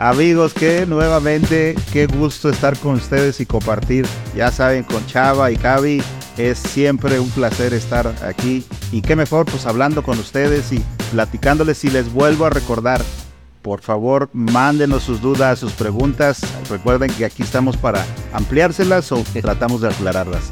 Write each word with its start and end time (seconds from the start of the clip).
Amigos, 0.00 0.54
que 0.54 0.86
nuevamente, 0.86 1.76
qué 1.92 2.06
gusto 2.06 2.48
estar 2.48 2.74
con 2.78 2.94
ustedes 2.94 3.38
y 3.38 3.44
compartir. 3.44 4.06
Ya 4.34 4.50
saben, 4.50 4.82
con 4.82 5.06
Chava 5.06 5.52
y 5.52 5.56
Javi, 5.56 6.02
es 6.38 6.58
siempre 6.58 7.20
un 7.20 7.28
placer 7.28 7.74
estar 7.74 8.06
aquí. 8.24 8.64
Y 8.92 9.02
qué 9.02 9.14
mejor, 9.14 9.44
pues 9.44 9.66
hablando 9.66 10.02
con 10.02 10.18
ustedes 10.18 10.72
y 10.72 10.82
platicándoles. 11.12 11.84
Y 11.84 11.90
les 11.90 12.10
vuelvo 12.10 12.46
a 12.46 12.50
recordar, 12.50 13.02
por 13.60 13.82
favor, 13.82 14.30
mándenos 14.32 15.02
sus 15.02 15.20
dudas, 15.20 15.58
sus 15.58 15.72
preguntas. 15.72 16.40
Recuerden 16.70 17.12
que 17.12 17.26
aquí 17.26 17.42
estamos 17.42 17.76
para 17.76 18.02
ampliárselas 18.32 19.12
o 19.12 19.22
tratamos 19.42 19.82
de 19.82 19.88
aclararlas. 19.88 20.50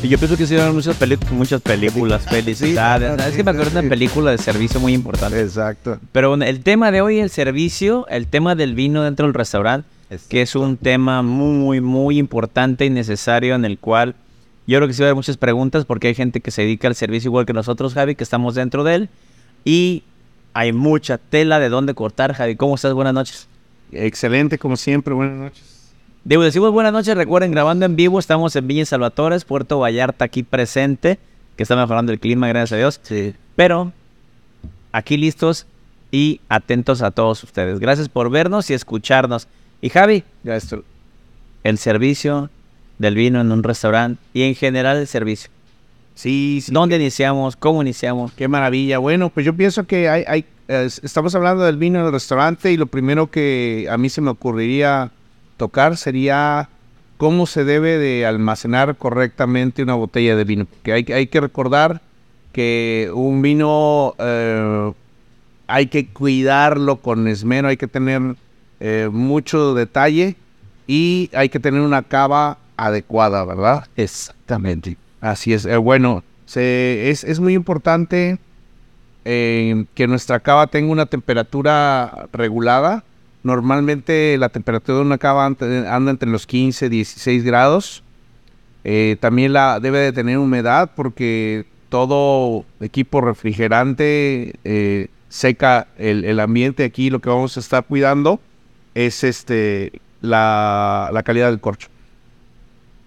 Y 0.00 0.08
yo 0.08 0.16
pienso 0.16 0.36
que 0.36 0.44
hicieron 0.44 0.74
muchas, 0.74 0.96
muchas 1.32 1.60
películas, 1.60 2.24
felicidades. 2.24 3.26
es 3.26 3.34
que 3.34 3.42
me 3.42 3.50
acuerdo 3.50 3.72
de 3.72 3.80
una 3.80 3.88
película 3.88 4.30
de 4.30 4.38
servicio 4.38 4.78
muy 4.78 4.94
importante. 4.94 5.40
Exacto. 5.40 5.98
Pero 6.12 6.34
el 6.34 6.62
tema 6.62 6.92
de 6.92 7.00
hoy, 7.00 7.18
el 7.18 7.30
servicio, 7.30 8.06
el 8.08 8.28
tema 8.28 8.54
del 8.54 8.76
vino 8.76 9.02
dentro 9.02 9.26
del 9.26 9.34
restaurante, 9.34 9.88
que 10.28 10.42
es 10.42 10.54
un 10.54 10.76
tema 10.76 11.22
muy, 11.22 11.80
muy 11.80 12.18
importante 12.18 12.84
y 12.84 12.90
necesario 12.90 13.56
en 13.56 13.64
el 13.64 13.78
cual 13.78 14.14
yo 14.68 14.78
creo 14.78 14.86
que 14.86 14.94
sí 14.94 15.02
va 15.02 15.06
a 15.06 15.08
haber 15.08 15.16
muchas 15.16 15.36
preguntas 15.36 15.84
porque 15.84 16.08
hay 16.08 16.14
gente 16.14 16.40
que 16.40 16.52
se 16.52 16.62
dedica 16.62 16.86
al 16.86 16.94
servicio 16.94 17.28
igual 17.28 17.44
que 17.44 17.52
nosotros, 17.52 17.94
Javi, 17.94 18.14
que 18.14 18.22
estamos 18.22 18.54
dentro 18.54 18.84
de 18.84 18.94
él. 18.94 19.08
Y 19.64 20.04
hay 20.54 20.72
mucha 20.72 21.18
tela 21.18 21.58
de 21.58 21.70
dónde 21.70 21.94
cortar, 21.94 22.34
Javi. 22.34 22.54
¿Cómo 22.54 22.76
estás? 22.76 22.92
Buenas 22.92 23.14
noches. 23.14 23.48
Excelente, 23.90 24.58
como 24.58 24.76
siempre. 24.76 25.12
Buenas 25.12 25.38
noches. 25.38 25.77
Debo 26.28 26.42
decimos 26.42 26.72
buenas 26.72 26.92
noches, 26.92 27.16
recuerden, 27.16 27.52
grabando 27.52 27.86
en 27.86 27.96
vivo, 27.96 28.18
estamos 28.18 28.54
en 28.54 28.66
Villa 28.66 28.84
Salvatores, 28.84 29.46
Puerto 29.46 29.78
Vallarta 29.78 30.26
aquí 30.26 30.42
presente, 30.42 31.18
que 31.56 31.62
está 31.62 31.74
mejorando 31.74 32.12
el 32.12 32.20
clima, 32.20 32.46
gracias 32.48 32.72
a 32.72 32.76
Dios. 32.76 33.00
Sí. 33.02 33.34
Pero 33.56 33.94
aquí 34.92 35.16
listos 35.16 35.64
y 36.10 36.42
atentos 36.50 37.00
a 37.00 37.12
todos 37.12 37.42
ustedes. 37.44 37.80
Gracias 37.80 38.10
por 38.10 38.28
vernos 38.28 38.68
y 38.68 38.74
escucharnos. 38.74 39.48
Y 39.80 39.88
Javi, 39.88 40.22
el 41.64 41.78
servicio 41.78 42.50
del 42.98 43.14
vino 43.14 43.40
en 43.40 43.50
un 43.50 43.62
restaurante 43.62 44.20
y 44.34 44.42
en 44.42 44.54
general 44.54 44.98
el 44.98 45.06
servicio. 45.06 45.48
Sí, 46.14 46.60
sí. 46.62 46.70
¿Dónde 46.70 46.96
iniciamos? 46.96 47.56
¿Cómo 47.56 47.80
iniciamos? 47.80 48.34
Qué 48.34 48.48
maravilla. 48.48 48.98
Bueno, 48.98 49.30
pues 49.30 49.46
yo 49.46 49.54
pienso 49.54 49.86
que 49.86 50.10
hay, 50.10 50.24
hay 50.26 50.44
estamos 50.68 51.34
hablando 51.34 51.64
del 51.64 51.78
vino 51.78 52.00
en 52.00 52.04
el 52.04 52.12
restaurante 52.12 52.70
y 52.70 52.76
lo 52.76 52.84
primero 52.84 53.30
que 53.30 53.88
a 53.90 53.96
mí 53.96 54.10
se 54.10 54.20
me 54.20 54.28
ocurriría 54.28 55.10
tocar 55.58 55.98
sería 55.98 56.70
cómo 57.18 57.46
se 57.46 57.64
debe 57.64 57.98
de 57.98 58.24
almacenar 58.24 58.96
correctamente 58.96 59.82
una 59.82 59.94
botella 59.94 60.34
de 60.36 60.44
vino. 60.44 60.66
Que 60.82 60.94
hay, 60.94 61.06
hay 61.12 61.26
que 61.26 61.40
recordar 61.40 62.00
que 62.52 63.10
un 63.12 63.42
vino 63.42 64.14
eh, 64.18 64.92
hay 65.66 65.88
que 65.88 66.06
cuidarlo 66.06 66.96
con 66.96 67.28
esmero, 67.28 67.68
hay 67.68 67.76
que 67.76 67.88
tener 67.88 68.36
eh, 68.80 69.10
mucho 69.12 69.74
detalle 69.74 70.36
y 70.86 71.28
hay 71.34 71.50
que 71.50 71.60
tener 71.60 71.82
una 71.82 72.02
cava 72.02 72.58
adecuada, 72.76 73.44
¿verdad? 73.44 73.86
Exactamente. 73.96 74.96
Así 75.20 75.52
es. 75.52 75.66
Eh, 75.66 75.76
bueno, 75.76 76.22
se, 76.46 77.10
es, 77.10 77.24
es, 77.24 77.40
muy 77.40 77.54
importante 77.54 78.38
que 79.24 80.06
nuestra 80.08 80.40
cava 80.40 80.68
tenga 80.68 80.90
una 80.90 81.04
temperatura 81.04 82.28
regulada 82.32 83.04
Normalmente 83.42 84.36
la 84.38 84.48
temperatura 84.48 84.98
de 84.98 85.04
una 85.04 85.18
cava 85.18 85.46
anda 85.46 86.10
entre 86.10 86.28
los 86.28 86.46
15 86.46 86.88
16 86.88 87.44
grados. 87.44 88.02
Eh, 88.84 89.16
también 89.20 89.52
la 89.52 89.80
debe 89.80 89.98
de 89.98 90.12
tener 90.12 90.38
humedad 90.38 90.90
porque 90.94 91.66
todo 91.88 92.64
equipo 92.80 93.20
refrigerante 93.20 94.54
eh, 94.64 95.08
seca 95.28 95.88
el, 95.98 96.40
ambiente. 96.40 96.84
Aquí 96.84 97.10
lo 97.10 97.20
que 97.20 97.28
vamos 97.28 97.56
a 97.56 97.60
estar 97.60 97.84
cuidando 97.84 98.40
es 98.94 99.24
este 99.24 100.00
la, 100.20 101.10
la 101.12 101.22
calidad 101.22 101.50
del 101.50 101.60
corcho. 101.60 101.88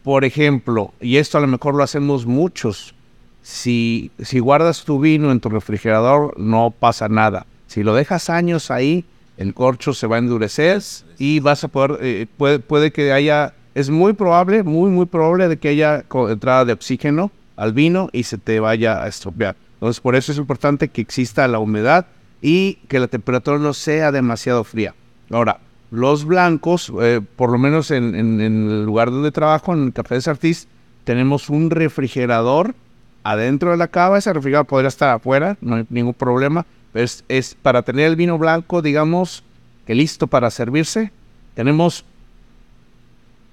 Por 0.03 0.25
ejemplo, 0.25 0.93
y 0.99 1.17
esto 1.17 1.37
a 1.37 1.41
lo 1.41 1.47
mejor 1.47 1.75
lo 1.75 1.83
hacemos 1.83 2.25
muchos, 2.25 2.95
si, 3.43 4.11
si 4.19 4.39
guardas 4.39 4.83
tu 4.83 4.99
vino 4.99 5.31
en 5.31 5.39
tu 5.39 5.49
refrigerador 5.49 6.39
no 6.39 6.71
pasa 6.71 7.07
nada. 7.09 7.45
Si 7.67 7.83
lo 7.83 7.95
dejas 7.95 8.29
años 8.29 8.71
ahí, 8.71 9.05
el 9.41 9.55
corcho 9.55 9.93
se 9.93 10.05
va 10.05 10.17
a 10.17 10.19
endurecer 10.19 10.81
y 11.17 11.39
vas 11.39 11.63
a 11.63 11.67
poder, 11.67 11.97
eh, 12.01 12.27
puede, 12.37 12.59
puede, 12.59 12.91
que 12.91 13.11
haya, 13.11 13.55
es 13.73 13.89
muy 13.89 14.13
probable, 14.13 14.61
muy, 14.61 14.91
muy 14.91 15.07
probable 15.07 15.47
de 15.47 15.57
que 15.57 15.69
haya 15.69 16.05
entrada 16.29 16.63
de 16.63 16.73
oxígeno 16.73 17.31
al 17.55 17.73
vino 17.73 18.09
y 18.13 18.23
se 18.23 18.37
te 18.37 18.59
vaya 18.59 19.03
a 19.03 19.07
estropear. 19.07 19.55
Entonces, 19.75 19.99
por 19.99 20.15
eso 20.15 20.31
es 20.31 20.37
importante 20.37 20.89
que 20.89 21.01
exista 21.01 21.47
la 21.47 21.57
humedad 21.57 22.05
y 22.41 22.75
que 22.87 22.99
la 22.99 23.07
temperatura 23.07 23.57
no 23.57 23.73
sea 23.73 24.11
demasiado 24.11 24.63
fría. 24.63 24.93
Ahora, 25.31 25.59
los 25.89 26.25
blancos, 26.25 26.93
eh, 27.01 27.19
por 27.35 27.51
lo 27.51 27.57
menos 27.57 27.89
en, 27.89 28.13
el 28.41 28.85
lugar 28.85 29.09
donde 29.09 29.31
trabajo, 29.31 29.73
en 29.73 29.85
el 29.85 29.93
Café 29.93 30.15
de 30.15 30.21
Sartís, 30.21 30.67
tenemos 31.03 31.49
un 31.49 31.71
refrigerador 31.71 32.75
adentro 33.23 33.71
de 33.71 33.77
la 33.77 33.87
cava. 33.87 34.19
Ese 34.19 34.31
refrigerador 34.31 34.67
podría 34.67 34.87
estar 34.87 35.09
afuera, 35.09 35.57
no 35.61 35.77
hay 35.77 35.85
ningún 35.89 36.13
problema 36.13 36.65
es, 36.93 37.23
es 37.27 37.55
para 37.55 37.81
tener 37.83 38.07
el 38.07 38.15
vino 38.15 38.37
blanco, 38.37 38.81
digamos, 38.81 39.43
que 39.85 39.95
listo 39.95 40.27
para 40.27 40.51
servirse. 40.51 41.11
Tenemos 41.53 42.05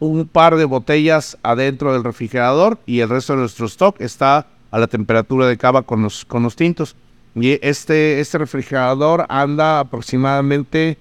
un 0.01 0.27
par 0.27 0.57
de 0.57 0.65
botellas 0.65 1.37
adentro 1.43 1.93
del 1.93 2.05
refrigerador 2.05 2.79
y 2.87 3.01
el 3.01 3.09
resto 3.09 3.33
de 3.35 3.41
nuestro 3.41 3.67
stock 3.67 4.01
está 4.01 4.47
a 4.71 4.79
la 4.79 4.87
temperatura 4.87 5.47
de 5.47 5.57
cava 5.57 5.83
con 5.83 6.03
los, 6.03 6.25
con 6.25 6.43
los 6.43 6.57
tintos. 6.57 6.95
Y 7.35 7.59
este, 7.67 8.21
este 8.21 8.39
refrigerador 8.39 9.27
anda 9.29 9.81
aproximadamente 9.81 10.99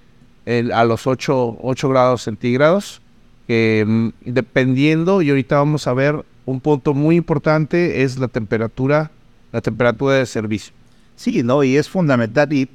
a 0.72 0.84
los 0.84 1.06
8, 1.06 1.58
8, 1.60 1.88
grados 1.88 2.22
centígrados, 2.22 3.02
mm, 3.48 4.08
dependiendo, 4.24 5.20
y 5.20 5.30
ahorita 5.30 5.56
vamos 5.56 5.86
a 5.86 5.92
ver 5.92 6.24
un 6.46 6.60
punto 6.60 6.94
muy 6.94 7.16
importante, 7.16 8.02
es 8.02 8.18
la 8.18 8.28
temperatura, 8.28 9.10
la 9.52 9.60
temperatura 9.60 10.14
de 10.14 10.26
servicio. 10.26 10.72
Sí, 11.18 11.42
no, 11.42 11.64
y 11.64 11.76
es 11.76 11.88
fundamental. 11.88 12.52
Y, 12.52 12.68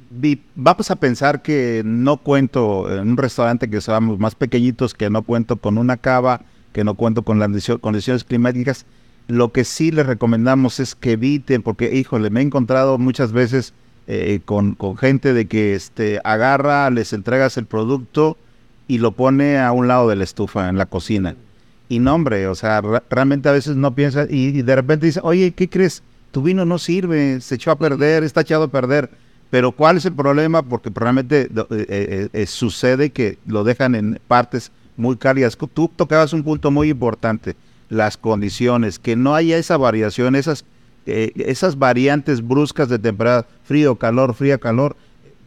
vamos 0.54 0.90
a 0.90 0.96
pensar 0.96 1.40
que 1.40 1.80
no 1.82 2.18
cuento 2.18 2.94
en 2.94 3.08
un 3.08 3.16
restaurante 3.16 3.70
que 3.70 3.80
seamos 3.80 4.18
más 4.18 4.34
pequeñitos, 4.34 4.92
que 4.92 5.08
no 5.08 5.22
cuento 5.22 5.56
con 5.56 5.78
una 5.78 5.96
cava, 5.96 6.42
que 6.74 6.84
no 6.84 6.94
cuento 6.94 7.22
con 7.22 7.38
las 7.38 7.48
condiciones 7.80 8.22
climáticas. 8.22 8.84
Lo 9.28 9.50
que 9.50 9.64
sí 9.64 9.90
les 9.90 10.04
recomendamos 10.04 10.78
es 10.78 10.94
que 10.94 11.12
eviten, 11.12 11.62
porque, 11.62 11.96
híjole, 11.96 12.28
me 12.28 12.40
he 12.40 12.42
encontrado 12.42 12.98
muchas 12.98 13.32
veces 13.32 13.72
eh, 14.08 14.40
con, 14.44 14.76
gente 14.98 15.32
de 15.32 15.46
que 15.46 15.74
este, 15.74 16.20
agarra, 16.22 16.90
les 16.90 17.14
entregas 17.14 17.56
el 17.56 17.64
producto 17.64 18.36
y 18.86 18.98
lo 18.98 19.12
pone 19.12 19.58
a 19.58 19.72
un 19.72 19.88
lado 19.88 20.10
de 20.10 20.16
la 20.16 20.24
estufa, 20.24 20.68
en 20.68 20.76
la 20.76 20.84
cocina. 20.84 21.34
Y 21.88 21.98
no, 21.98 22.14
hombre, 22.14 22.46
o 22.48 22.54
sea, 22.54 22.82
realmente 23.08 23.48
a 23.48 23.52
veces 23.52 23.74
no 23.76 23.94
piensa 23.94 24.26
y, 24.28 24.48
y 24.48 24.60
de 24.60 24.76
repente 24.76 25.06
dice, 25.06 25.20
oye, 25.22 25.52
¿qué 25.52 25.70
crees? 25.70 26.02
Tu 26.34 26.42
vino 26.42 26.64
no 26.64 26.78
sirve, 26.78 27.40
se 27.40 27.54
echó 27.54 27.70
a 27.70 27.78
perder, 27.78 28.24
está 28.24 28.40
echado 28.40 28.64
a 28.64 28.68
perder. 28.68 29.08
Pero 29.50 29.70
¿cuál 29.70 29.98
es 29.98 30.04
el 30.04 30.14
problema? 30.14 30.62
Porque 30.62 30.90
probablemente 30.90 31.42
eh, 31.42 31.48
eh, 31.70 32.28
eh, 32.32 32.46
sucede 32.46 33.10
que 33.10 33.38
lo 33.46 33.62
dejan 33.62 33.94
en 33.94 34.18
partes 34.26 34.72
muy 34.96 35.16
cálidas. 35.16 35.56
Tú 35.56 35.88
tocabas 35.94 36.32
un 36.32 36.42
punto 36.42 36.72
muy 36.72 36.90
importante, 36.90 37.54
las 37.88 38.16
condiciones, 38.16 38.98
que 38.98 39.14
no 39.14 39.36
haya 39.36 39.56
esa 39.58 39.76
variación, 39.76 40.34
esas, 40.34 40.64
esas 41.06 41.78
variantes 41.78 42.44
bruscas 42.44 42.88
de 42.88 42.98
temporada, 42.98 43.46
frío, 43.62 43.94
calor, 43.94 44.34
frío, 44.34 44.58
calor, 44.58 44.96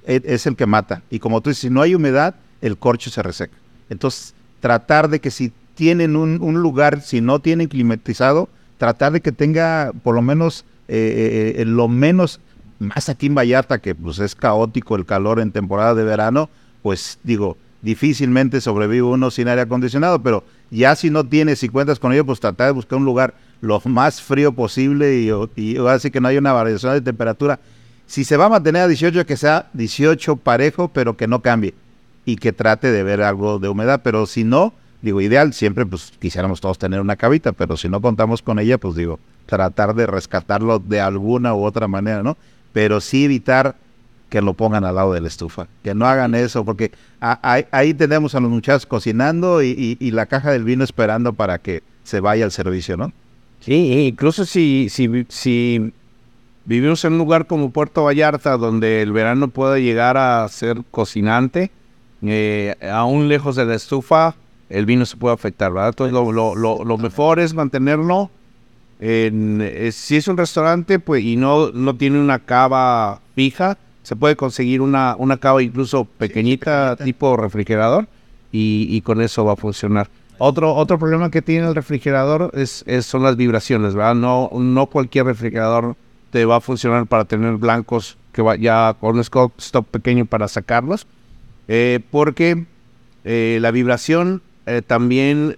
es 0.05 0.47
el 0.47 0.55
que 0.55 0.67
mata. 0.67 1.01
Y 1.09 1.19
como 1.19 1.41
tú 1.41 1.49
dices, 1.49 1.63
si 1.63 1.69
no 1.69 1.81
hay 1.81 1.95
humedad, 1.95 2.35
el 2.61 2.77
corcho 2.77 3.09
se 3.09 3.21
reseca. 3.21 3.57
Entonces, 3.89 4.33
tratar 4.61 5.09
de 5.09 5.19
que 5.19 5.31
si 5.31 5.51
tienen 5.75 6.15
un, 6.15 6.41
un 6.41 6.61
lugar, 6.61 7.01
si 7.01 7.19
no 7.19 7.39
tienen 7.39 7.67
climatizado, 7.67 8.47
tratar 8.77 9.11
de 9.11 9.21
que 9.21 9.33
tenga 9.33 9.91
por 10.01 10.15
lo 10.15 10.21
menos 10.21 10.63
eh, 10.87 11.55
eh, 11.57 11.65
lo 11.65 11.87
menos, 11.87 12.39
más 12.79 13.09
aquí 13.09 13.27
en 13.27 13.35
Vallarta, 13.35 13.79
que 13.79 13.95
pues 13.95 14.19
es 14.19 14.35
caótico 14.35 14.95
el 14.95 15.05
calor 15.05 15.39
en 15.39 15.51
temporada 15.51 15.95
de 15.95 16.03
verano, 16.03 16.49
pues 16.81 17.19
digo, 17.23 17.57
difícilmente 17.81 18.61
sobrevive 18.61 19.03
uno 19.03 19.31
sin 19.31 19.47
aire 19.47 19.61
acondicionado, 19.61 20.21
pero 20.21 20.43
ya 20.71 20.95
si 20.95 21.09
no 21.09 21.23
tienes 21.23 21.63
y 21.63 21.69
cuentas 21.69 21.99
con 21.99 22.13
ello, 22.13 22.25
pues 22.25 22.39
tratar 22.39 22.67
de 22.67 22.73
buscar 22.73 22.99
un 22.99 23.05
lugar 23.05 23.33
lo 23.61 23.81
más 23.85 24.21
frío 24.21 24.51
posible 24.51 25.19
y, 25.19 25.31
y 25.55 25.77
así 25.87 26.11
que 26.11 26.21
no 26.21 26.27
haya 26.27 26.39
una 26.39 26.53
variación 26.53 26.93
de 26.93 27.01
temperatura. 27.01 27.59
Si 28.05 28.23
se 28.23 28.37
va 28.37 28.45
a 28.45 28.49
mantener 28.49 28.83
a 28.83 28.87
18, 28.87 29.25
que 29.25 29.37
sea 29.37 29.69
18 29.73 30.37
parejo, 30.37 30.87
pero 30.89 31.17
que 31.17 31.27
no 31.27 31.41
cambie 31.41 31.73
y 32.25 32.37
que 32.37 32.53
trate 32.53 32.91
de 32.91 33.03
ver 33.03 33.21
algo 33.21 33.59
de 33.59 33.69
humedad, 33.69 34.01
pero 34.03 34.25
si 34.25 34.43
no, 34.43 34.73
digo, 35.01 35.21
ideal, 35.21 35.53
siempre 35.53 35.85
pues 35.85 36.13
quisiéramos 36.19 36.61
todos 36.61 36.77
tener 36.77 37.01
una 37.01 37.15
cabita, 37.15 37.51
pero 37.51 37.77
si 37.77 37.89
no 37.89 38.01
contamos 38.01 38.41
con 38.41 38.59
ella, 38.59 38.77
pues 38.77 38.95
digo, 38.95 39.19
tratar 39.45 39.95
de 39.95 40.07
rescatarlo 40.07 40.79
de 40.79 40.99
alguna 40.99 41.53
u 41.53 41.63
otra 41.63 41.87
manera, 41.87 42.23
¿no? 42.23 42.37
Pero 42.73 43.01
sí 43.01 43.25
evitar 43.25 43.75
que 44.29 44.41
lo 44.41 44.53
pongan 44.53 44.83
al 44.83 44.95
lado 44.95 45.13
de 45.13 45.21
la 45.21 45.27
estufa, 45.27 45.67
que 45.83 45.95
no 45.95 46.05
hagan 46.05 46.35
eso, 46.35 46.65
porque 46.65 46.91
ahí, 47.21 47.93
tenemos 47.93 48.35
a 48.35 48.39
los 48.39 48.51
muchachos 48.51 48.85
cocinando 48.85 49.63
y, 49.63 49.97
la 50.11 50.25
caja 50.25 50.51
del 50.51 50.63
vino 50.63 50.83
esperando 50.83 51.33
para 51.33 51.59
que 51.59 51.81
se 52.03 52.19
vaya 52.19 52.45
al 52.45 52.51
servicio, 52.51 52.97
¿no? 52.97 53.13
Sí, 53.61 54.07
incluso 54.07 54.45
si, 54.45 54.87
si, 54.89 55.25
si 55.29 55.93
vivimos 56.65 57.03
en 57.05 57.13
un 57.13 57.19
lugar 57.19 57.47
como 57.47 57.71
Puerto 57.71 58.03
Vallarta, 58.03 58.57
donde 58.57 59.01
el 59.01 59.11
verano 59.11 59.47
puede 59.47 59.81
llegar 59.81 60.17
a 60.17 60.47
ser 60.49 60.83
cocinante, 60.91 61.71
eh, 62.21 62.75
aún 62.91 63.29
lejos 63.29 63.55
de 63.55 63.65
la 63.65 63.75
estufa, 63.75 64.35
el 64.69 64.85
vino 64.85 65.05
se 65.05 65.17
puede 65.17 65.33
afectar, 65.35 65.71
¿verdad? 65.71 65.89
Entonces 65.89 66.13
lo, 66.13 66.31
lo- 66.31 66.55
lo- 66.55 66.83
lo 66.83 66.97
mejor 66.97 67.39
es 67.39 67.53
mantenerlo 67.53 68.29
en, 68.99 69.59
eh, 69.61 69.91
si 69.91 70.15
es 70.15 70.27
un 70.27 70.37
restaurante 70.37 70.99
pues 70.99 71.23
y 71.23 71.35
no, 71.35 71.71
no 71.71 71.95
tiene 71.95 72.19
una 72.19 72.39
cava 72.39 73.21
fija, 73.35 73.77
se 74.03 74.15
puede 74.15 74.35
conseguir 74.35 74.81
una, 74.81 75.15
una 75.17 75.37
cava 75.37 75.61
incluso 75.61 76.05
pequeñita, 76.05 76.95
tipo 76.95 77.37
refrigerador 77.37 78.07
y, 78.51 78.87
y 78.89 79.01
con 79.01 79.21
eso 79.21 79.45
va 79.45 79.53
a 79.53 79.57
funcionar. 79.57 80.09
Otro, 80.39 80.73
otro 80.75 80.99
problema 80.99 81.31
que 81.31 81.41
tiene 81.41 81.67
el 81.67 81.75
refrigerador 81.75 82.51
es, 82.53 82.83
es- 82.87 83.05
son 83.05 83.23
las 83.23 83.35
vibraciones, 83.37 83.95
¿verdad? 83.95 84.15
No, 84.15 84.49
no 84.53 84.85
cualquier 84.87 85.25
refrigerador 85.25 85.95
te 86.31 86.45
va 86.45 86.57
a 86.57 86.61
funcionar 86.61 87.05
para 87.07 87.25
tener 87.25 87.55
blancos 87.57 88.17
que 88.33 88.41
va 88.41 88.55
ya 88.55 88.95
con 88.99 89.15
un 89.15 89.21
stop 89.21 89.87
pequeño 89.87 90.25
para 90.25 90.47
sacarlos, 90.47 91.07
eh, 91.67 91.99
porque 92.11 92.65
eh, 93.23 93.57
la 93.61 93.71
vibración 93.71 94.41
eh, 94.67 94.81
también 94.85 95.57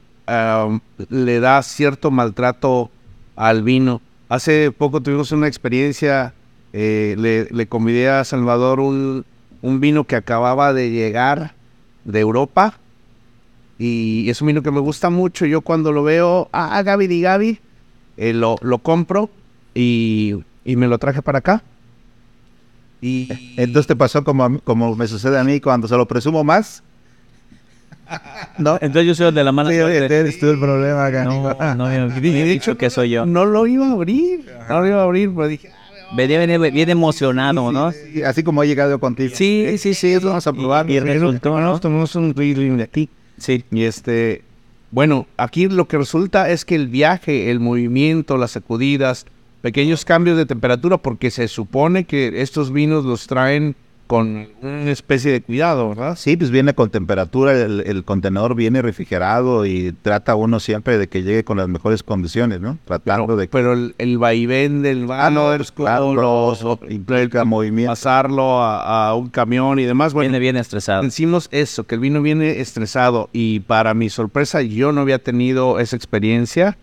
le 1.09 1.39
da 1.39 1.61
cierto 1.63 2.11
maltrato 2.11 2.91
al 3.35 3.63
vino. 3.63 3.99
Hace 4.29 4.71
poco 4.71 5.01
tuvimos 5.01 5.31
una 5.31 5.47
experiencia, 5.47 6.35
eh, 6.71 7.15
le, 7.17 7.45
le 7.49 7.67
convidé 7.67 8.09
a 8.09 8.23
Salvador 8.23 8.79
un, 8.79 9.25
un 9.63 9.79
vino 9.79 10.03
que 10.03 10.15
acababa 10.15 10.71
de 10.71 10.91
llegar 10.91 11.55
de 12.05 12.19
Europa 12.19 12.75
y 13.79 14.29
es 14.29 14.41
un 14.41 14.47
vino 14.49 14.61
que 14.61 14.71
me 14.71 14.81
gusta 14.81 15.09
mucho. 15.09 15.45
Yo 15.45 15.61
cuando 15.61 15.91
lo 15.91 16.03
veo, 16.03 16.49
ah, 16.51 16.81
Gaby 16.83 17.07
di 17.07 17.21
Gaby, 17.21 17.59
eh, 18.17 18.33
lo, 18.33 18.57
lo 18.61 18.79
compro 18.79 19.29
y, 19.73 20.35
y 20.63 20.75
me 20.75 20.87
lo 20.87 20.99
traje 20.99 21.21
para 21.21 21.39
acá. 21.39 21.63
Y 23.01 23.29
Entonces 23.55 23.87
te 23.87 23.95
pasó 23.95 24.23
como, 24.25 24.59
como 24.59 24.95
me 24.95 25.07
sucede 25.07 25.39
a 25.39 25.43
mí 25.43 25.61
cuando 25.61 25.87
se 25.87 25.95
lo 25.95 26.05
presumo 26.07 26.43
más. 26.43 26.83
No, 28.57 28.75
Entonces 28.81 29.05
yo 29.05 29.15
soy 29.15 29.27
el 29.27 29.35
de 29.35 29.43
la 29.43 29.51
mala 29.51 29.69
Sí, 29.69 29.75
eres 29.77 30.39
tú 30.39 30.49
el 30.49 30.59
problema 30.59 31.05
acá. 31.05 31.23
No, 31.23 31.53
no, 31.75 31.87
me 31.87 32.41
he 32.41 32.45
dicho 32.45 32.77
que 32.77 32.89
soy 32.89 33.11
yo. 33.11 33.25
no 33.25 33.45
lo 33.45 33.67
iba 33.67 33.87
a 33.87 33.91
abrir, 33.91 34.45
no 34.67 34.81
lo 34.81 34.87
iba 34.87 34.99
a 34.99 35.03
abrir, 35.03 35.29
pero 35.33 35.47
dije, 35.47 35.69
ah, 35.73 35.79
Venía, 36.15 36.39
venía 36.39 36.57
bien 36.57 36.89
emocionado, 36.89 37.71
¿no? 37.71 37.91
Sí, 37.91 38.23
Así 38.23 38.43
como 38.43 38.63
he 38.63 38.67
llegado 38.67 38.89
yo 38.89 38.99
contigo. 38.99 39.31
Sí, 39.35 39.77
sí, 39.77 39.93
sí. 39.93 40.11
Eso 40.13 40.27
vamos 40.27 40.47
a 40.47 40.53
probar. 40.53 40.89
Y, 40.89 40.95
y 40.95 40.99
resultó, 40.99 41.59
¿no? 41.59 41.61
nos 41.61 41.81
tomamos 41.81 42.15
un 42.15 42.33
Riesling 42.33 42.77
de 42.77 42.83
aquí. 42.83 43.09
Sí. 43.37 43.63
Y 43.71 43.83
este, 43.83 44.41
bueno, 44.91 45.27
aquí 45.37 45.67
lo 45.67 45.87
que 45.87 45.97
resulta 45.97 46.49
es 46.49 46.65
que 46.65 46.75
el 46.75 46.87
viaje, 46.87 47.51
el 47.51 47.59
movimiento, 47.59 48.37
las 48.37 48.51
sacudidas, 48.51 49.27
pequeños 49.61 50.03
cambios 50.03 50.35
de 50.37 50.45
temperatura, 50.45 50.97
porque 50.97 51.29
se 51.29 51.47
supone 51.47 52.05
que 52.05 52.41
estos 52.41 52.73
vinos 52.73 53.05
los 53.05 53.27
traen 53.27 53.75
con 54.09 54.47
una 54.63 54.89
especie 54.89 55.31
de 55.31 55.41
cuidado, 55.41 55.89
¿verdad? 55.89 56.15
Sí, 56.17 56.35
pues 56.35 56.49
viene 56.49 56.73
con 56.73 56.89
temperatura, 56.89 57.51
el, 57.53 57.83
el 57.85 58.03
contenedor 58.03 58.55
viene 58.55 58.81
refrigerado 58.81 59.67
y 59.67 59.91
trata 60.01 60.33
uno 60.33 60.59
siempre 60.59 60.97
de 60.97 61.07
que 61.07 61.21
llegue 61.21 61.43
con 61.43 61.57
las 61.57 61.67
mejores 61.67 62.01
condiciones, 62.01 62.59
¿no? 62.59 62.79
Tratando 62.85 63.27
Pero, 63.27 63.37
de 63.37 63.47
pero 63.47 63.73
el, 63.73 63.93
el 63.99 64.17
vaivén 64.17 64.81
del 64.81 65.03
Ah, 65.11 65.29
no, 65.29 65.43
barco, 65.49 65.61
es 65.61 65.71
claro, 65.71 66.15
los- 66.15 66.65
implica 66.89 67.45
movimiento. 67.45 67.91
pasarlo 67.91 68.63
a, 68.63 69.09
a 69.09 69.13
un 69.13 69.29
camión 69.29 69.77
y 69.77 69.83
demás. 69.83 70.13
Bueno, 70.15 70.31
Viene 70.31 70.39
bien 70.39 70.57
estresado. 70.57 71.03
Decimos 71.03 71.47
eso, 71.51 71.83
que 71.85 71.93
el 71.93 72.01
vino 72.01 72.23
viene 72.23 72.61
estresado 72.61 73.29
y 73.31 73.59
para 73.59 73.93
mi 73.93 74.09
sorpresa 74.09 74.63
yo 74.63 74.91
no 74.91 75.01
había 75.01 75.19
tenido 75.19 75.79
esa 75.79 75.95
experiencia. 75.95 76.77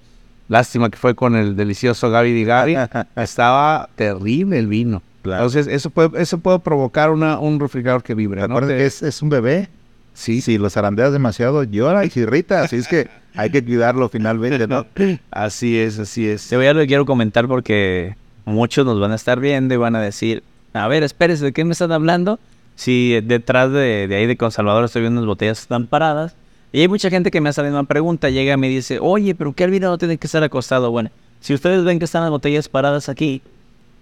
Lástima 0.49 0.91
que 0.91 0.97
fue 0.97 1.17
con 1.17 1.35
el 1.35 1.57
delicioso 1.57 2.09
Gaby 2.09 2.33
Di 2.33 2.45
Gaby. 2.45 2.77
Estaba 3.17 3.89
terrible 3.97 4.61
el 4.61 4.69
vino. 4.69 5.03
Claro. 5.27 5.45
Entonces 5.45 5.67
eso 5.67 5.91
puede, 5.91 6.21
eso 6.23 6.39
puede 6.39 6.59
provocar 6.61 7.11
una, 7.11 7.39
un 7.39 7.61
refrigerador 7.61 8.03
que 8.03 8.15
vibre. 8.15 8.47
¿no? 8.49 8.61
Te- 8.61 8.87
es, 8.87 9.03
es 9.03 9.23
un 9.23 9.29
bebé. 9.29 9.69
Sí, 10.15 10.41
Si 10.41 10.57
lo 10.57 10.71
zarandeas 10.71 11.13
demasiado, 11.13 11.63
llora 11.65 12.05
y 12.07 12.11
se 12.11 12.21
irrita. 12.21 12.63
Así 12.63 12.77
es 12.77 12.89
que 12.89 13.09
hay 13.37 13.51
que 13.51 13.63
cuidarlo 13.63 14.09
finalmente, 14.09 14.67
¿no? 14.67 14.87
así 15.31 15.79
es, 15.79 15.99
así 15.99 16.27
es. 16.27 16.49
Te 16.49 16.57
voy 16.57 16.67
a 16.67 16.73
lo 16.73 16.81
que 16.81 16.87
quiero 16.87 17.05
comentar 17.05 17.47
porque 17.49 18.17
muchos 18.47 18.87
nos 18.87 18.99
van 18.99 19.13
a 19.13 19.17
estar 19.17 19.39
viendo 19.41 19.75
y 19.75 19.77
van 19.77 19.95
a 19.95 20.01
decir, 20.01 20.43
a 20.73 20.89
ver, 20.89 21.03
espérese, 21.03 21.45
¿de 21.45 21.53
qué 21.53 21.65
me 21.65 21.73
están 21.73 21.93
hablando? 21.93 22.39
Si 22.77 23.21
detrás 23.23 23.71
de, 23.73 24.07
de 24.09 24.17
ahí 24.17 24.27
de 24.27 24.37
Consalvador 24.39 24.85
estoy 24.85 25.03
viendo 25.03 25.21
unas 25.21 25.27
botellas 25.29 25.59
que 25.59 25.63
están 25.63 25.87
paradas. 25.87 26.35
Y 26.73 26.81
hay 26.81 26.89
mucha 26.89 27.09
gente 27.11 27.31
que 27.31 27.41
me 27.41 27.49
hace 27.51 27.63
la 27.63 27.69
misma 27.69 27.85
pregunta, 27.85 28.29
llega 28.31 28.55
y 28.55 28.57
me 28.57 28.69
dice, 28.69 28.99
oye, 29.01 29.35
pero 29.35 29.53
¿qué 29.55 29.65
el 29.65 29.71
vino 29.71 29.89
no 29.89 29.99
tiene 29.99 30.17
que 30.19 30.27
estar 30.27 30.43
acostado? 30.43 30.91
Bueno, 30.91 31.11
si 31.41 31.53
ustedes 31.55 31.85
ven 31.85 31.99
que 31.99 32.05
están 32.07 32.23
las 32.23 32.31
botellas 32.31 32.69
paradas 32.69 33.09
aquí 33.09 33.43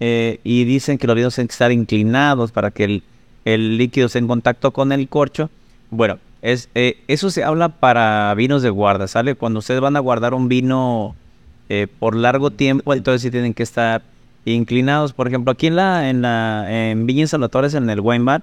eh, 0.07 0.39
y 0.45 0.65
dicen 0.65 0.99
que 0.99 1.07
los 1.07 1.17
vinos 1.17 1.35
tienen 1.35 1.49
que 1.49 1.53
estar 1.53 1.73
inclinados 1.73 2.53
para 2.53 2.71
que 2.71 2.85
el, 2.85 3.03
el 3.47 3.79
líquido 3.79 4.09
esté 4.09 4.19
en 4.19 4.29
contacto 4.29 4.71
con 4.71 4.93
el 4.93 5.09
corcho, 5.09 5.49
bueno, 5.89 6.19
es, 6.43 6.69
eh, 6.75 6.99
eso 7.09 7.31
se 7.31 7.43
habla 7.43 7.71
para 7.71 8.35
vinos 8.35 8.61
de 8.61 8.69
guarda, 8.69 9.09
¿sale? 9.09 9.35
Cuando 9.35 9.61
ustedes 9.61 9.81
van 9.81 9.97
a 9.97 10.01
guardar 10.01 10.35
un 10.35 10.47
vino 10.47 11.17
eh, 11.71 11.87
por 11.99 12.17
largo 12.17 12.51
tiempo, 12.51 12.93
entonces 12.93 13.23
sí 13.23 13.31
tienen 13.31 13.55
que 13.55 13.63
estar 13.63 14.03
inclinados. 14.45 15.15
Por 15.15 15.27
ejemplo, 15.27 15.53
aquí 15.53 15.69
en 15.69 15.77
la 15.77 16.11
en 16.11 16.21
la 16.21 16.67
en 16.69 17.07
Viña 17.07 17.27
Salvatores, 17.27 17.73
en 17.73 17.89
el 17.89 18.01
wine 18.01 18.27
bar, 18.27 18.43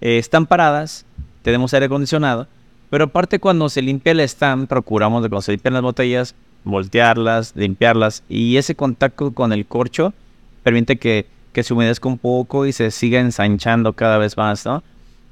eh, 0.00 0.18
están 0.18 0.46
paradas, 0.46 1.06
tenemos 1.42 1.74
aire 1.74 1.86
acondicionado, 1.86 2.46
pero 2.88 3.06
aparte 3.06 3.40
cuando 3.40 3.68
se 3.68 3.82
limpia 3.82 4.12
el 4.12 4.20
stand, 4.20 4.68
procuramos 4.68 5.24
de 5.24 5.28
cuando 5.28 5.42
se 5.42 5.50
limpian 5.50 5.74
las 5.74 5.82
botellas, 5.82 6.36
voltearlas, 6.62 7.52
limpiarlas, 7.56 8.22
y 8.28 8.58
ese 8.58 8.76
contacto 8.76 9.32
con 9.32 9.52
el 9.52 9.66
corcho 9.66 10.14
permite 10.64 10.96
que, 10.96 11.26
que 11.52 11.62
se 11.62 11.72
humedezca 11.72 12.08
un 12.08 12.18
poco 12.18 12.66
y 12.66 12.72
se 12.72 12.90
siga 12.90 13.20
ensanchando 13.20 13.92
cada 13.92 14.18
vez 14.18 14.36
más, 14.36 14.66
¿no? 14.66 14.82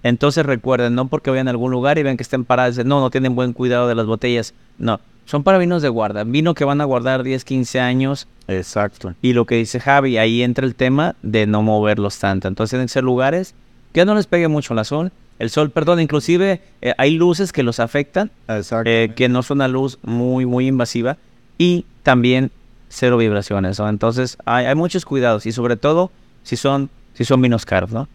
Entonces 0.04 0.46
recuerden, 0.46 0.94
no 0.94 1.08
porque 1.08 1.30
vayan 1.30 1.48
a 1.48 1.52
algún 1.52 1.70
lugar 1.70 1.98
y 1.98 2.02
ven 2.02 2.16
que 2.16 2.22
estén 2.22 2.44
paradas, 2.44 2.76
no, 2.84 3.00
no 3.00 3.10
tienen 3.10 3.34
buen 3.34 3.52
cuidado 3.52 3.88
de 3.88 3.94
las 3.94 4.06
botellas. 4.06 4.54
No, 4.78 5.00
son 5.26 5.44
para 5.44 5.58
vinos 5.58 5.82
de 5.82 5.88
guarda. 5.88 6.24
Vino 6.24 6.54
que 6.54 6.64
van 6.64 6.80
a 6.80 6.84
guardar 6.84 7.22
10, 7.22 7.44
15 7.44 7.80
años. 7.80 8.26
Exacto. 8.48 9.14
Y 9.22 9.32
lo 9.32 9.46
que 9.46 9.56
dice 9.56 9.80
Javi, 9.80 10.18
ahí 10.18 10.42
entra 10.42 10.66
el 10.66 10.74
tema 10.74 11.14
de 11.22 11.46
no 11.46 11.62
moverlos 11.62 12.18
tanto. 12.18 12.48
Entonces 12.48 12.70
tienen 12.70 12.86
que 12.86 12.92
ser 12.92 13.04
lugares 13.04 13.54
que 13.92 14.04
no 14.04 14.14
les 14.14 14.26
pegue 14.26 14.48
mucho 14.48 14.74
la 14.74 14.84
sol. 14.84 15.12
El 15.38 15.50
sol, 15.50 15.70
perdón, 15.70 16.00
inclusive 16.00 16.60
eh, 16.82 16.94
hay 16.98 17.12
luces 17.12 17.52
que 17.52 17.62
los 17.62 17.80
afectan, 17.80 18.30
Exacto. 18.48 18.88
eh, 18.90 19.12
que 19.14 19.28
no 19.28 19.40
es 19.40 19.50
una 19.50 19.68
luz 19.68 19.98
muy, 20.02 20.46
muy 20.46 20.66
invasiva. 20.66 21.16
Y 21.58 21.86
también 22.02 22.50
cero 22.92 23.16
vibraciones, 23.16 23.78
¿no? 23.78 23.88
Entonces 23.88 24.36
hay, 24.44 24.66
hay 24.66 24.74
muchos 24.74 25.04
cuidados 25.04 25.46
y 25.46 25.52
sobre 25.52 25.76
todo 25.76 26.10
si 26.42 26.56
son, 26.56 26.90
si 27.14 27.24
son 27.24 27.40
vinos 27.40 27.64
caros, 27.64 27.90
¿no? 27.90 28.08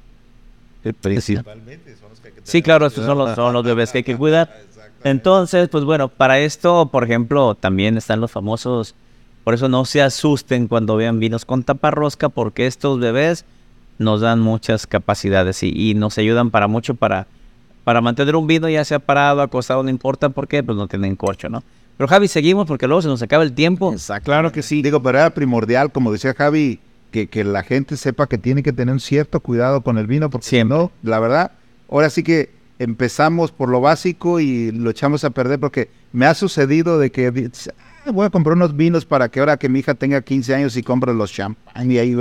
Principalmente 1.01 1.95
son 1.97 2.09
los 2.09 2.19
que 2.19 2.27
hay 2.29 2.33
que 2.35 2.41
Sí, 2.43 2.61
claro, 2.61 2.85
estos 2.85 3.05
son 3.05 3.17
los, 3.17 3.35
son 3.35 3.53
los 3.53 3.63
bebés 3.63 3.91
que 3.91 3.99
hay 3.99 4.03
que 4.03 4.15
cuidar. 4.17 4.49
Entonces, 5.03 5.67
pues 5.69 5.83
bueno, 5.83 6.07
para 6.09 6.39
esto, 6.39 6.89
por 6.91 7.03
ejemplo, 7.03 7.55
también 7.55 7.97
están 7.97 8.21
los 8.21 8.31
famosos. 8.31 8.95
Por 9.43 9.53
eso 9.53 9.69
no 9.69 9.85
se 9.85 10.01
asusten 10.01 10.67
cuando 10.67 10.95
vean 10.95 11.19
vinos 11.19 11.45
con 11.45 11.63
taparrosca, 11.63 12.29
porque 12.29 12.67
estos 12.67 12.99
bebés 12.99 13.45
nos 13.97 14.21
dan 14.21 14.39
muchas 14.39 14.85
capacidades 14.85 15.63
y, 15.63 15.69
y 15.69 15.93
nos 15.95 16.17
ayudan 16.17 16.51
para 16.51 16.67
mucho 16.67 16.95
para, 16.95 17.27
para 17.83 18.01
mantener 18.01 18.35
un 18.35 18.45
vino, 18.45 18.69
ya 18.69 18.83
sea 18.85 18.99
parado, 18.99 19.41
acostado, 19.41 19.81
no 19.81 19.89
importa 19.89 20.29
por 20.29 20.47
qué, 20.47 20.61
pues 20.61 20.77
no 20.77 20.87
tienen 20.87 21.15
corcho, 21.15 21.49
¿no? 21.49 21.63
Pero 21.97 22.07
Javi, 22.07 22.27
seguimos 22.27 22.67
porque 22.67 22.87
luego 22.87 23.01
se 23.01 23.07
nos 23.07 23.21
acaba 23.21 23.43
el 23.43 23.53
tiempo. 23.53 23.95
Claro 24.23 24.51
que 24.51 24.61
sí. 24.61 24.81
Digo, 24.81 25.01
pero 25.01 25.17
era 25.17 25.29
primordial, 25.31 25.91
como 25.91 26.11
decía 26.11 26.33
Javi, 26.35 26.79
que, 27.11 27.27
que 27.27 27.43
la 27.43 27.63
gente 27.63 27.97
sepa 27.97 28.27
que 28.27 28.37
tiene 28.37 28.61
que 28.63 28.71
tener 28.73 28.93
un 28.93 28.99
cierto 28.99 29.39
cuidado 29.39 29.81
con 29.81 29.97
el 29.97 30.05
vino, 30.07 30.29
porque 30.29 30.45
Siempre. 30.47 30.77
no, 30.77 30.91
la 31.03 31.19
verdad, 31.19 31.51
ahora 31.89 32.09
sí 32.09 32.21
que 32.23 32.51
empezamos 32.79 33.51
por 33.51 33.69
lo 33.69 33.81
básico 33.81 34.39
y 34.39 34.71
lo 34.71 34.91
echamos 34.91 35.23
a 35.23 35.31
perder, 35.31 35.59
porque 35.59 35.89
me 36.13 36.27
ha 36.27 36.35
sucedido 36.35 36.99
de 36.99 37.09
que 37.11 37.49
"Ah, 38.05 38.11
voy 38.11 38.25
a 38.27 38.29
comprar 38.29 38.55
unos 38.55 38.75
vinos 38.77 39.03
para 39.05 39.29
que 39.29 39.39
ahora 39.39 39.57
que 39.57 39.67
mi 39.67 39.79
hija 39.79 39.95
tenga 39.95 40.21
15 40.21 40.53
años 40.53 40.77
y 40.77 40.83
compre 40.83 41.13
los 41.15 41.31
champán 41.31 41.91
y 41.91 41.97
ahí 41.97 42.15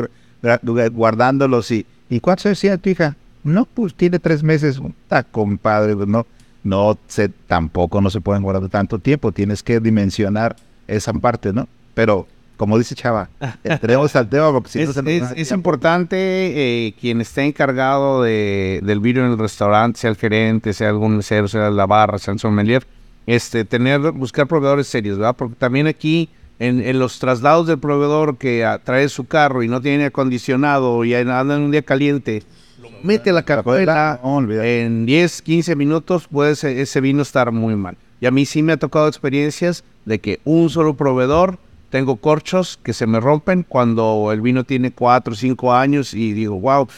guardándolos 0.93 1.71
y, 1.71 1.87
¿y 2.09 2.21
cuántos 2.21 2.47
años 2.47 2.61
tiene 2.61 2.79
tu 2.79 2.89
hija? 2.91 3.17
No, 3.45 3.65
pues 3.67 3.95
tiene 3.95 4.19
tres 4.19 4.43
meses. 4.43 4.81
Está 5.03 5.23
compadre, 5.23 5.95
pues 5.95 6.09
no, 6.09 6.27
no 6.67 6.99
sé, 7.07 7.31
tampoco 7.47 8.01
no 8.01 8.11
se 8.11 8.21
pueden 8.21 8.43
guardar 8.43 8.69
tanto 8.69 8.99
tiempo, 8.99 9.33
tienes 9.33 9.63
que 9.63 9.81
dimensionar 9.81 10.57
esa 10.87 11.13
parte, 11.15 11.53
¿no? 11.53 11.69
Pero, 11.95 12.27
como 12.57 12.77
dice 12.79 12.95
Chava, 12.95 13.29
entremos 13.65 14.15
al 14.17 14.29
tema 14.29 14.53
porque 14.53 14.69
si 14.71 14.79
no 14.79 14.85
Es, 14.91 14.95
se 14.95 15.03
nos 15.03 15.11
es- 15.13 15.23
es 15.37 15.53
importante 15.53 16.17
eh, 16.19 16.95
quien 17.01 17.21
esté 17.21 17.45
encargado 17.45 18.23
de, 18.23 18.81
del 18.83 19.01
vino 19.01 19.25
en 19.25 19.33
el 19.33 19.39
restaurante, 19.39 19.99
sea 20.01 20.11
el 20.11 20.17
gerente, 20.17 20.73
sea 20.73 20.89
algún 20.91 21.17
mesero, 21.19 21.49
sea 21.49 21.71
la 21.71 21.87
barra, 21.87 22.19
sea 22.19 22.35
el 22.35 22.41
sommelier, 22.41 22.87
este, 23.27 23.65
tener, 23.65 24.01
buscar 24.13 24.47
proveedores 24.47 24.87
serios, 24.87 25.19
¿verdad? 25.19 25.35
Porque 25.37 25.57
también 25.57 25.87
aquí, 25.87 26.29
en, 26.59 26.81
en 26.81 26.99
los 26.99 27.19
traslados 27.19 27.67
del 27.67 27.79
proveedor 27.79 28.37
que 28.39 28.67
trae 28.85 29.09
su 29.09 29.25
carro 29.27 29.63
y 29.63 29.69
no 29.69 29.81
tiene 29.81 30.07
acondicionado 30.07 31.05
y 31.05 31.15
anda 31.15 31.41
en 31.57 31.63
un 31.63 31.71
día 31.71 31.83
caliente, 31.83 32.43
mete 33.03 33.33
la 33.33 33.43
cajuela, 33.43 34.21
No, 34.23 34.41
en 34.53 35.07
10, 35.07 35.43
15 35.43 35.77
minutos 35.77 36.29
puede 36.29 36.53
ese, 36.53 36.81
ese 36.81 37.01
vino 37.01 37.23
estar 37.23 37.53
muy 37.53 37.77
mal. 37.77 37.97
Y 38.21 38.27
a 38.27 38.31
mí 38.31 38.47
sí 38.47 38.63
me 38.63 38.73
ha 38.73 38.77
tocado 38.77 39.09
experiencias 39.09 39.85
de 40.05 40.19
que 40.19 40.41
un 40.45 40.71
solo 40.71 40.95
proveedor, 40.95 41.59
tengo 41.91 42.17
corchos 42.17 42.79
que 42.83 42.93
se 42.93 43.07
me 43.07 43.21
rompen 43.21 43.63
cuando 43.63 44.31
el 44.33 44.41
vino 44.41 44.65
tiene 44.65 44.91
4 44.91 45.33
o 45.33 45.37
5 45.37 45.73
años 45.73 46.15
y 46.15 46.33
digo, 46.33 46.59
wow. 46.59 46.89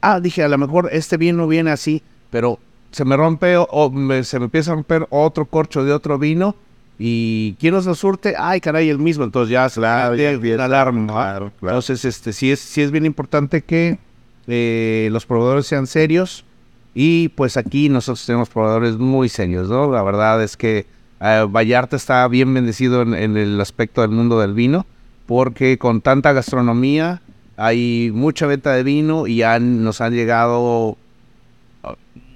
Ah, 0.00 0.20
dije, 0.20 0.42
a 0.42 0.48
lo 0.48 0.58
mejor 0.58 0.88
este 0.92 1.16
vino 1.16 1.46
viene 1.46 1.70
así, 1.70 2.02
pero 2.30 2.58
se 2.90 3.04
me 3.04 3.16
rompe 3.16 3.56
o, 3.56 3.90
me, 3.90 4.24
se 4.24 4.38
me 4.38 4.46
empieza 4.46 4.72
a 4.72 4.74
romper 4.74 5.06
otro 5.10 5.46
corcho 5.46 5.84
de 5.84 5.92
otro 5.92 6.18
vino 6.18 6.54
y 6.98 7.56
¿quién 7.58 7.74
nos 7.74 7.86
lo 7.86 7.94
surte? 7.94 8.34
Ay, 8.38 8.60
caray, 8.60 8.88
el 8.88 8.98
mismo. 8.98 9.24
Entonces 9.24 9.50
ya 9.50 9.68
se 9.68 9.80
la 9.80 10.06
alarma. 10.06 11.06
claro. 11.06 11.52
Entonces, 11.60 12.04
este, 12.04 12.32
sí 12.32 12.52
es, 12.52 12.60
sí 12.60 12.82
es 12.82 12.90
bien 12.90 13.06
importante 13.06 13.62
que 13.62 13.98
eh, 14.46 15.08
los 15.12 15.26
proveedores 15.26 15.66
sean 15.66 15.86
serios 15.86 16.44
y 16.94 17.28
pues 17.30 17.56
aquí 17.56 17.88
nosotros 17.88 18.24
tenemos 18.26 18.48
proveedores 18.48 18.98
muy 18.98 19.28
serios, 19.28 19.68
¿no? 19.68 19.90
La 19.90 20.02
verdad 20.02 20.42
es 20.42 20.56
que 20.56 20.86
eh, 21.20 21.46
Vallarta 21.48 21.96
está 21.96 22.26
bien 22.28 22.52
bendecido 22.52 23.02
en, 23.02 23.14
en 23.14 23.36
el 23.36 23.60
aspecto 23.60 24.02
del 24.02 24.10
mundo 24.10 24.40
del 24.40 24.54
vino 24.54 24.86
porque 25.26 25.78
con 25.78 26.00
tanta 26.00 26.32
gastronomía 26.32 27.22
hay 27.56 28.10
mucha 28.12 28.46
venta 28.46 28.72
de 28.72 28.82
vino 28.82 29.26
y 29.26 29.42
han, 29.42 29.84
nos 29.84 30.00
han 30.00 30.12
llegado 30.12 30.90
uh, 30.90 30.96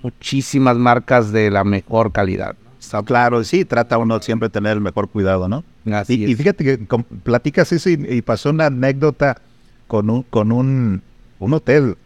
muchísimas 0.02 0.76
marcas 0.76 1.32
de 1.32 1.50
la 1.50 1.64
mejor 1.64 2.12
calidad. 2.12 2.54
Está 2.78 3.02
claro, 3.02 3.42
sí, 3.42 3.64
trata 3.64 3.98
uno 3.98 4.20
siempre 4.20 4.48
de 4.48 4.52
tener 4.52 4.72
el 4.74 4.80
mejor 4.80 5.08
cuidado, 5.08 5.48
¿no? 5.48 5.64
Así 5.92 6.24
Y, 6.24 6.34
fíjate 6.36 6.62
que 6.62 6.78
platicas 7.24 7.72
eso 7.72 7.90
y, 7.90 7.94
y 8.08 8.22
pasó 8.22 8.50
una 8.50 8.66
anécdota 8.66 9.40
con 9.88 10.08
un, 10.08 10.22
con 10.22 10.52
un, 10.52 11.02
un 11.38 11.52
hotel, 11.54 11.96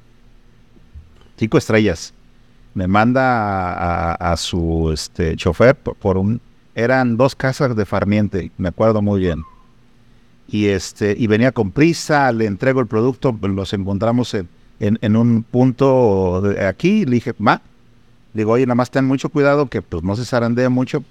cinco 1.36 1.58
estrellas. 1.58 2.12
Me 2.74 2.86
manda 2.86 4.12
a, 4.14 4.36
su 4.36 4.90
este, 4.92 5.34
chofer 5.36 5.74
por, 5.74 6.16
un, 6.16 6.40
eran 6.74 7.16
dos 7.16 7.34
casas 7.34 7.74
de 7.74 7.84
farniente, 7.84 8.52
me 8.58 8.68
acuerdo 8.68 9.02
muy 9.02 9.20
bien. 9.20 9.42
Y 10.46 10.66
este, 10.66 11.14
y 11.18 11.26
venía 11.26 11.52
con 11.52 11.70
prisa, 11.72 12.30
le 12.32 12.46
entrego 12.46 12.80
el 12.80 12.86
producto, 12.86 13.36
los 13.42 13.72
encontramos 13.72 14.34
en, 14.34 14.48
en- 14.78 15.16
un 15.16 15.42
punto 15.42 16.40
de 16.42 16.64
aquí, 16.66 17.04
le 17.04 17.12
dije, 17.12 17.34
ma, 17.38 17.60
digo, 18.34 18.52
oye, 18.52 18.66
nada 18.66 18.76
más 18.76 18.90
ten 18.90 19.04
mucho 19.04 19.28
cuidado 19.28 19.66
que 19.66 19.82
pues 19.82 20.02
no 20.02 20.14
se 20.16 20.24
zarandee 20.24 20.68
mucho, 20.68 21.02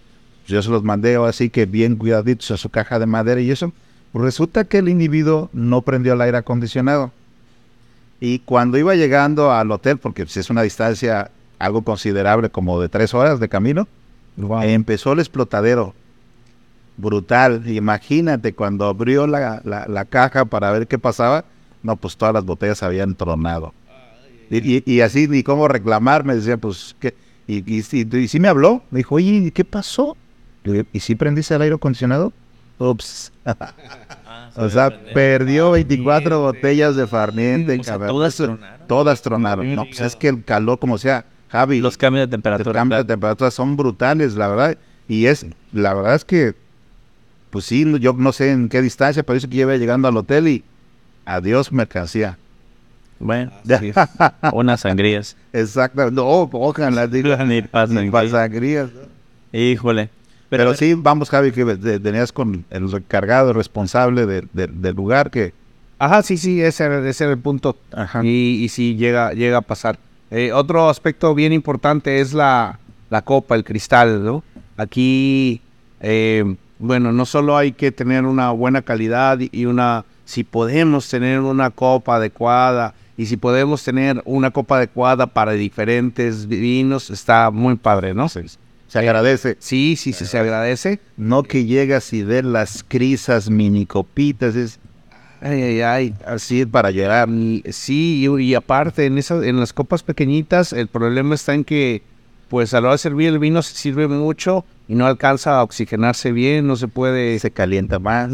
yo 0.48 0.62
se 0.62 0.70
los 0.70 0.84
mandé 0.84 1.16
así 1.18 1.50
que 1.50 1.66
bien 1.66 1.96
cuidaditos 1.98 2.52
a 2.52 2.58
su 2.58 2.70
caja 2.70 3.00
de 3.00 3.06
madera 3.06 3.40
y 3.42 3.52
eso. 3.52 3.72
Pues 4.12 4.24
resulta 4.24 4.64
que 4.64 4.80
el 4.80 4.90
individuo 4.90 5.50
no 5.54 5.84
prendió 5.84 6.14
el 6.14 6.22
aire 6.22 6.38
acondicionado. 6.38 7.12
Y 8.20 8.40
cuando 8.40 8.78
iba 8.78 8.96
llegando 8.96 9.52
al 9.52 9.72
hotel, 9.72 9.98
porque 9.98 10.24
es 10.24 10.50
una 10.50 10.62
distancia 10.62 11.32
algo 11.58 11.82
considerable, 11.84 12.50
como 12.50 12.80
de 12.82 12.90
tres 12.90 13.14
horas 13.14 13.40
de 13.40 13.48
camino, 13.50 13.88
empezó 14.64 15.14
el 15.14 15.20
explotadero. 15.20 15.94
Brutal. 16.98 17.64
Imagínate 17.70 18.54
cuando 18.54 18.86
abrió 18.88 19.26
la, 19.28 19.62
la- 19.64 19.86
la 19.88 20.06
caja 20.06 20.46
para 20.46 20.72
ver 20.72 20.88
qué 20.88 21.00
pasaba, 21.00 21.46
no, 21.82 21.96
pues 21.96 22.18
todas 22.18 22.34
las 22.34 22.44
botellas 22.46 22.84
habían 22.84 23.16
tronado. 23.16 23.74
Y, 24.50 24.78
y- 24.78 24.84
y 24.86 25.02
así 25.02 25.28
ni 25.28 25.44
cómo 25.44 25.68
reclamar, 25.68 26.26
me 26.26 26.36
decía, 26.36 26.58
pues, 26.58 26.96
¿qué? 27.00 27.14
Y, 27.48 27.64
y, 27.74 27.82
sí 28.28 28.40
me 28.40 28.48
habló, 28.48 28.84
me 28.92 28.98
dijo, 29.00 29.16
oye, 29.16 29.52
¿qué 29.52 29.64
pasó? 29.64 30.18
¿Y 30.94 31.00
si 31.00 31.16
prendiste 31.16 31.56
el 31.56 31.62
aire 31.62 31.76
acondicionado? 31.76 32.34
Ups. 32.80 33.32
o 34.56 34.70
sea, 34.70 34.90
perdió 35.14 35.72
24 35.72 36.42
botellas 36.42 36.96
de 36.96 37.08
farniente, 37.08 37.80
O 37.80 37.84
sea, 37.84 37.94
cabrón. 37.94 38.10
todas 38.10 38.36
tronaron. 38.36 38.88
Todas 38.88 39.22
tronaron. 39.22 39.76
No, 39.76 39.86
pues 39.86 40.00
es 40.02 40.16
que 40.16 40.28
el 40.30 40.44
calor, 40.44 40.80
como 40.80 40.98
sea, 40.98 41.26
Javi, 41.50 41.80
Los 41.82 41.98
cambios 41.98 42.22
de 42.22 42.28
los 42.28 42.32
temperatura. 42.32 42.74
cambios 42.74 43.02
de 43.02 43.06
temperatura 43.14 43.52
son 43.52 43.76
brutales, 43.76 44.36
la 44.36 44.48
verdad. 44.48 44.78
Y 45.08 45.26
es, 45.26 45.46
la 45.74 45.94
verdad 45.96 46.16
es 46.16 46.24
que, 46.26 46.54
pues 47.50 47.66
sí, 47.66 47.86
yo 48.00 48.14
no 48.14 48.32
sé 48.32 48.52
en 48.52 48.70
qué 48.70 48.82
distancia, 48.82 49.24
pero 49.24 49.36
dice 49.36 49.50
que 49.50 49.58
iba 49.58 49.76
llegando 49.76 50.08
al 50.08 50.16
hotel 50.18 50.48
y 50.48 50.64
adiós 51.26 51.72
mercancía. 51.72 52.38
Bueno, 53.20 53.52
unas 54.54 54.82
sangrías. 54.82 55.36
Exacto. 55.54 56.10
No, 56.12 56.26
ojalá, 56.54 57.08
digo, 57.08 57.36
Ni 57.38 57.62
ni 57.62 58.10
ni 58.12 58.30
sangrías, 58.30 58.90
¿no? 58.94 59.60
Híjole. 59.60 60.10
Pero, 60.50 60.74
sí, 60.74 60.96
vamos, 60.96 61.30
Javi, 61.30 61.52
que 61.52 61.64
tenías 62.00 62.32
con 62.32 62.66
el 62.70 62.92
recargado, 62.92 63.50
el 63.50 63.56
responsable 63.56 64.26
de- 64.26 64.48
de- 64.54 64.68
del 64.68 64.96
lugar 64.96 65.30
que... 65.30 65.54
Ajá, 66.00 66.24
sí, 66.24 66.38
sí, 66.38 66.62
ese, 66.62 66.86
era- 66.86 67.08
ese 67.08 67.26
era 67.26 67.34
el 67.34 67.40
punto. 67.40 67.78
Ajá. 67.92 68.22
Y, 68.24 68.64
y 68.64 68.70
sí, 68.70 68.96
llega, 68.96 69.34
llega 69.34 69.58
a 69.58 69.62
pasar. 69.62 70.00
Eh, 70.32 70.52
otro 70.54 70.90
aspecto 70.90 71.36
bien 71.36 71.54
importante 71.54 72.20
es 72.20 72.34
la, 72.34 72.80
la 73.10 73.22
copa, 73.22 73.56
el 73.56 73.64
cristal, 73.64 74.24
¿no? 74.24 74.44
Aquí, 74.78 75.62
eh, 76.00 76.56
bueno, 76.80 77.12
no 77.12 77.26
solo 77.26 77.58
hay 77.58 77.74
que 77.74 77.92
tener 77.92 78.26
una 78.26 78.52
buena 78.52 78.82
calidad 78.82 79.40
y- 79.40 79.50
y 79.52 79.66
una, 79.66 80.06
si 80.26 80.44
podemos 80.44 81.10
tener 81.10 81.42
una 81.42 81.70
copa 81.70 82.16
adecuada 82.16 82.94
y 83.18 83.26
si 83.26 83.36
podemos 83.38 83.84
tener 83.84 84.22
una 84.26 84.50
copa 84.52 84.78
adecuada 84.78 85.28
para 85.28 85.52
diferentes 85.52 86.48
vinos, 86.48 87.10
está 87.10 87.52
muy 87.52 87.76
padre, 87.76 88.14
¿no? 88.14 88.28
Se 88.90 89.00
agradece. 89.00 89.56
Sí, 89.60 89.96
sí, 89.96 90.14
sí, 90.14 90.26
se 90.26 90.38
agradece. 90.38 91.00
No 91.16 91.44
que 91.44 91.66
llegas 91.66 92.12
y 92.12 92.24
ves 92.24 92.44
las 92.44 92.84
crisas, 92.84 93.50
mini 93.50 93.86
copitas, 93.86 94.56
es 94.56 94.80
Ay, 95.42 95.62
ay, 95.62 95.82
ay. 95.82 96.16
así 96.26 96.66
para 96.66 96.92
llorar. 96.92 97.30
Sí, 97.72 98.26
y, 98.28 98.42
y 98.42 98.56
aparte, 98.56 99.06
en, 99.06 99.18
esas, 99.18 99.44
en 99.44 99.60
las 99.60 99.72
copas 99.74 100.04
pequeñitas, 100.04 100.74
el 100.74 100.88
problema 100.88 101.36
está 101.36 101.54
en 101.54 101.64
que, 101.64 102.02
pues 102.50 102.74
a 102.74 102.82
la 102.82 102.88
hora 102.88 102.94
de 102.94 102.98
servir 102.98 103.30
el 103.30 103.40
vino 103.40 103.62
se 103.62 103.76
sirve 103.76 104.08
mucho 104.08 104.66
y 104.88 104.96
no 104.96 105.06
alcanza 105.06 105.60
a 105.60 105.64
oxigenarse 105.64 106.32
bien, 106.32 106.68
no 106.68 106.76
se 106.76 106.88
puede... 106.88 107.40
Se 107.40 107.52
calienta 107.52 108.00
más. 108.00 108.32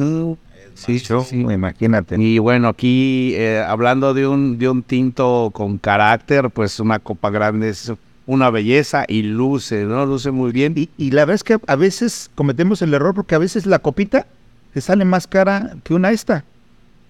Sí, 0.73 0.99
sí, 0.99 1.13
sí. 1.25 1.41
Imagínate. 1.41 2.15
Y 2.17 2.39
bueno, 2.39 2.69
aquí 2.69 3.33
eh, 3.35 3.63
hablando 3.65 4.13
de 4.13 4.27
un, 4.27 4.57
de 4.57 4.69
un 4.69 4.81
tinto 4.83 5.51
con 5.53 5.77
carácter, 5.77 6.49
pues 6.49 6.79
una 6.79 6.99
copa 6.99 7.29
grande 7.29 7.69
es 7.69 7.93
una 8.27 8.49
belleza 8.49 9.05
y 9.07 9.23
luce, 9.23 9.85
¿no? 9.85 10.05
Luce 10.05 10.31
muy 10.31 10.51
bien. 10.51 10.73
Y, 10.75 10.89
y 10.97 11.11
la 11.11 11.21
verdad 11.21 11.35
es 11.35 11.43
que 11.43 11.59
a 11.67 11.75
veces 11.75 12.29
cometemos 12.35 12.81
el 12.81 12.93
error 12.93 13.13
porque 13.13 13.35
a 13.35 13.39
veces 13.39 13.65
la 13.65 13.79
copita 13.79 14.27
te 14.73 14.81
sale 14.81 15.05
más 15.05 15.27
cara 15.27 15.77
que 15.83 15.93
una 15.93 16.11
esta. 16.11 16.43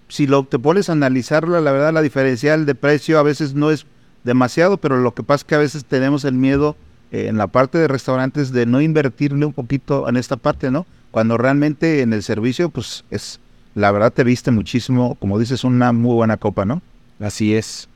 Si 0.08 0.28
lo 0.28 0.44
te 0.44 0.60
pones 0.60 0.90
a 0.90 0.94
analizarla, 0.94 1.62
la 1.62 1.72
verdad 1.72 1.94
la 1.94 2.02
diferencial 2.02 2.66
de 2.66 2.76
precio 2.76 3.18
a 3.18 3.24
veces 3.24 3.56
no 3.56 3.72
es 3.72 3.86
demasiado, 4.24 4.78
pero 4.78 4.98
lo 4.98 5.14
que 5.14 5.24
pasa 5.24 5.42
es 5.42 5.44
que 5.46 5.56
a 5.56 5.60
veces 5.60 5.86
tenemos 5.86 6.26
el 6.26 6.34
miedo 6.34 6.76
eh, 7.12 7.28
en 7.28 7.38
la 7.38 7.48
parte 7.48 7.78
de 7.78 7.88
restaurantes 7.88 8.52
de 8.52 8.66
no 8.66 8.82
invertirle 8.82 9.46
un 9.46 9.54
poquito 9.54 10.10
en 10.10 10.18
esta 10.18 10.36
parte, 10.36 10.70
¿no? 10.70 10.86
Cuando 11.12 11.38
realmente 11.38 12.02
en 12.02 12.12
el 12.12 12.24
servicio, 12.24 12.70
pues 12.70 13.06
es, 13.10 13.40
la 13.74 13.92
verdad 13.92 14.12
te 14.12 14.24
viste 14.24 14.52
muchísimo, 14.52 15.16
como 15.16 15.40
dices, 15.40 15.64
una 15.64 15.92
muy 15.92 16.16
buena 16.16 16.38
copa, 16.38 16.66
¿no? 16.66 16.82
Así 17.20 17.56
es. 17.56 17.88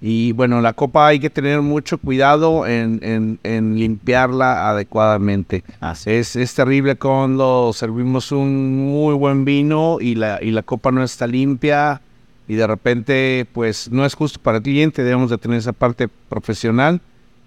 Y 0.00 0.30
bueno, 0.32 0.60
la 0.60 0.74
copa 0.74 1.08
hay 1.08 1.18
que 1.18 1.28
tener 1.28 1.60
mucho 1.60 1.98
cuidado 1.98 2.66
en, 2.66 3.00
en- 3.02 3.40
en 3.42 3.76
limpiarla 3.76 4.70
adecuadamente. 4.70 5.64
Es, 6.06 6.36
es 6.36 6.54
terrible 6.54 6.94
cuando 6.96 7.72
servimos 7.74 8.30
un 8.30 8.76
muy 8.76 9.14
buen 9.14 9.44
vino 9.44 9.98
y 10.00 10.14
la, 10.14 10.38
y 10.42 10.52
la 10.52 10.62
copa 10.62 10.92
no 10.92 11.02
está 11.02 11.26
limpia 11.26 12.00
y 12.46 12.54
de 12.54 12.66
repente 12.66 13.46
pues 13.52 13.90
no 13.90 14.04
es 14.06 14.14
justo 14.14 14.38
para 14.40 14.58
el 14.58 14.62
cliente, 14.62 15.02
debemos 15.02 15.30
de 15.30 15.38
tener 15.38 15.58
esa 15.58 15.72
parte 15.72 16.08
profesional, 16.28 17.00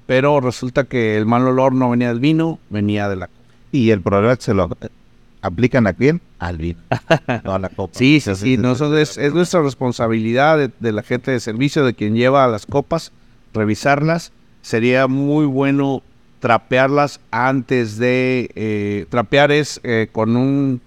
pero 0.05 0.41
resulta 0.41 0.83
que 0.83 1.17
el 1.17 1.25
mal 1.25 1.47
olor 1.47 1.73
no 1.73 1.89
venía 1.89 2.09
del 2.09 2.19
vino, 2.19 2.59
venía 2.69 3.07
de 3.07 3.15
la 3.15 3.27
copa. 3.27 3.39
Y 3.71 3.91
el 3.91 4.01
problema 4.01 4.33
es 4.33 4.39
que 4.39 4.45
se 4.45 4.53
lo 4.53 4.67
aplican 5.41 5.87
a 5.87 5.93
quién? 5.93 6.21
Al 6.39 6.57
vino, 6.57 6.79
no 7.43 7.53
a 7.53 7.59
la 7.59 7.69
copa. 7.69 7.93
Sí, 7.97 8.19
sí, 8.19 8.35
sí, 8.35 8.57
nosotros 8.57 8.99
es, 8.99 9.17
es 9.17 9.33
nuestra 9.33 9.61
responsabilidad 9.61 10.57
de, 10.57 10.71
de 10.79 10.91
la 10.91 11.03
gente 11.03 11.31
de 11.31 11.39
servicio, 11.39 11.83
de 11.85 11.93
quien 11.93 12.15
lleva 12.15 12.47
las 12.47 12.65
copas, 12.65 13.11
revisarlas. 13.53 14.31
Sería 14.61 15.07
muy 15.07 15.45
bueno 15.45 16.03
trapearlas 16.39 17.19
antes 17.31 17.97
de... 17.97 18.49
eh, 18.55 19.05
trapear 19.09 19.51
es 19.51 19.79
eh, 19.83 20.07
con 20.11 20.35
un 20.35 20.81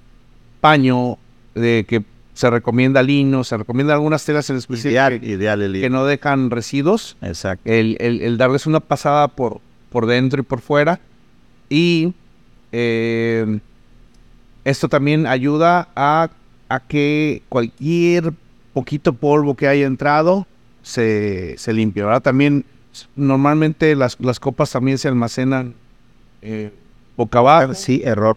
paño 0.60 1.18
de 1.54 1.84
que 1.88 2.02
se 2.34 2.50
recomienda 2.50 3.02
lino, 3.02 3.44
se 3.44 3.56
recomienda 3.56 3.94
algunas 3.94 4.24
telas 4.24 4.50
en 4.50 4.56
especial 4.56 4.90
Ideal, 4.90 5.20
que, 5.20 5.26
ideal 5.26 5.62
el 5.62 5.80
que 5.80 5.90
no 5.90 6.04
dejan 6.04 6.50
residuos. 6.50 7.16
Exacto. 7.22 7.62
El, 7.70 7.96
el- 8.00 8.22
el 8.22 8.36
darles 8.38 8.66
una 8.66 8.80
pasada 8.80 9.28
por, 9.28 9.60
por 9.90 10.06
dentro 10.06 10.40
y 10.40 10.44
por 10.44 10.60
fuera. 10.60 10.98
Y 11.68 12.12
eh, 12.72 13.58
esto 14.64 14.88
también 14.88 15.26
ayuda 15.26 15.88
a, 15.94 16.30
a 16.68 16.80
que 16.80 17.42
cualquier 17.48 18.32
poquito 18.72 19.12
polvo 19.12 19.54
que 19.54 19.68
haya 19.68 19.86
entrado 19.86 20.46
se, 20.82 21.56
se 21.58 21.72
limpie. 21.72 22.02
¿verdad? 22.02 22.22
También 22.22 22.64
normalmente 23.16 23.94
las, 23.96 24.18
las 24.20 24.40
copas 24.40 24.70
también 24.70 24.98
se 24.98 25.08
almacenan 25.08 25.74
eh, 26.42 26.72
boca 27.16 27.38
abajo. 27.38 27.74
Sí, 27.74 28.02
error. 28.04 28.36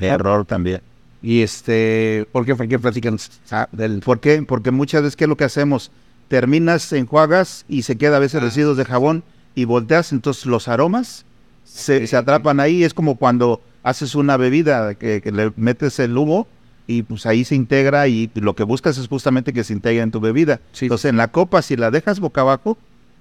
Error 0.00 0.44
también. 0.44 0.80
Y 1.22 1.42
este, 1.42 2.26
¿por 2.32 2.44
qué, 2.44 2.54
por 2.54 2.68
qué 2.68 2.78
platican 2.78 3.18
Ah, 3.50 3.68
del 3.72 4.00
¿Por 4.00 4.20
qué? 4.20 4.42
Porque 4.42 4.70
muchas 4.70 5.02
veces, 5.02 5.16
¿qué 5.16 5.24
es 5.24 5.28
lo 5.28 5.36
que 5.36 5.44
hacemos? 5.44 5.90
Terminas, 6.28 6.92
enjuagas 6.92 7.64
y 7.68 7.82
se 7.82 7.96
queda 7.96 8.16
a 8.16 8.20
veces 8.20 8.42
residuos 8.42 8.76
de 8.76 8.84
jabón 8.84 9.24
y 9.54 9.64
volteas, 9.64 10.12
entonces 10.12 10.46
los 10.46 10.68
aromas 10.68 11.24
se, 11.64 12.06
se 12.06 12.16
atrapan 12.16 12.60
ahí. 12.60 12.84
Es 12.84 12.94
como 12.94 13.16
cuando 13.16 13.60
haces 13.86 14.16
una 14.16 14.36
bebida, 14.36 14.96
que, 14.96 15.22
que 15.22 15.30
le 15.30 15.52
metes 15.54 16.00
el 16.00 16.18
humo 16.18 16.48
y 16.88 17.04
pues 17.04 17.24
ahí 17.24 17.44
se 17.44 17.54
integra 17.54 18.08
y 18.08 18.28
lo 18.34 18.56
que 18.56 18.64
buscas 18.64 18.98
es 18.98 19.06
justamente 19.06 19.52
que 19.52 19.62
se 19.62 19.72
integre 19.72 20.02
en 20.02 20.10
tu 20.10 20.18
bebida. 20.18 20.60
Sí. 20.72 20.86
Entonces 20.86 21.08
en 21.08 21.16
la 21.16 21.28
copa, 21.28 21.62
si 21.62 21.76
la 21.76 21.92
dejas 21.92 22.18
boca 22.18 22.40
abajo, 22.40 22.76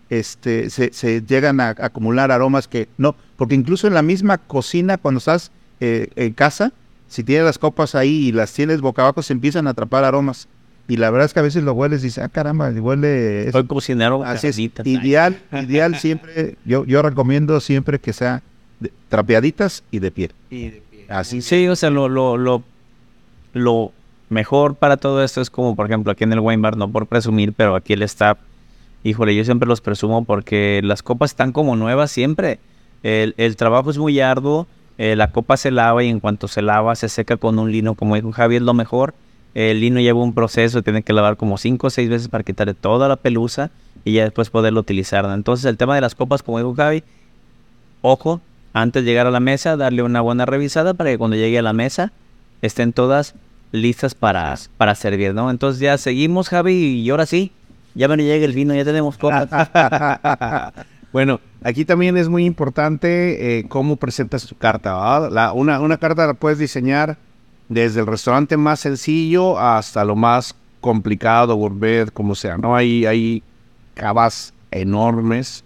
este, 0.10 0.72
se, 0.72 0.91
se 0.91 1.22
llegan 1.22 1.60
a, 1.60 1.69
acumular 1.69 2.31
aromas 2.31 2.67
que 2.67 2.88
no, 2.98 3.15
porque 3.38 3.53
incluso 3.53 3.86
en 3.86 3.93
la 3.93 4.01
misma 4.01 4.39
cocina, 4.39 4.98
cuando 4.98 5.19
estás 5.19 5.51
eh, 5.81 6.10
en 6.15 6.34
casa, 6.34 6.74
si 7.07 7.24
tienes 7.24 7.45
las 7.45 7.60
copas 7.60 7.93
ahí 7.93 8.27
y 8.27 8.31
las 8.31 8.51
tienes 8.51 8.81
boca 8.81 9.03
abajo, 9.03 9.22
se 9.22 9.34
empiezan 9.34 9.67
a 9.67 9.72
atrapar 9.72 10.03
aromas. 10.03 10.48
Y 10.88 10.98
la 10.98 11.12
verdad 11.12 11.27
es 11.27 11.34
que 11.34 11.39
a 11.41 11.43
veces 11.43 11.63
lo 11.63 11.74
hueles 11.74 12.01
y 12.01 12.05
dices, 12.05 12.24
ah, 12.24 12.29
caramba, 12.29 12.69
huele... 12.69 13.51
Soy 13.51 13.65
cocinero. 13.65 14.24
Así 14.24 14.48
es. 14.48 14.57
Ideal, 14.57 15.39
ideal 15.51 15.95
siempre, 15.95 16.57
yo, 16.65 16.86
yo 16.86 17.03
recomiendo 17.03 17.60
siempre 17.60 18.00
que 18.00 18.13
sea 18.13 18.41
de- 18.86 18.94
trapeaditas 19.10 19.84
y 19.92 20.00
de 20.00 20.12
piel. 20.12 20.32
Así 21.10 21.42
Sí, 21.42 21.68
o 21.68 21.75
sea, 21.75 21.89
lo, 21.89 22.10
lo, 22.10 22.38
lo, 22.38 22.63
lo 23.54 23.92
mejor 24.30 24.75
para 24.75 24.98
todo 24.98 25.24
esto 25.24 25.42
es 25.42 25.50
como, 25.50 25.75
por 25.75 25.86
ejemplo, 25.86 26.12
aquí 26.12 26.24
en 26.24 26.34
el 26.34 26.39
wine 26.39 26.62
bar, 26.62 26.77
no 26.77 26.89
por 26.92 27.06
presumir, 27.08 27.54
pero 27.54 27.75
aquí 27.75 27.94
el 27.94 28.01
staff, 28.04 28.38
híjole, 29.04 29.36
yo 29.36 29.44
siempre 29.46 29.68
los 29.68 29.82
presumo 29.82 30.25
porque 30.25 30.82
las 30.84 31.04
copas 31.04 31.32
están 31.32 31.51
como 31.51 31.75
nuevas 31.75 32.12
siempre. 32.12 32.60
El, 33.04 33.36
el 33.38 33.56
trabajo 33.56 33.92
es 33.92 33.98
muy 34.00 34.20
arduo, 34.20 34.65
eh, 34.98 35.15
la 35.15 35.32
copa 35.32 35.58
se 35.58 35.70
lava 35.70 36.04
y 36.04 36.10
en 36.10 36.20
cuanto 36.20 36.48
se 36.48 36.62
lava 36.63 36.96
se 36.96 37.08
seca 37.10 37.38
con 37.38 37.60
un 37.60 37.72
lino, 37.72 37.94
como 37.94 38.15
dijo 38.15 38.32
Javi, 38.32 38.56
es 38.56 38.62
lo 38.63 38.74
mejor. 38.74 39.13
El 39.54 39.80
lino 39.80 40.00
lleva 40.01 40.22
un 40.22 40.34
proceso, 40.34 40.82
tiene 40.82 41.04
que 41.04 41.13
lavar 41.13 41.38
como 41.38 41.58
5 41.58 41.88
o 41.88 41.89
6 41.89 42.10
veces 42.10 42.27
para 42.30 42.44
quitarle 42.44 42.74
toda 42.74 43.08
la 43.08 43.15
pelusa 43.15 43.70
y 44.04 44.13
ya 44.13 44.24
después 44.24 44.50
poderlo 44.50 44.80
utilizar. 44.82 45.24
Entonces 45.25 45.65
el 45.65 45.77
tema 45.77 45.96
de 45.96 46.01
las 46.01 46.15
copas, 46.15 46.44
como 46.44 46.58
dijo 46.58 46.74
Javi, 46.75 47.04
ojo, 48.01 48.42
antes 48.75 49.03
de 49.05 49.10
llegar 49.10 49.25
a 49.25 49.32
la 49.32 49.39
mesa, 49.39 49.77
darle 49.77 50.03
una 50.03 50.20
buena 50.20 50.46
revisada 50.46 50.94
para 50.94 51.10
que 51.10 51.17
cuando 51.17 51.38
llegue 51.38 51.58
a 51.58 51.62
la 51.62 51.72
mesa 51.74 52.12
estén 52.62 52.91
todas 52.94 53.34
listas 53.72 54.15
para, 54.15 54.53
para 54.77 54.96
servir, 54.96 55.34
¿no? 55.34 55.50
Entonces 55.50 55.79
ya 55.79 55.98
seguimos, 55.98 56.50
Javi, 56.50 56.74
y 57.01 57.10
ahora 57.10 57.25
sí, 57.25 57.51
ya 57.94 58.08
me 58.08 58.17
llega 58.17 58.46
el 58.46 58.53
vino, 58.53 58.75
ya 58.75 58.84
tenemos 58.86 59.17
copas. 59.17 59.48
Bueno, 61.13 61.39
aquí 61.63 61.86
también 61.86 62.17
es 62.17 62.27
muy 62.27 62.44
importante 62.46 63.60
eh, 63.60 63.65
cómo 63.70 63.96
presentas 63.96 64.46
tu 64.46 64.55
carta. 64.58 65.29
La- 65.29 65.53
una, 65.53 65.79
una 65.79 65.98
carta 65.98 66.27
la 66.27 66.34
puedes 66.34 66.60
diseñar 66.60 67.17
desde 67.70 68.01
el 68.01 68.08
restaurante 68.08 68.58
más 68.58 68.82
sencillo 68.82 69.58
hasta 69.58 70.03
lo 70.03 70.17
más 70.17 70.55
complicado, 70.82 71.55
gourmet, 71.55 72.12
como 72.12 72.36
sea. 72.36 72.58
No 72.58 72.75
hay, 72.75 73.05
hay 73.05 73.44
cavas 73.94 74.53
enormes. 74.72 75.63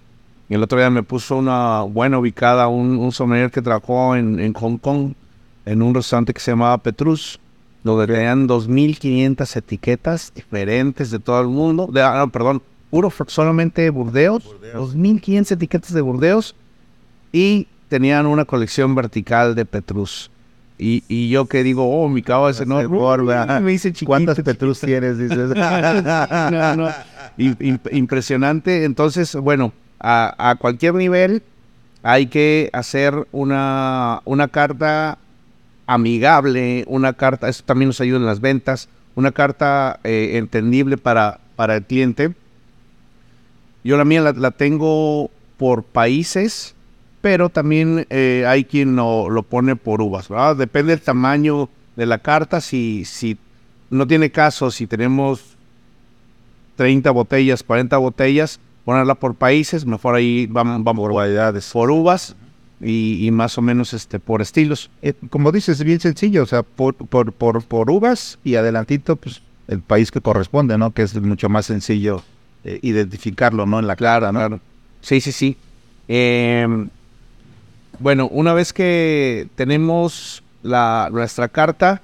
Y 0.49 0.55
el 0.55 0.63
otro 0.63 0.79
día 0.79 0.89
me 0.89 1.03
puso 1.03 1.37
una 1.37 1.81
buena 1.83 2.17
ubicada, 2.17 2.67
un, 2.67 2.97
un 2.97 3.11
sommelier 3.11 3.51
que 3.51 3.61
trabajó 3.61 4.15
en, 4.15 4.39
en 4.39 4.53
Hong 4.53 4.77
Kong, 4.77 5.13
en 5.65 5.81
un 5.81 5.93
restaurante 5.93 6.33
que 6.33 6.39
se 6.39 6.51
llamaba 6.51 6.77
Petrus, 6.79 7.39
donde 7.83 8.07
tenían 8.11 8.47
2.500 8.47 9.55
etiquetas 9.55 10.33
diferentes 10.33 11.11
de 11.11 11.19
todo 11.19 11.39
el 11.41 11.47
mundo. 11.47 11.87
De, 11.91 12.01
ah, 12.01 12.17
no, 12.17 12.29
perdón, 12.29 12.63
puro, 12.89 13.13
solamente 13.27 13.89
Burdeos, 13.91 14.43
2.500 14.73 15.51
etiquetas 15.51 15.93
de 15.93 16.01
Burdeos 16.01 16.55
y 17.31 17.67
tenían 17.87 18.25
una 18.25 18.45
colección 18.45 18.95
vertical 18.95 19.53
de 19.53 19.65
Petrus. 19.65 20.31
Y, 20.79 21.03
y 21.09 21.29
yo 21.29 21.45
que 21.45 21.61
digo, 21.61 21.87
oh, 21.89 22.07
mi 22.07 22.23
es 22.49 22.61
enorme. 22.61 22.87
Borba. 22.87 23.45
Me 23.61 23.71
dice 23.71 23.91
chiquito, 23.91 24.07
¿Cuántas 24.07 24.39
Petrus 24.41 24.79
tienes? 24.79 25.17
Dices. 25.17 25.49
no, 25.55 26.75
no. 26.75 26.89
Im- 27.37 27.57
im- 27.59 27.79
impresionante. 27.91 28.85
Entonces, 28.85 29.35
bueno, 29.35 29.73
a, 29.99 30.55
cualquier 30.59 30.93
nivel 30.95 31.43
hay 32.03 32.27
que 32.27 32.69
hacer 32.73 33.27
una, 33.31 34.21
una 34.25 34.47
carta 34.47 35.17
amigable, 35.85 36.85
una 36.87 37.13
carta, 37.13 37.49
eso 37.49 37.63
también 37.65 37.89
nos 37.89 37.99
ayuda 37.99 38.17
en 38.17 38.25
las 38.25 38.39
ventas, 38.39 38.87
una 39.15 39.31
carta 39.31 39.99
eh, 40.03 40.31
entendible 40.35 40.97
para, 40.97 41.39
para 41.55 41.75
el 41.75 41.83
cliente. 41.83 42.33
Yo 43.83 43.97
la 43.97 44.05
mía 44.05 44.21
la, 44.21 44.31
la 44.31 44.51
tengo 44.51 45.29
por 45.57 45.83
países, 45.83 46.75
pero 47.21 47.49
también 47.49 48.07
eh, 48.09 48.45
hay 48.47 48.63
quien 48.63 48.95
lo, 48.95 49.29
lo 49.29 49.43
pone 49.43 49.75
por 49.75 50.01
uvas, 50.01 50.29
¿verdad? 50.29 50.55
Depende 50.55 50.91
del 50.91 51.01
tamaño 51.01 51.69
de 51.95 52.05
la 52.05 52.19
carta, 52.19 52.62
si, 52.62 53.03
si 53.03 53.38
no 53.89 54.07
tiene 54.07 54.31
caso, 54.31 54.71
si 54.71 54.88
tenemos 54.88 55.57
30 56.77 57.12
botellas, 57.12 57.62
40 57.62 57.97
botellas, 57.97 58.59
ponerla 58.89 59.13
por 59.13 59.36
países, 59.36 59.86
mejor 59.86 60.15
ahí 60.15 60.47
vamos, 60.47 60.84
vamos 60.84 61.04
por 61.04 61.13
variedades. 61.13 61.69
por 61.71 61.91
uvas 61.91 62.36
y, 62.82 63.23
y 63.23 63.30
más 63.30 63.56
o 63.60 63.62
menos 63.62 63.93
este 63.93 64.19
por 64.19 64.41
estilos. 64.41 64.89
Eh, 65.04 65.13
como 65.30 65.52
dices, 65.52 65.80
es 65.80 65.86
bien 65.86 65.99
sencillo, 65.99 66.41
o 66.41 66.45
sea, 66.47 66.63
por, 66.63 66.95
por, 66.95 67.32
por, 67.32 67.62
por 67.62 67.91
uvas 67.91 68.39
y 68.43 68.56
adelantito, 68.56 69.15
pues 69.15 69.43
el 69.67 69.82
país 69.82 70.10
que 70.10 70.21
corresponde, 70.21 70.75
¿no? 70.80 70.89
Que 70.89 71.04
es 71.04 71.13
mucho 71.21 71.49
más 71.49 71.67
sencillo 71.67 72.23
eh, 72.63 72.80
identificarlo, 72.82 73.67
¿no? 73.67 73.78
En 73.78 73.86
la 73.86 73.95
clara, 73.95 74.32
¿no? 74.32 74.39
Claro. 74.39 74.60
Sí, 75.02 75.21
sí, 75.21 75.34
sí. 75.34 75.56
Em, 76.08 76.89
bueno, 77.99 78.28
una 78.30 78.56
vez 78.56 78.73
que 78.73 79.49
tenemos 79.54 80.41
la, 80.63 81.10
nuestra 81.12 81.47
carta, 81.47 82.02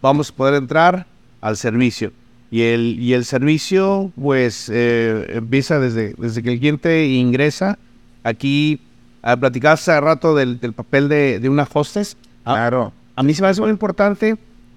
vamos 0.00 0.30
a 0.30 0.34
poder 0.34 0.54
entrar 0.54 1.04
al 1.42 1.58
servicio. 1.58 2.10
Y 2.52 2.62
el, 2.62 2.98
y 3.00 3.14
el 3.14 3.24
servicio, 3.24 4.12
pues, 4.20 4.70
eh, 4.70 5.26
empieza 5.36 5.80
desde, 5.80 6.12
desde 6.18 6.42
que 6.42 6.52
el 6.52 6.58
cliente 6.58 7.06
ingresa. 7.06 7.78
Aquí, 8.24 8.78
ah, 9.22 9.38
platicabas 9.38 9.80
hace 9.88 9.98
rato 10.00 10.34
del, 10.36 10.60
del 10.60 10.74
papel 10.74 11.08
de, 11.08 11.40
de 11.40 11.48
una 11.48 11.66
hostess. 11.72 12.14
Ah, 12.44 12.52
Claro. 12.54 12.92
a 13.16 13.22
mí 13.22 13.32
se 13.32 13.40
me 13.40 13.48
hace 13.48 13.60
muy 13.62 13.70
importante 13.70 14.36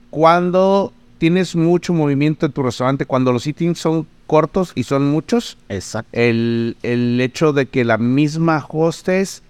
cuando 0.10 0.94
tienes 1.18 1.54
mucho 1.56 1.94
movimiento 1.94 2.46
en 2.46 2.54
tu 2.54 2.64
restaurante, 2.64 3.06
cuando 3.06 3.34
los 3.34 3.44
sittings 3.44 3.78
son 3.78 4.08
cortos 4.26 4.72
y 4.74 4.84
son 4.84 5.10
muchos, 5.12 5.58
Exacto. 5.68 6.10
el, 6.14 6.78
el 6.82 7.20
hecho 7.20 7.52
de 7.54 7.66
que 7.66 7.84
la 7.84 7.98
misma 7.98 8.66
hostess 8.70 9.44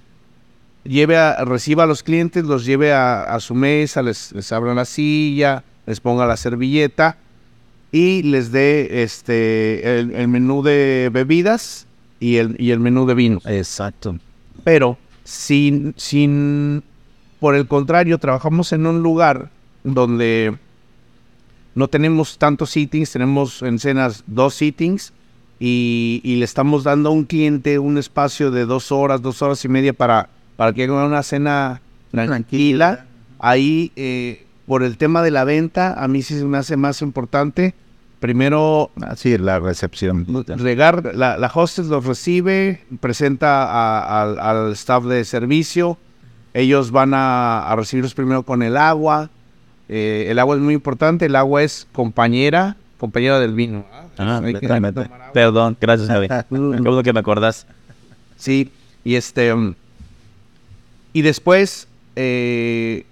lleve 0.83 1.17
a, 1.17 1.45
reciba 1.45 1.83
a 1.83 1.87
los 1.87 2.01
clientes, 2.03 2.43
los 2.45 2.65
lleve 2.65 2.91
a, 2.91 3.21
a 3.23 3.39
su 3.39 3.53
mesa, 3.53 4.01
les, 4.01 4.31
les 4.31 4.51
abra 4.51 4.73
la 4.73 4.85
silla, 4.85 5.63
les 5.85 5.99
ponga 5.99 6.25
la 6.25 6.37
servilleta 6.37 7.17
y 7.95 8.23
les 8.23 8.51
dé 8.51 9.03
este 9.03 9.99
el, 9.99 10.11
el 10.11 10.27
menú 10.27 10.61
de 10.63 11.09
bebidas 11.13 11.87
y 12.19 12.35
el, 12.35 12.57
y 12.59 12.71
el 12.71 12.81
menú 12.81 13.05
de 13.05 13.13
vinos. 13.13 13.45
Exacto. 13.45 14.17
Pero 14.65 14.97
sin, 15.23 15.93
sin, 15.95 16.83
por 17.39 17.55
el 17.55 17.69
contrario, 17.69 18.17
trabajamos 18.17 18.73
en 18.73 18.85
un 18.85 19.01
lugar 19.01 19.49
donde 19.85 20.57
no 21.73 21.87
tenemos 21.87 22.37
tantos 22.37 22.71
sittings, 22.71 23.13
tenemos 23.13 23.61
en 23.61 23.79
cenas 23.79 24.25
dos 24.27 24.55
sittings 24.55 25.13
y, 25.57 26.19
y 26.21 26.35
le 26.35 26.43
estamos 26.43 26.83
dando 26.83 27.07
a 27.07 27.13
un 27.13 27.23
cliente 27.23 27.79
un 27.79 27.97
espacio 27.97 28.51
de 28.51 28.65
dos 28.65 28.91
horas, 28.91 29.21
dos 29.21 29.41
horas 29.41 29.63
y 29.63 29.69
media 29.69 29.93
para, 29.93 30.27
para 30.57 30.73
que 30.73 30.83
haga 30.83 31.05
una 31.05 31.23
cena 31.23 31.79
tranquila. 32.11 33.05
Ahí, 33.39 33.93
eh, 33.95 34.45
por 34.67 34.83
el 34.83 34.97
tema 34.97 35.21
de 35.21 35.31
la 35.31 35.45
venta, 35.45 35.93
a 35.93 36.09
mí 36.09 36.23
sí 36.23 36.37
se 36.37 36.43
me 36.43 36.57
hace 36.57 36.75
más 36.75 37.01
importante. 37.01 37.73
Primero, 38.19 38.91
Así 39.01 39.37
la 39.37 39.59
recepción. 39.59 40.25
regar, 40.57 41.11
la, 41.15 41.37
la 41.37 41.51
hostess 41.53 41.87
los 41.87 42.05
recibe, 42.05 42.81
presenta 42.99 43.63
a- 43.65 44.21
al- 44.23 44.39
al 44.39 44.71
staff 44.71 45.03
de 45.03 45.23
servicio, 45.25 45.97
ellos 46.53 46.91
van 46.91 47.13
a, 47.13 47.67
a 47.67 47.75
recibirlos 47.75 48.13
primero 48.13 48.43
con 48.43 48.63
el 48.63 48.77
agua, 48.77 49.29
Eh, 49.87 50.27
el 50.31 50.39
agua 50.39 50.55
es 50.55 50.61
muy 50.63 50.73
importante, 50.73 51.27
el 51.27 51.35
agua 51.35 51.61
es 51.61 51.85
compañera, 51.93 52.75
compañera 52.97 53.39
del 53.39 53.53
vino. 53.53 53.85
Ah, 54.17 54.41
Hay 54.43 54.55
que 54.55 54.65
agua. 54.65 55.31
Perdón, 55.31 55.77
gracias, 55.79 56.07
Javi. 56.09 56.27
Qué 56.49 56.55
bueno 56.57 57.03
que 57.03 57.13
me 57.13 57.19
acordás. 57.19 57.67
Sí, 58.35 58.71
y 59.03 59.13
este. 59.13 59.53
Y 61.13 61.21
después, 61.21 61.87
eh, 62.15 63.05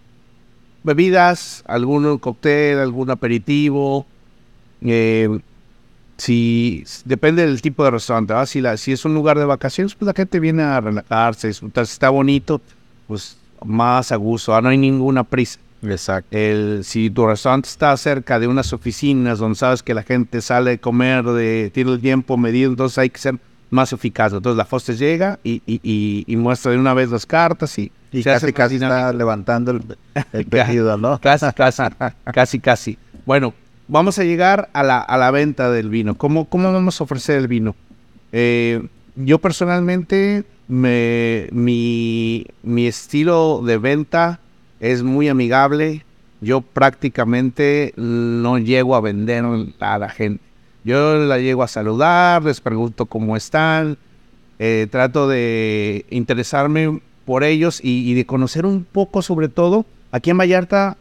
bebidas, 0.83 1.63
algún 1.67 2.17
cóctel, 2.17 2.79
algún 2.79 3.11
aperitivo. 3.11 4.07
Eh, 4.85 5.39
si 6.17 6.83
depende 7.05 7.45
del 7.45 7.61
tipo 7.61 7.83
de 7.83 7.91
restaurante, 7.91 8.33
¿verdad? 8.33 8.45
Si, 8.45 8.61
la, 8.61 8.77
si 8.77 8.91
es 8.91 9.03
un 9.05 9.13
lugar 9.13 9.37
de 9.39 9.45
vacaciones, 9.45 9.95
pues 9.95 10.07
la 10.07 10.13
gente 10.13 10.39
viene 10.39 10.63
a 10.63 10.79
relajarse, 10.79 11.47
disfrutar. 11.47 11.85
Si 11.87 11.93
está 11.93 12.09
bonito, 12.09 12.61
pues 13.07 13.37
más 13.65 14.11
a 14.11 14.15
gusto, 14.15 14.55
ah, 14.55 14.61
no 14.61 14.69
hay 14.69 14.77
ninguna 14.77 15.23
prisa. 15.23 15.59
Exacto. 15.81 16.29
El, 16.37 16.81
si 16.85 17.09
tu 17.09 17.25
restaurante 17.27 17.67
está 17.67 17.95
cerca 17.97 18.39
de 18.39 18.47
unas 18.47 18.71
oficinas 18.71 19.39
donde 19.39 19.57
sabes 19.57 19.83
que 19.83 19.93
la 19.93 20.03
gente 20.03 20.41
sale 20.41 20.71
a 20.73 20.77
comer, 20.77 21.25
de, 21.25 21.71
tiene 21.73 21.91
el 21.91 21.99
tiempo 21.99 22.37
medido, 22.37 22.69
entonces 22.71 22.97
hay 22.99 23.09
que 23.09 23.19
ser 23.19 23.35
más 23.69 23.91
eficaz. 23.91 24.31
Entonces 24.31 24.57
la 24.57 24.67
hostess 24.69 24.99
llega 24.99 25.39
y, 25.43 25.61
y- 25.65 25.81
y- 25.83 26.23
y 26.27 26.35
muestra 26.37 26.71
de 26.71 26.77
una 26.77 26.93
vez 26.93 27.09
las 27.09 27.25
cartas 27.25 27.77
y, 27.79 27.91
casi, 28.23 28.53
casi 28.53 28.75
está 28.75 29.11
levantando 29.11 29.71
el, 29.71 29.81
el 30.31 30.45
pedido, 30.47 30.95
¿no? 30.97 31.19
Casi, 31.19 31.47
casi, 31.53 31.81
casi, 32.33 32.59
casi. 32.59 32.97
Bueno, 33.25 33.53
vamos 33.87 34.19
a 34.19 34.23
llegar 34.23 34.69
a 34.73 34.83
la, 34.83 34.99
a 34.99 35.17
la 35.17 35.31
venta 35.31 35.71
del 35.71 35.89
vino. 35.89 36.15
¿Cómo, 36.15 36.45
cómo 36.45 36.71
vamos 36.71 36.99
a 36.99 37.03
ofrecer 37.03 37.37
el 37.37 37.47
vino? 37.47 37.75
Eh, 38.31 38.87
yo 39.15 39.39
personalmente, 39.39 40.43
me, 40.67 41.47
mi, 41.51 42.47
mi 42.63 42.87
estilo 42.87 43.61
de 43.63 43.77
venta 43.77 44.39
es 44.79 45.03
muy 45.03 45.29
amigable. 45.29 46.03
Yo 46.41 46.61
prácticamente 46.61 47.93
no 47.95 48.57
llego 48.57 48.95
a 48.95 49.01
vender 49.01 49.45
a 49.79 49.97
la 49.97 50.09
gente. 50.09 50.43
Yo 50.83 51.15
la 51.15 51.37
llego 51.37 51.63
a 51.63 51.67
saludar, 51.67 52.43
les 52.43 52.59
pregunto 52.59 53.05
cómo 53.05 53.37
están, 53.37 53.97
eh, 54.59 54.87
trato 54.91 55.29
de 55.29 56.05
interesarme 56.09 56.99
por 57.25 57.45
ellos 57.45 57.79
y, 57.81 58.13
de 58.13 58.25
conocer 58.25 58.65
un 58.65 58.83
poco 58.83 59.21
sobre 59.21 59.47
todo. 59.47 59.85
Aquí 60.11 60.29
en 60.29 60.37
Vallarta, 60.37 60.97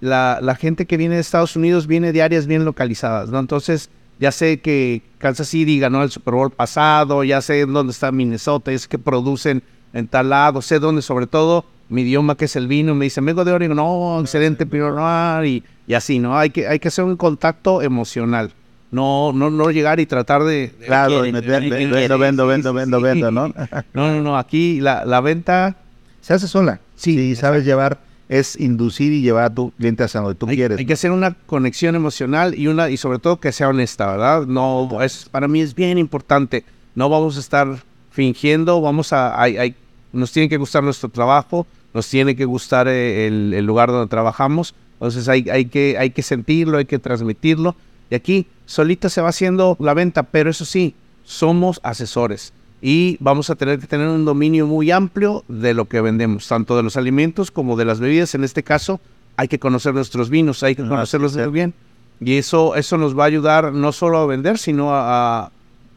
la, 0.00 0.38
la, 0.42 0.54
gente 0.54 0.86
que 0.86 0.96
viene 0.96 1.14
de 1.14 1.20
Estados 1.20 1.56
Unidos 1.56 1.86
viene 1.86 2.12
de 2.12 2.22
áreas 2.22 2.46
bien 2.46 2.64
localizadas, 2.64 3.30
¿no? 3.30 3.38
Entonces, 3.38 3.90
ya 4.18 4.32
sé 4.32 4.60
que 4.60 5.02
Kansas 5.18 5.48
City 5.48 5.78
ganó 5.78 6.02
el 6.02 6.10
Super 6.10 6.34
Bowl 6.34 6.50
pasado, 6.50 7.24
ya 7.24 7.40
sé 7.40 7.66
dónde 7.66 7.92
está 7.92 8.12
Minnesota, 8.12 8.72
es 8.72 8.88
que 8.88 8.98
producen 8.98 9.62
en 9.92 10.08
tal 10.08 10.30
lado, 10.30 10.62
sé 10.62 10.78
dónde 10.78 11.02
sobre 11.02 11.26
todo 11.26 11.64
mi 11.88 12.02
idioma 12.02 12.36
que 12.36 12.46
es 12.46 12.56
el 12.56 12.66
vino, 12.66 12.94
me 12.94 13.04
dice, 13.04 13.20
vengo 13.20 13.44
de 13.44 13.52
Oregon, 13.52 13.76
no, 13.76 14.20
excelente 14.20 14.66
Pinot 14.66 15.44
y, 15.44 15.62
y, 15.86 15.94
así, 15.94 16.18
¿no? 16.18 16.36
Hay 16.36 16.50
que, 16.50 16.66
hay 16.66 16.78
que 16.78 16.88
hacer 16.88 17.04
un 17.04 17.16
contacto 17.16 17.82
emocional. 17.82 18.52
No, 18.90 19.32
no, 19.32 19.50
no 19.50 19.70
llegar 19.70 20.00
y 20.00 20.06
tratar 20.06 20.44
de... 20.44 20.72
Claro, 20.84 21.22
vendo, 21.22 21.40
vendo, 21.42 22.46
vendo, 22.46 22.72
vendo, 22.72 23.00
vendo, 23.00 23.30
¿no? 23.30 23.48
No, 23.94 24.12
no, 24.12 24.22
no, 24.22 24.38
aquí 24.38 24.80
la, 24.80 25.04
la 25.04 25.20
venta... 25.20 25.76
Se 26.20 26.34
hace 26.34 26.48
sola. 26.48 26.80
Sí, 26.96 27.36
sabes 27.36 27.64
llevar, 27.64 27.98
es 28.28 28.58
inducir 28.58 29.12
y 29.12 29.22
llevar 29.22 29.44
a 29.44 29.54
tu 29.54 29.70
cliente 29.72 30.04
hacia 30.04 30.20
donde 30.20 30.34
tú 30.34 30.46
quieres. 30.46 30.78
Hay 30.78 30.86
que 30.86 30.92
hacer 30.92 31.10
una 31.10 31.32
conexión 31.46 31.94
emocional 31.94 32.58
y 32.58 32.66
una 32.66 32.90
y 32.90 32.96
sobre 32.96 33.18
todo 33.18 33.38
que 33.38 33.52
sea 33.52 33.68
honesta, 33.68 34.10
¿verdad? 34.10 34.46
No, 34.46 35.00
es, 35.02 35.28
para 35.30 35.48
mí 35.48 35.60
es 35.60 35.74
bien 35.74 35.98
importante. 35.98 36.64
No 36.94 37.08
vamos 37.08 37.36
a 37.36 37.40
estar 37.40 37.68
fingiendo, 38.10 38.80
vamos 38.80 39.12
a... 39.12 39.40
Hay, 39.40 39.58
hay, 39.58 39.74
nos 40.12 40.32
tiene 40.32 40.48
que 40.48 40.56
gustar 40.56 40.82
nuestro 40.82 41.08
trabajo, 41.08 41.66
nos 41.92 42.08
tiene 42.08 42.34
que 42.34 42.44
gustar 42.44 42.88
eh, 42.88 43.26
el, 43.26 43.52
el 43.54 43.64
lugar 43.64 43.90
donde 43.90 44.08
trabajamos, 44.08 44.74
entonces 44.94 45.28
hay, 45.28 45.48
hay, 45.50 45.66
que, 45.66 45.96
hay 45.98 46.10
que 46.10 46.22
sentirlo, 46.22 46.78
hay 46.78 46.86
que 46.86 46.98
transmitirlo. 46.98 47.76
Y 48.08 48.14
aquí 48.14 48.46
solita 48.64 49.08
se 49.10 49.20
va 49.20 49.28
haciendo 49.28 49.76
la 49.78 49.92
venta, 49.92 50.22
pero 50.22 50.48
eso 50.48 50.64
sí, 50.64 50.94
somos 51.24 51.80
asesores 51.82 52.52
y 52.82 53.16
vamos 53.20 53.50
a 53.50 53.54
tener 53.54 53.78
que 53.78 53.86
tener 53.86 54.08
un 54.08 54.24
dominio 54.24 54.66
muy 54.66 54.90
amplio 54.90 55.44
de 55.48 55.74
lo 55.74 55.86
que 55.86 56.00
vendemos, 56.00 56.46
tanto 56.46 56.76
de 56.76 56.82
los 56.82 56.96
alimentos 56.96 57.50
como 57.50 57.76
de 57.76 57.84
las 57.84 58.00
bebidas. 58.00 58.34
En 58.34 58.44
este 58.44 58.62
caso, 58.62 59.00
hay 59.36 59.48
que 59.48 59.58
conocer 59.58 59.94
nuestros 59.94 60.30
vinos, 60.30 60.62
hay 60.62 60.74
que 60.76 60.86
conocerlos 60.86 61.36
muy 61.36 61.48
bien. 61.48 61.74
Y 62.20 62.34
eso, 62.36 62.74
eso 62.76 62.96
nos 62.96 63.18
va 63.18 63.24
a 63.24 63.26
ayudar 63.26 63.72
no 63.72 63.92
solo 63.92 64.18
a 64.18 64.26
vender, 64.26 64.58
sino 64.58 64.94
a, 64.94 65.50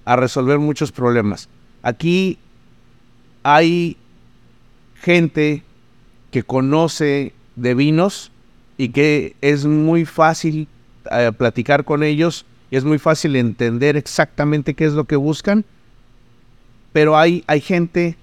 a 0.05 0.15
resolver 0.15 0.59
muchos 0.59 0.91
problemas. 0.91 1.47
Aquí 1.81 2.37
hay 3.43 3.95
gente 4.95 5.63
que 6.31 6.43
conoce 6.43 7.33
de 7.55 7.73
vinos 7.73 8.31
y 8.77 8.89
que 8.89 9.35
es 9.41 9.65
muy 9.65 10.05
fácil 10.05 10.67
eh, 11.11 11.31
platicar 11.37 11.85
con 11.85 12.03
ellos 12.03 12.45
y 12.71 12.75
es 12.75 12.83
muy 12.83 12.99
fácil 12.99 13.35
entender 13.35 13.97
exactamente 13.97 14.73
qué 14.73 14.85
es 14.85 14.93
lo 14.93 15.05
que 15.05 15.15
buscan, 15.15 15.65
pero 16.91 17.17
hay, 17.17 17.43
hay 17.47 17.61
gente 17.61 18.15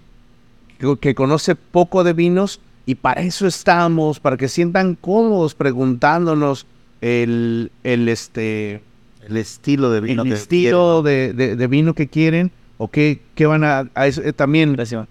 que, 1.01 1.15
conoce 1.15 1.55
poco 1.55 2.05
de 2.05 2.13
vinos 2.13 2.61
y 2.85 2.97
para 2.97 3.23
eso 3.23 3.47
estamos, 3.47 4.21
para 4.21 4.37
que 4.37 4.49
sientan 4.49 4.95
cómodos 4.95 5.55
preguntándonos 5.55 6.67
el, 7.01 7.71
el, 7.85 8.09
este, 8.09 8.83
el 9.27 9.37
estilo 9.37 9.91
de 9.91 10.01
vino, 10.01 10.23
el 10.23 10.33
estilo 10.33 11.03
de, 11.03 11.33
de, 11.33 11.67
vino 11.67 11.95
que 11.95 12.09
quieren 12.09 12.51
o 12.79 12.89
qué, 12.89 13.21
qué 13.35 13.47
van 13.47 13.65
a, 13.65 13.89
a 13.95 14.07
eso, 14.07 14.23
eh, 14.23 14.33
también. 14.33 14.75
Gracias. 14.75 15.09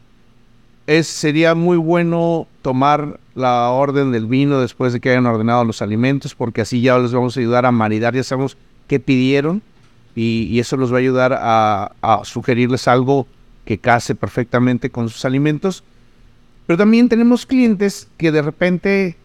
Es, 0.88 1.08
sería 1.08 1.56
muy 1.56 1.78
bueno 1.78 2.48
tomar 2.62 3.20
la 3.34 3.70
orden 3.72 4.12
del 4.12 4.28
vino 4.28 4.62
después 4.62 4.94
de 4.94 5.00
que 5.00 5.10
hayan 5.10 5.26
ordenado 5.26 5.66
los 5.66 5.82
alimentos, 5.82 6.36
porque 6.36 6.62
así 6.62 6.82
ya 6.82 6.98
les 7.00 7.12
vamos 7.12 7.36
a 7.36 7.40
ayudar 7.40 7.66
a 7.66 7.72
maridar, 7.72 8.14
ya 8.14 8.24
sabemos 8.24 8.56
qué 8.88 9.00
pidieron 9.00 9.62
y, 10.16 10.60
eso 10.60 10.78
nos 10.78 10.92
va 10.92 10.98
a 10.98 11.00
ayudar 11.00 11.38
a, 11.38 12.22
sugerirles 12.24 12.88
algo 12.88 13.28
que 13.66 13.80
case 13.80 14.16
perfectamente 14.16 14.90
con 14.90 15.10
sus 15.10 15.26
alimentos. 15.26 15.84
Pero 16.68 16.78
también 16.78 17.10
tenemos 17.10 17.46
clientes 17.46 18.08
que 18.18 18.32
de 18.32 18.42
repente 18.42 19.18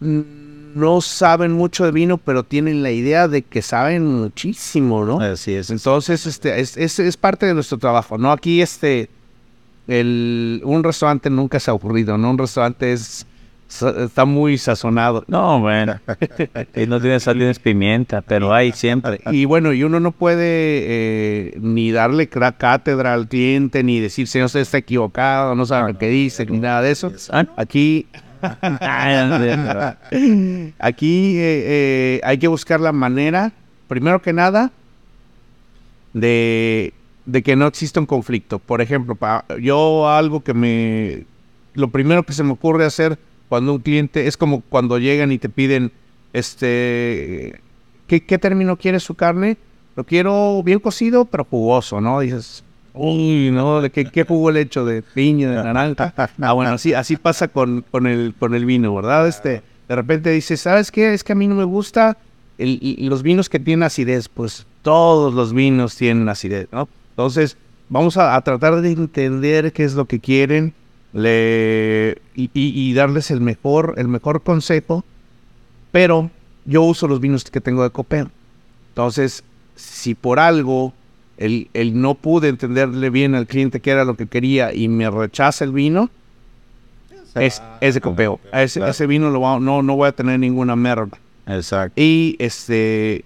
no 0.00 1.00
saben 1.00 1.52
mucho 1.52 1.84
de 1.84 1.92
vino, 1.92 2.18
pero 2.18 2.42
tienen 2.42 2.82
la 2.82 2.90
idea 2.90 3.28
de 3.28 3.42
que 3.42 3.62
saben 3.62 4.06
muchísimo, 4.06 5.04
¿no? 5.04 5.20
Así 5.20 5.54
es. 5.54 5.70
Entonces, 5.70 6.26
este, 6.26 6.60
es, 6.60 6.76
es, 6.76 6.98
es 6.98 7.16
parte 7.16 7.46
de 7.46 7.54
nuestro 7.54 7.78
trabajo, 7.78 8.18
¿no? 8.18 8.32
Aquí, 8.32 8.60
este, 8.60 9.08
el, 9.86 10.60
un 10.64 10.82
restaurante 10.82 11.30
nunca 11.30 11.60
se 11.60 11.70
ha 11.70 11.74
ocurrido, 11.74 12.18
¿no? 12.18 12.30
Un 12.30 12.38
restaurante 12.38 12.92
es 12.92 13.26
está 13.68 14.24
muy 14.24 14.58
sazonado. 14.58 15.24
No, 15.26 15.60
bueno. 15.60 16.00
y 16.76 16.86
no 16.86 17.00
tiene 17.00 17.20
sal 17.20 17.38
ni 17.38 17.52
pimienta, 17.54 18.22
pero 18.22 18.52
hay 18.52 18.72
siempre. 18.72 19.20
Y 19.30 19.44
bueno, 19.44 19.72
y 19.72 19.84
uno 19.84 20.00
no 20.00 20.12
puede 20.12 20.42
eh, 20.42 21.58
ni 21.60 21.90
darle 21.90 22.28
cátedra 22.28 23.14
al 23.14 23.28
cliente, 23.28 23.82
ni 23.82 24.00
decir, 24.00 24.28
señor, 24.28 24.46
usted 24.46 24.60
está 24.60 24.78
equivocado, 24.78 25.54
no 25.54 25.66
sabe 25.66 25.92
lo 25.92 25.98
que 25.98 26.08
dice, 26.08 26.46
ni 26.46 26.58
nada 26.58 26.82
de 26.82 26.90
eso. 26.90 27.12
Aquí... 27.56 28.06
Aquí 30.78 31.38
eh, 31.38 31.64
eh, 31.66 32.20
hay 32.24 32.36
que 32.36 32.46
buscar 32.46 32.78
la 32.78 32.92
manera, 32.92 33.52
primero 33.88 34.20
que 34.20 34.34
nada, 34.34 34.70
de, 36.12 36.92
de 37.24 37.42
que 37.42 37.56
no 37.56 37.66
exista 37.66 38.00
un 38.00 38.06
conflicto. 38.06 38.58
Por 38.58 38.82
ejemplo, 38.82 39.16
yo 39.60 40.10
algo 40.10 40.44
que 40.44 40.52
me... 40.52 41.24
Lo 41.72 41.88
primero 41.88 42.22
que 42.22 42.34
se 42.34 42.44
me 42.44 42.52
ocurre 42.52 42.84
hacer 42.84 43.18
cuando 43.48 43.74
un 43.74 43.80
cliente, 43.80 44.26
es 44.26 44.36
como 44.36 44.60
cuando 44.62 44.98
llegan 44.98 45.32
y 45.32 45.38
te 45.38 45.48
piden, 45.48 45.92
este, 46.32 47.60
¿qué, 48.06 48.20
término 48.38 48.76
quiere 48.76 49.00
su 49.00 49.14
carne? 49.14 49.56
Lo 49.96 50.04
quiero 50.04 50.62
bien 50.62 50.80
cocido, 50.80 51.24
pero 51.24 51.44
jugoso, 51.44 52.00
¿no? 52.00 52.20
Dices, 52.20 52.64
uy, 52.92 53.50
¿no? 53.52 53.80
¿De 53.80 53.90
qué, 53.90 54.06
qué 54.06 54.24
jugo 54.24 54.50
el 54.50 54.56
hecho? 54.56 54.84
¿De 54.84 55.02
piña, 55.02 55.50
de 55.50 55.62
naranja? 55.62 56.12
Ah, 56.40 56.52
bueno, 56.52 56.72
así, 56.72 56.94
así 56.94 57.16
pasa 57.16 57.48
con, 57.48 57.84
con, 57.90 58.06
el, 58.06 58.34
con 58.38 58.54
el 58.54 58.64
vino, 58.64 58.94
¿verdad? 58.94 59.28
Este, 59.28 59.62
de 59.88 59.94
repente 59.94 60.30
dices, 60.30 60.60
¿sabes 60.60 60.90
qué? 60.90 61.14
Es 61.14 61.22
que 61.22 61.32
a 61.32 61.36
mí 61.36 61.46
no 61.46 61.54
me 61.54 61.64
gusta 61.64 62.16
los 62.58 63.22
vinos 63.22 63.48
que 63.48 63.58
tienen 63.60 63.82
acidez. 63.82 64.28
Pues 64.28 64.66
todos 64.82 65.34
los 65.34 65.52
vinos 65.52 65.96
tienen 65.96 66.28
acidez, 66.28 66.68
¿no? 66.72 66.88
Entonces, 67.10 67.56
vamos 67.88 68.16
a 68.16 68.40
tratar 68.40 68.80
de 68.80 68.90
entender 68.90 69.72
qué 69.72 69.84
es 69.84 69.94
lo 69.94 70.06
que 70.06 70.20
quieren 70.20 70.74
le, 71.14 72.18
y, 72.34 72.92
darles 72.92 73.30
el 73.30 73.40
mejor, 73.40 73.94
el 73.96 74.08
mejor 74.08 74.42
consejo, 74.42 75.04
pero 75.92 76.30
yo 76.64 76.82
uso 76.82 77.06
los 77.06 77.20
vinos 77.20 77.44
que 77.44 77.60
tengo 77.60 77.84
de 77.84 77.90
copeo. 77.90 78.30
Entonces, 78.90 79.44
si 79.76 80.14
por 80.14 80.40
algo 80.40 80.92
el, 81.36 81.68
no 81.94 82.14
pude 82.14 82.48
entenderle 82.48 83.10
bien 83.10 83.36
al 83.36 83.46
cliente 83.46 83.80
qué 83.80 83.90
era 83.90 84.04
lo 84.04 84.16
que 84.16 84.26
quería 84.26 84.74
y 84.74 84.88
me 84.88 85.08
rechaza 85.08 85.64
el 85.64 85.72
vino, 85.72 86.10
es, 87.36 87.62
es 87.80 87.94
de 87.94 88.00
copeo. 88.00 88.40
ese, 88.52 88.88
ese, 88.88 89.06
vino 89.06 89.30
lo 89.30 89.60
no, 89.60 89.82
no 89.82 89.96
voy 89.96 90.08
a 90.08 90.12
tener 90.12 90.38
ninguna 90.38 90.76
merda. 90.76 91.18
Exacto. 91.46 92.00
Y 92.00 92.36
este, 92.38 93.24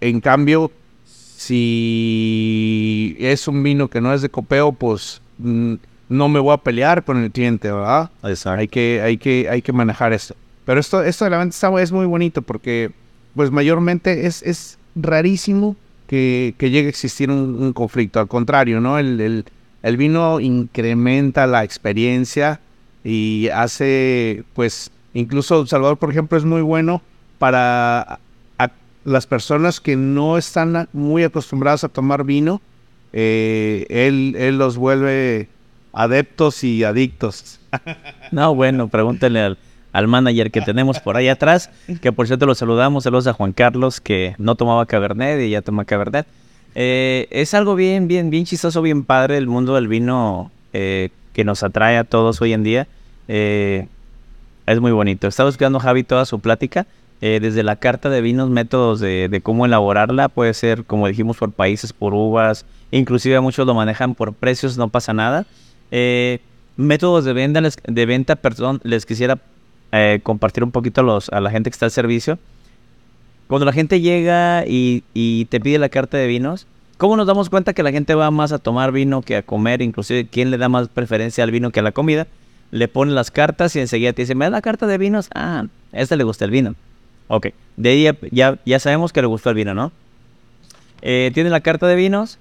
en 0.00 0.20
cambio, 0.20 0.70
si 1.04 3.16
es 3.18 3.46
un 3.46 3.62
vino 3.62 3.88
que 3.88 4.00
no 4.00 4.12
es 4.12 4.22
de 4.22 4.28
copeo, 4.28 4.72
pues 4.72 5.20
mm, 5.38 5.74
no 6.08 6.28
me 6.28 6.40
voy 6.40 6.54
a 6.54 6.58
pelear 6.58 7.04
con 7.04 7.22
el 7.22 7.30
cliente, 7.30 7.70
¿verdad? 7.70 8.10
Exacto. 8.22 8.60
Hay 8.60 8.68
que, 8.68 9.00
hay 9.02 9.18
que, 9.18 9.48
hay 9.50 9.62
que 9.62 9.72
manejar 9.72 10.12
esto. 10.12 10.34
Pero 10.64 10.80
esto, 10.80 11.02
esto 11.02 11.24
de 11.24 11.30
la 11.30 11.38
venta 11.38 11.82
es 11.82 11.92
muy 11.92 12.06
bonito 12.06 12.42
porque, 12.42 12.90
pues 13.34 13.50
mayormente 13.50 14.26
es, 14.26 14.42
es 14.42 14.78
rarísimo 14.94 15.76
que, 16.06 16.54
llegue 16.58 16.86
a 16.86 16.88
existir 16.88 17.30
un, 17.30 17.72
conflicto. 17.72 18.20
Al 18.20 18.28
contrario, 18.28 18.80
¿no? 18.80 18.98
El, 18.98 19.44
el, 19.82 19.96
vino 19.96 20.40
incrementa 20.40 21.46
la 21.46 21.64
experiencia 21.64 22.60
y 23.04 23.48
hace, 23.48 24.44
pues, 24.54 24.90
incluso 25.14 25.66
Salvador, 25.66 25.98
por 25.98 26.10
ejemplo, 26.10 26.36
es 26.36 26.44
muy 26.44 26.62
bueno 26.62 27.02
para 27.38 28.20
las 29.04 29.26
personas 29.26 29.80
que 29.80 29.96
no 29.96 30.36
están 30.36 30.88
muy 30.92 31.24
acostumbradas 31.24 31.84
a 31.84 31.88
tomar 31.88 32.24
vino. 32.24 32.60
Eh, 33.12 33.86
él, 33.88 34.34
él 34.36 34.58
los 34.58 34.76
vuelve 34.76 35.48
adeptos 35.92 36.64
y 36.64 36.84
adictos. 36.84 37.60
No, 38.30 38.54
bueno, 38.54 38.88
pregúntale 38.88 39.40
al, 39.40 39.58
al 39.92 40.06
manager 40.06 40.50
que 40.50 40.60
tenemos 40.60 41.00
por 41.00 41.16
ahí 41.16 41.28
atrás, 41.28 41.70
que 42.02 42.12
por 42.12 42.26
cierto 42.26 42.44
lo 42.44 42.54
saludamos, 42.54 43.04
saludos 43.04 43.26
a 43.26 43.32
Juan 43.32 43.52
Carlos, 43.52 44.00
que 44.00 44.34
no 44.38 44.54
tomaba 44.54 44.84
Cabernet 44.86 45.40
y 45.40 45.50
ya 45.50 45.62
toma 45.62 45.84
Cabernet. 45.84 46.26
Eh, 46.74 47.26
es 47.30 47.54
algo 47.54 47.74
bien, 47.74 48.06
bien, 48.06 48.30
bien 48.30 48.44
chistoso, 48.44 48.82
bien 48.82 49.04
padre 49.04 49.36
el 49.36 49.46
mundo 49.46 49.74
del 49.74 49.88
vino 49.88 50.50
eh, 50.72 51.08
que 51.32 51.44
nos 51.44 51.62
atrae 51.62 51.96
a 51.96 52.04
todos 52.04 52.40
hoy 52.40 52.52
en 52.52 52.62
día. 52.62 52.86
Eh, 53.26 53.88
es 54.66 54.80
muy 54.80 54.92
bonito. 54.92 55.26
Estaba 55.26 55.48
escuchando 55.48 55.80
Javi 55.80 56.04
toda 56.04 56.24
su 56.24 56.38
plática. 56.40 56.86
desde 57.20 57.64
la 57.64 57.74
carta 57.74 58.10
de 58.10 58.20
vinos, 58.20 58.48
métodos 58.48 59.00
de, 59.00 59.28
de, 59.28 59.40
cómo 59.40 59.66
elaborarla, 59.66 60.28
puede 60.28 60.54
ser, 60.54 60.84
como 60.84 61.08
dijimos, 61.08 61.36
por 61.38 61.50
países, 61.50 61.92
por 61.92 62.14
uvas, 62.14 62.64
inclusive 62.92 63.40
muchos 63.40 63.66
lo 63.66 63.74
manejan 63.74 64.14
por 64.14 64.32
precios, 64.34 64.78
no 64.78 64.88
pasa 64.88 65.12
nada. 65.12 65.44
Eh, 65.90 66.40
métodos 66.76 67.24
de 67.24 67.32
venta, 67.32 67.60
de 67.60 68.06
venta, 68.06 68.36
perdón, 68.36 68.80
les 68.84 69.06
quisiera 69.06 69.38
eh, 69.92 70.20
compartir 70.22 70.62
un 70.64 70.70
poquito 70.70 71.00
a, 71.00 71.04
los, 71.04 71.28
a 71.30 71.40
la 71.40 71.50
gente 71.50 71.70
que 71.70 71.74
está 71.74 71.86
al 71.86 71.90
servicio. 71.90 72.38
Cuando 73.48 73.64
la 73.64 73.72
gente 73.72 74.00
llega 74.00 74.64
y, 74.66 75.02
te 75.50 75.60
pide 75.60 75.78
la 75.78 75.88
carta 75.88 76.16
de 76.16 76.26
vinos, 76.26 76.66
¿Cómo 76.98 77.16
nos 77.16 77.28
damos 77.28 77.48
cuenta 77.48 77.74
que 77.74 77.84
la 77.84 77.92
gente 77.92 78.16
va 78.16 78.28
más 78.32 78.50
a 78.50 78.58
tomar 78.58 78.90
vino 78.90 79.22
que 79.22 79.36
a 79.36 79.42
comer? 79.44 79.82
Inclusive, 79.82 80.26
¿quién 80.26 80.50
le 80.50 80.58
da 80.58 80.68
más 80.68 80.88
preferencia 80.88 81.44
al 81.44 81.52
vino 81.52 81.70
que 81.70 81.78
a 81.78 81.84
la 81.84 81.92
comida? 81.92 82.26
Le 82.72 82.88
pone 82.88 83.12
las 83.12 83.30
cartas 83.30 83.76
y 83.76 83.78
enseguida 83.78 84.12
te 84.12 84.22
dice, 84.22 84.34
¿me 84.34 84.46
da 84.46 84.50
la 84.50 84.62
carta 84.62 84.88
de 84.88 84.98
vinos? 84.98 85.30
Ah, 85.32 85.66
a 85.92 86.00
este 86.00 86.16
le 86.16 86.24
gusta 86.24 86.44
el 86.44 86.50
vino. 86.50 86.74
Ok, 87.28 87.50
de 87.76 87.88
ahí 87.88 88.10
ya, 88.32 88.58
ya, 88.64 88.78
sabemos 88.80 89.12
que 89.12 89.20
le 89.20 89.28
gustó 89.28 89.50
el 89.50 89.54
vino, 89.54 89.74
¿no? 89.74 89.92
Eh, 91.00 91.30
tiene 91.34 91.50
la 91.50 91.60
carta 91.60 91.86
de 91.86 91.94
vinos 91.94 92.38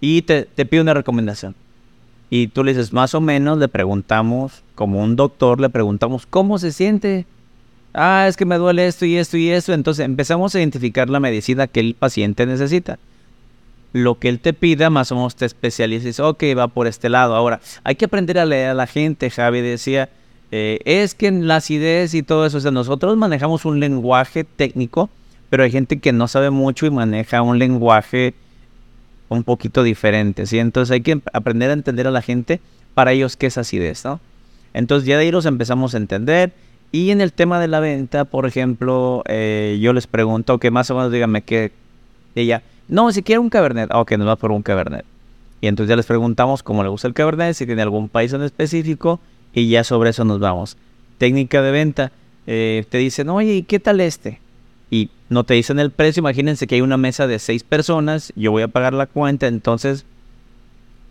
y 0.00 0.22
te, 0.22 0.44
te 0.44 0.64
pide 0.64 0.80
una 0.80 0.94
recomendación. 0.94 1.54
Y 2.30 2.48
tú 2.48 2.64
le 2.64 2.72
dices, 2.72 2.92
más 2.92 3.14
o 3.14 3.20
menos, 3.20 3.58
le 3.58 3.68
preguntamos, 3.68 4.62
como 4.74 5.02
un 5.02 5.16
doctor, 5.16 5.60
le 5.60 5.68
preguntamos, 5.68 6.26
¿cómo 6.26 6.58
se 6.58 6.72
siente? 6.72 7.26
Ah, 7.92 8.26
es 8.28 8.36
que 8.36 8.44
me 8.44 8.56
duele 8.56 8.86
esto 8.86 9.04
y 9.04 9.16
esto 9.16 9.36
y 9.36 9.50
esto. 9.50 9.72
Entonces 9.72 10.04
empezamos 10.04 10.54
a 10.54 10.60
identificar 10.60 11.10
la 11.10 11.20
medicina 11.20 11.66
que 11.66 11.80
el 11.80 11.94
paciente 11.94 12.46
necesita 12.46 12.98
lo 13.92 14.18
que 14.18 14.28
él 14.28 14.40
te 14.40 14.52
pida, 14.52 14.90
más 14.90 15.10
o 15.12 15.16
menos 15.16 15.36
te 15.36 15.46
especializas, 15.46 16.20
ok, 16.20 16.42
va 16.56 16.68
por 16.68 16.86
este 16.86 17.08
lado. 17.08 17.34
Ahora, 17.34 17.60
hay 17.84 17.96
que 17.96 18.04
aprender 18.04 18.38
a 18.38 18.44
leer 18.44 18.70
a 18.70 18.74
la 18.74 18.86
gente, 18.86 19.30
Javi 19.30 19.60
decía, 19.60 20.08
eh, 20.52 20.78
es 20.84 21.14
que 21.14 21.26
en 21.26 21.48
la 21.48 21.56
acidez 21.56 22.14
y 22.14 22.22
todo 22.22 22.46
eso, 22.46 22.58
o 22.58 22.60
sea, 22.60 22.70
nosotros 22.70 23.16
manejamos 23.16 23.64
un 23.64 23.80
lenguaje 23.80 24.44
técnico, 24.44 25.10
pero 25.48 25.64
hay 25.64 25.70
gente 25.70 25.98
que 25.98 26.12
no 26.12 26.28
sabe 26.28 26.50
mucho 26.50 26.86
y 26.86 26.90
maneja 26.90 27.42
un 27.42 27.58
lenguaje 27.58 28.34
un 29.30 29.44
poquito 29.44 29.82
diferente, 29.82 30.44
¿sí? 30.44 30.58
Entonces 30.58 30.92
hay 30.92 31.00
que 31.00 31.20
aprender 31.32 31.70
a 31.70 31.72
entender 31.72 32.06
a 32.06 32.10
la 32.10 32.20
gente 32.20 32.60
para 32.94 33.12
ellos 33.12 33.36
qué 33.36 33.46
es 33.46 33.56
acidez, 33.56 34.04
¿no? 34.04 34.20
Entonces 34.74 35.06
ya 35.06 35.16
de 35.16 35.24
ahí 35.24 35.30
los 35.30 35.46
empezamos 35.46 35.94
a 35.94 35.96
entender. 35.96 36.52
Y 36.92 37.10
en 37.10 37.20
el 37.20 37.32
tema 37.32 37.60
de 37.60 37.68
la 37.68 37.78
venta, 37.78 38.24
por 38.24 38.46
ejemplo, 38.46 39.22
eh, 39.26 39.78
yo 39.80 39.92
les 39.92 40.08
pregunto, 40.08 40.58
que 40.58 40.72
más 40.72 40.90
o 40.90 40.96
menos 40.96 41.12
díganme 41.12 41.42
qué, 41.42 41.70
ella, 42.34 42.62
no, 42.88 43.12
si 43.12 43.22
quiere 43.22 43.38
un 43.38 43.50
Cabernet. 43.50 43.94
Ok, 43.94 44.12
nos 44.12 44.26
va 44.26 44.34
por 44.34 44.50
un 44.50 44.62
Cabernet. 44.62 45.04
Y 45.60 45.68
entonces 45.68 45.90
ya 45.90 45.96
les 45.96 46.06
preguntamos 46.06 46.64
cómo 46.64 46.82
le 46.82 46.88
gusta 46.88 47.06
el 47.06 47.14
Cabernet, 47.14 47.54
si 47.54 47.66
tiene 47.66 47.82
algún 47.82 48.08
país 48.08 48.32
en 48.32 48.42
específico, 48.42 49.20
y 49.54 49.68
ya 49.68 49.84
sobre 49.84 50.10
eso 50.10 50.24
nos 50.24 50.40
vamos. 50.40 50.76
Técnica 51.18 51.62
de 51.62 51.70
venta. 51.70 52.12
Eh, 52.48 52.84
te 52.88 52.98
dicen, 52.98 53.28
oye, 53.28 53.54
¿y 53.54 53.62
qué 53.62 53.78
tal 53.78 54.00
este? 54.00 54.40
Y 54.90 55.10
no 55.28 55.44
te 55.44 55.54
dicen 55.54 55.78
el 55.78 55.90
precio. 55.90 56.20
Imagínense 56.20 56.66
que 56.66 56.74
hay 56.74 56.80
una 56.80 56.96
mesa 56.96 57.26
de 57.26 57.38
seis 57.38 57.62
personas, 57.62 58.32
yo 58.36 58.50
voy 58.50 58.62
a 58.62 58.68
pagar 58.68 58.92
la 58.92 59.06
cuenta, 59.06 59.46
entonces 59.46 60.04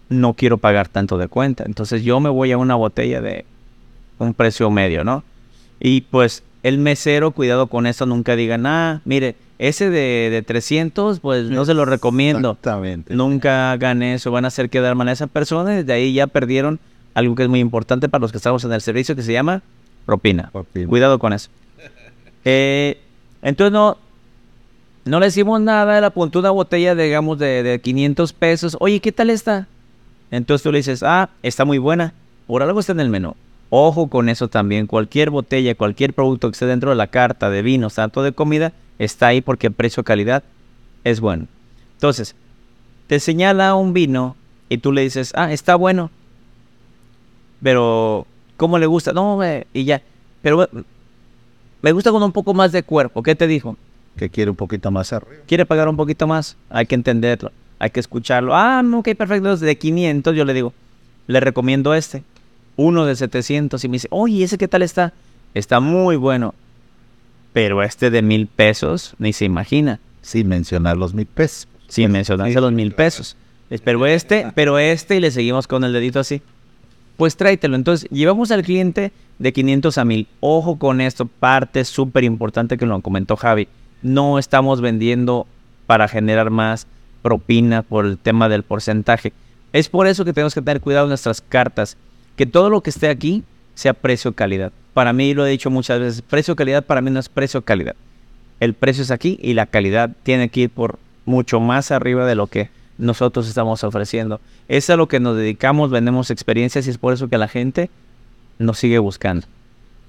no 0.09 0.33
quiero 0.33 0.57
pagar 0.57 0.87
tanto 0.87 1.17
de 1.17 1.27
cuenta. 1.27 1.63
Entonces 1.65 2.03
yo 2.03 2.19
me 2.19 2.29
voy 2.29 2.51
a 2.51 2.57
una 2.57 2.75
botella 2.75 3.21
de 3.21 3.45
un 4.17 4.33
precio 4.33 4.69
medio, 4.69 5.03
¿no? 5.03 5.23
Y 5.79 6.01
pues 6.01 6.43
el 6.63 6.77
mesero, 6.77 7.31
cuidado 7.31 7.67
con 7.67 7.87
eso, 7.87 8.05
nunca 8.05 8.35
digan, 8.35 8.65
ah, 8.65 9.01
mire, 9.05 9.35
ese 9.59 9.89
de, 9.89 10.29
de 10.29 10.41
300, 10.41 11.19
pues 11.19 11.49
no 11.49 11.63
se 11.65 11.73
lo 11.73 11.85
recomiendo. 11.85 12.51
Exactamente. 12.51 13.13
Nunca 13.13 13.71
hagan 13.71 14.03
eso, 14.03 14.31
van 14.31 14.45
a 14.45 14.49
hacer 14.49 14.69
quedar 14.69 14.95
mal 14.95 15.07
a 15.07 15.13
esa 15.13 15.27
persona 15.27 15.73
y 15.73 15.77
desde 15.77 15.93
ahí 15.93 16.13
ya 16.13 16.27
perdieron 16.27 16.79
algo 17.13 17.35
que 17.35 17.43
es 17.43 17.49
muy 17.49 17.59
importante 17.59 18.09
para 18.09 18.21
los 18.21 18.31
que 18.31 18.37
estamos 18.37 18.63
en 18.63 18.73
el 18.73 18.81
servicio 18.81 19.15
que 19.15 19.23
se 19.23 19.33
llama 19.33 19.61
propina. 20.05 20.51
Cuidado 20.87 21.19
con 21.19 21.33
eso. 21.33 21.49
Eh, 22.45 22.99
entonces 23.41 23.71
no, 23.71 23.97
no 25.05 25.19
le 25.19 25.27
decimos 25.27 25.61
nada, 25.61 25.97
él 25.97 26.03
apuntó 26.03 26.39
una 26.39 26.51
botella, 26.51 26.95
digamos, 26.95 27.39
de, 27.39 27.63
de 27.63 27.79
500 27.79 28.33
pesos. 28.33 28.77
Oye, 28.79 28.99
¿qué 28.99 29.11
tal 29.11 29.29
está? 29.29 29.67
Entonces 30.31 30.63
tú 30.63 30.71
le 30.71 30.79
dices, 30.79 31.03
ah, 31.03 31.29
está 31.41 31.65
muy 31.65 31.77
buena. 31.77 32.13
Por 32.47 32.63
algo 32.63 32.79
está 32.79 32.91
en 32.91 32.99
el 32.99 33.09
menú. 33.09 33.35
Ojo 33.69 34.07
con 34.07 34.29
eso 34.29 34.47
también. 34.47 34.87
Cualquier 34.87 35.29
botella, 35.29 35.75
cualquier 35.75 36.13
producto 36.13 36.49
que 36.49 36.53
esté 36.53 36.65
dentro 36.65 36.89
de 36.89 36.95
la 36.95 37.07
carta 37.07 37.49
de 37.49 37.61
vinos, 37.61 37.95
tanto 37.95 38.23
de 38.23 38.31
comida, 38.31 38.73
está 38.97 39.27
ahí 39.27 39.41
porque 39.41 39.71
precio-calidad 39.71 40.43
es 41.03 41.19
bueno. 41.19 41.47
Entonces, 41.93 42.35
te 43.07 43.19
señala 43.19 43.75
un 43.75 43.93
vino 43.93 44.35
y 44.69 44.79
tú 44.79 44.91
le 44.91 45.01
dices, 45.01 45.31
ah, 45.35 45.51
está 45.51 45.75
bueno. 45.75 46.11
Pero, 47.61 48.25
¿cómo 48.57 48.77
le 48.77 48.85
gusta? 48.85 49.13
No, 49.13 49.39
y 49.73 49.83
ya. 49.83 50.01
Pero 50.41 50.69
me 51.81 51.91
gusta 51.91 52.11
con 52.11 52.21
un 52.23 52.31
poco 52.31 52.53
más 52.53 52.71
de 52.71 52.83
cuerpo. 52.83 53.23
¿Qué 53.23 53.35
te 53.35 53.47
dijo? 53.47 53.77
Que 54.17 54.29
quiere 54.29 54.51
un 54.51 54.57
poquito 54.57 54.91
más 54.91 55.13
arriba. 55.13 55.43
Quiere 55.47 55.65
pagar 55.65 55.87
un 55.87 55.95
poquito 55.95 56.27
más. 56.27 56.57
Hay 56.69 56.85
que 56.85 56.95
entenderlo. 56.95 57.51
Hay 57.79 57.91
que 57.91 57.99
escucharlo. 57.99 58.55
Ah, 58.55 58.83
ok, 58.93 59.09
perfecto. 59.15 59.55
De 59.57 59.77
500 59.77 60.35
yo 60.35 60.45
le 60.45 60.53
digo, 60.53 60.73
le 61.27 61.39
recomiendo 61.39 61.93
este. 61.93 62.23
Uno 62.75 63.05
de 63.05 63.15
700 63.15 63.83
y 63.83 63.87
me 63.87 63.93
dice, 63.93 64.07
oye, 64.11 64.43
¿ese 64.43 64.57
qué 64.57 64.67
tal 64.67 64.81
está? 64.81 65.13
Está 65.53 65.79
muy 65.79 66.15
bueno. 66.15 66.53
Pero 67.53 67.81
este 67.81 68.09
de 68.09 68.21
mil 68.21 68.47
pesos, 68.47 69.15
ni 69.17 69.33
se 69.33 69.45
imagina. 69.45 69.99
Sin 70.21 70.47
mencionar 70.47 70.97
los 70.97 71.13
mil 71.13 71.25
pesos. 71.25 71.67
Sin 71.87 72.11
mencionarse 72.11 72.59
los 72.61 72.71
mil 72.71 72.91
pesos. 72.93 73.35
Pero 73.83 74.05
este, 74.05 74.51
pero 74.55 74.79
este, 74.79 75.17
y 75.17 75.19
le 75.19 75.31
seguimos 75.31 75.67
con 75.67 75.83
el 75.83 75.93
dedito 75.93 76.19
así. 76.19 76.41
Pues 77.19 77.35
tráetelo. 77.35 77.75
Entonces, 77.75 78.09
llevamos 78.11 78.49
al 78.49 78.63
cliente 78.63 79.11
de 79.39 79.51
500 79.51 79.97
a 79.97 80.05
1000. 80.05 80.27
Ojo 80.39 80.79
con 80.79 81.01
esto, 81.01 81.25
parte 81.25 81.83
súper 81.83 82.23
importante 82.23 82.77
que 82.77 82.85
lo 82.85 83.01
comentó 83.01 83.35
Javi. 83.35 83.67
No 84.01 84.39
estamos 84.39 84.79
vendiendo 84.79 85.45
para 85.85 86.07
generar 86.07 86.49
más 86.49 86.87
propina 87.21 87.81
por 87.81 88.05
el 88.05 88.17
tema 88.17 88.47
del 88.47 88.63
porcentaje. 88.63 89.33
Es 89.73 89.89
por 89.89 90.07
eso 90.07 90.23
que 90.23 90.31
tenemos 90.31 90.53
que 90.53 90.61
tener 90.61 90.79
cuidado 90.79 91.07
en 91.07 91.09
nuestras 91.09 91.41
cartas. 91.41 91.97
Que 92.37 92.45
todo 92.45 92.69
lo 92.69 92.79
que 92.79 92.89
esté 92.89 93.09
aquí 93.09 93.43
sea 93.75 93.93
precio-calidad. 93.93 94.71
Para 94.93 95.11
mí, 95.11 95.33
lo 95.33 95.45
he 95.45 95.49
dicho 95.49 95.69
muchas 95.69 95.99
veces, 95.99 96.21
precio-calidad 96.21 96.85
para 96.85 97.01
mí 97.01 97.11
no 97.11 97.19
es 97.19 97.27
precio-calidad. 97.27 97.97
El 98.61 98.75
precio 98.75 99.03
es 99.03 99.11
aquí 99.11 99.37
y 99.41 99.55
la 99.55 99.65
calidad 99.65 100.11
tiene 100.23 100.47
que 100.47 100.61
ir 100.61 100.69
por 100.69 100.99
mucho 101.25 101.59
más 101.59 101.91
arriba 101.91 102.25
de 102.25 102.35
lo 102.35 102.47
que 102.47 102.69
nosotros 102.99 103.47
estamos 103.47 103.83
ofreciendo. 103.83 104.39
Es 104.67 104.89
a 104.89 104.95
lo 104.95 105.07
que 105.07 105.19
nos 105.19 105.35
dedicamos, 105.35 105.89
vendemos 105.89 106.29
experiencias 106.29 106.85
y 106.85 106.91
es 106.91 106.97
por 106.97 107.13
eso 107.13 107.29
que 107.29 107.37
la 107.37 107.47
gente 107.47 107.89
nos 108.59 108.77
sigue 108.77 108.99
buscando. 108.99 109.47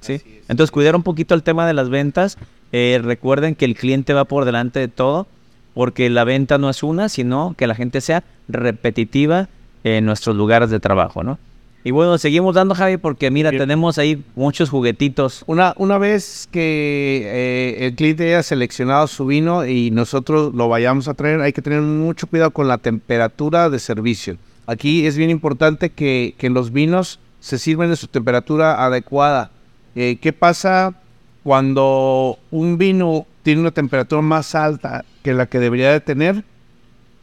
¿sí? 0.01 0.21
Entonces, 0.49 0.71
cuidar 0.71 0.97
un 0.97 1.03
poquito 1.03 1.35
el 1.35 1.43
tema 1.43 1.67
de 1.67 1.73
las 1.73 1.89
ventas. 1.89 2.37
Eh, 2.73 3.01
recuerden 3.03 3.55
que 3.55 3.65
el 3.65 3.75
cliente 3.75 4.13
va 4.13 4.25
por 4.25 4.45
delante 4.45 4.81
de 4.81 4.89
todo, 4.89 5.27
porque 5.73 6.11
la 6.11 6.25
venta 6.25 6.59
no 6.59 6.69
es 6.69 6.83
una, 6.83 7.09
sino 7.09 7.55
que 7.57 7.67
la 7.67 7.75
gente 7.75 8.01
sea 8.01 8.25
repetitiva 8.49 9.49
en 9.85 10.05
nuestros 10.05 10.37
lugares 10.37 10.71
de 10.71 10.81
trabajo, 10.81 11.23
¿no? 11.23 11.39
Y 11.83 11.93
bueno, 11.93 12.19
seguimos 12.19 12.55
dando, 12.55 12.75
Javi, 12.75 12.99
porque 12.99 13.31
mira, 13.31 13.51
tenemos 13.51 13.97
ahí 13.97 14.23
muchos 14.35 14.69
juguetitos. 14.69 15.45
Una, 15.47 15.73
una 15.79 15.97
vez 15.97 16.47
que 16.53 17.23
eh, 17.25 17.87
el 17.87 17.95
cliente 17.95 18.27
haya 18.27 18.43
seleccionado 18.43 19.07
su 19.07 19.25
vino 19.25 19.65
y 19.67 19.91
nosotros 19.91 20.55
lo 20.55 20.69
vayamos 20.69 21.09
a 21.09 21.15
traer, 21.15 21.41
hay 21.41 21.55
que 21.55 21.63
tener 21.63 21.81
mucho 21.81 22.27
cuidado 22.27 22.51
con 22.51 22.69
la 22.69 22.77
temperatura 22.77 23.71
de 23.71 23.79
servicio. 23.79 24.37
Aquí 24.67 25.07
es 25.07 25.17
bien 25.17 25.31
importante 25.31 25.89
que, 25.89 26.35
los 26.51 26.71
vinos 26.71 27.19
se 27.41 27.59
sirven 27.59 27.89
de 27.89 27.97
su 27.97 28.09
temperatura 28.09 28.85
adecuada. 28.85 29.51
Eh, 29.95 30.19
¿Qué 30.21 30.35
pasa 30.35 30.95
cuando 31.43 32.39
un 32.51 32.77
vino 32.77 33.27
tiene 33.43 33.63
una 33.63 33.71
temperatura 33.71 34.21
más 34.21 34.55
alta 34.55 35.07
que 35.23 35.33
la 35.33 35.47
que 35.47 35.59
debería 35.59 35.93
de 35.93 36.01
tener? 36.01 36.45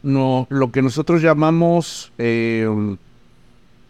No, 0.01 0.47
lo 0.49 0.71
que 0.71 0.81
nosotros 0.81 1.21
llamamos... 1.21 2.11
Eh, 2.17 2.67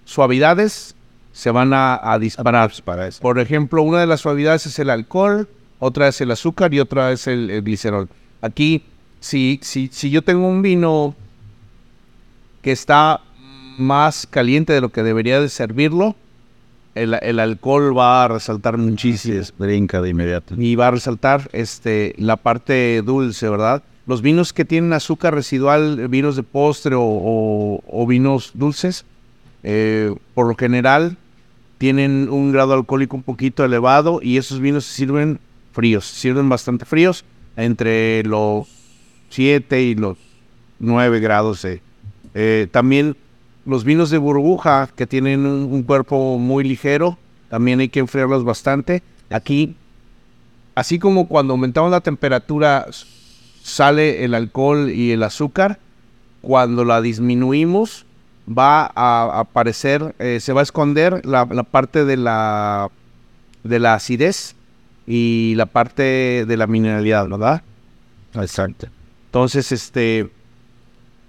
suavidades 0.08 0.96
se 1.34 1.52
van 1.52 1.72
a, 1.74 2.18
disparar. 2.20 2.72
Para 2.84 3.08
eso. 3.08 3.22
Por 3.22 3.38
ejemplo, 3.40 3.84
una 3.84 4.00
de 4.00 4.08
las 4.08 4.22
suavidades 4.22 4.66
es 4.66 4.80
el 4.80 4.90
alcohol, 4.90 5.48
otra 5.78 6.08
es 6.08 6.20
el 6.22 6.32
azúcar 6.32 6.74
y 6.74 6.80
otra 6.80 7.12
es 7.12 7.28
el, 7.28 7.62
glicerol. 7.62 8.10
Aquí, 8.42 8.84
si, 9.20 9.60
si, 9.62 9.90
si 9.92 10.10
yo 10.10 10.24
tengo 10.24 10.48
un 10.48 10.64
vino 10.64 11.14
que 12.64 12.72
está 12.72 13.22
más 13.78 14.26
caliente 14.26 14.74
de 14.74 14.82
lo 14.82 14.90
que 14.90 15.04
debería 15.04 15.40
de 15.40 15.50
servirlo, 15.50 16.16
el, 16.96 17.40
alcohol 17.40 17.96
va 17.96 18.24
a 18.24 18.28
resaltar 18.30 18.78
muchísimo. 18.78 19.44
brinca 19.60 20.02
de 20.02 20.10
inmediato. 20.10 20.56
Y 20.58 20.76
va 20.76 20.88
a 20.88 20.92
resaltar 20.92 21.50
este, 21.54 22.16
la 22.18 22.38
parte 22.38 23.04
dulce, 23.04 23.48
¿verdad? 23.48 23.84
Los 24.08 24.24
vinos 24.24 24.54
que 24.54 24.66
tienen 24.66 24.94
azúcar 24.94 25.36
residual, 25.36 26.08
vinos 26.08 26.36
de 26.36 26.42
postre 26.42 26.96
o 26.98 28.06
vinos 28.08 28.52
dulces, 28.56 29.06
eh, 29.70 30.16
por 30.34 30.48
lo 30.48 30.56
general 30.56 31.18
tienen 31.78 32.30
un 32.30 32.54
grado 32.54 32.74
alcohólico 32.74 33.18
un 33.18 33.24
poquito 33.24 33.66
elevado 33.66 34.22
y 34.24 34.38
esos 34.38 34.62
vinos 34.62 34.86
se 34.86 34.94
sirven 34.94 35.42
fríos, 35.74 36.06
sirven 36.06 36.48
bastante 36.48 36.86
fríos, 36.86 37.26
entre 37.58 38.24
los 38.24 38.66
7 39.28 39.82
y 39.82 39.96
los 39.96 40.18
9 40.80 41.20
grados. 41.20 41.68
Eh, 42.34 42.68
también 42.72 43.18
los 43.66 43.84
vinos 43.84 44.10
de 44.10 44.18
burbuja 44.18 44.88
que 44.96 45.06
tienen 45.06 45.46
un, 45.46 45.84
cuerpo 45.84 46.38
muy 46.38 46.64
ligero, 46.64 47.18
también 47.50 47.82
hay 47.82 47.90
que 47.90 48.00
enfriarlos 48.00 48.46
bastante. 48.46 49.04
Aquí, 49.30 49.76
así 50.76 50.98
como 50.98 51.28
cuando 51.28 51.56
aumentamos 51.56 51.92
la 51.92 52.00
temperatura 52.00 52.88
sale 53.62 54.24
el 54.24 54.34
alcohol 54.34 54.90
y 54.92 55.12
el 55.12 55.24
azúcar, 55.24 55.78
cuando 56.40 56.86
la 56.86 57.02
disminuimos 57.02 58.07
va 58.48 58.92
a 58.96 59.40
aparecer, 59.40 60.16
eh, 60.20 60.40
se 60.40 60.54
va 60.54 60.62
a 60.62 60.64
esconder 60.64 61.26
la, 61.26 61.46
parte 61.64 62.06
de 62.06 62.18
la, 62.18 62.90
de 63.64 63.80
la 63.80 63.96
acidez 63.96 64.56
y 65.06 65.54
la 65.56 65.66
parte 65.66 66.46
de 66.46 66.58
la 66.58 66.68
mineralidad, 66.68 67.28
¿verdad? 67.28 67.64
Exacto. 68.36 68.88
Entonces, 69.28 69.72
este, 69.72 70.30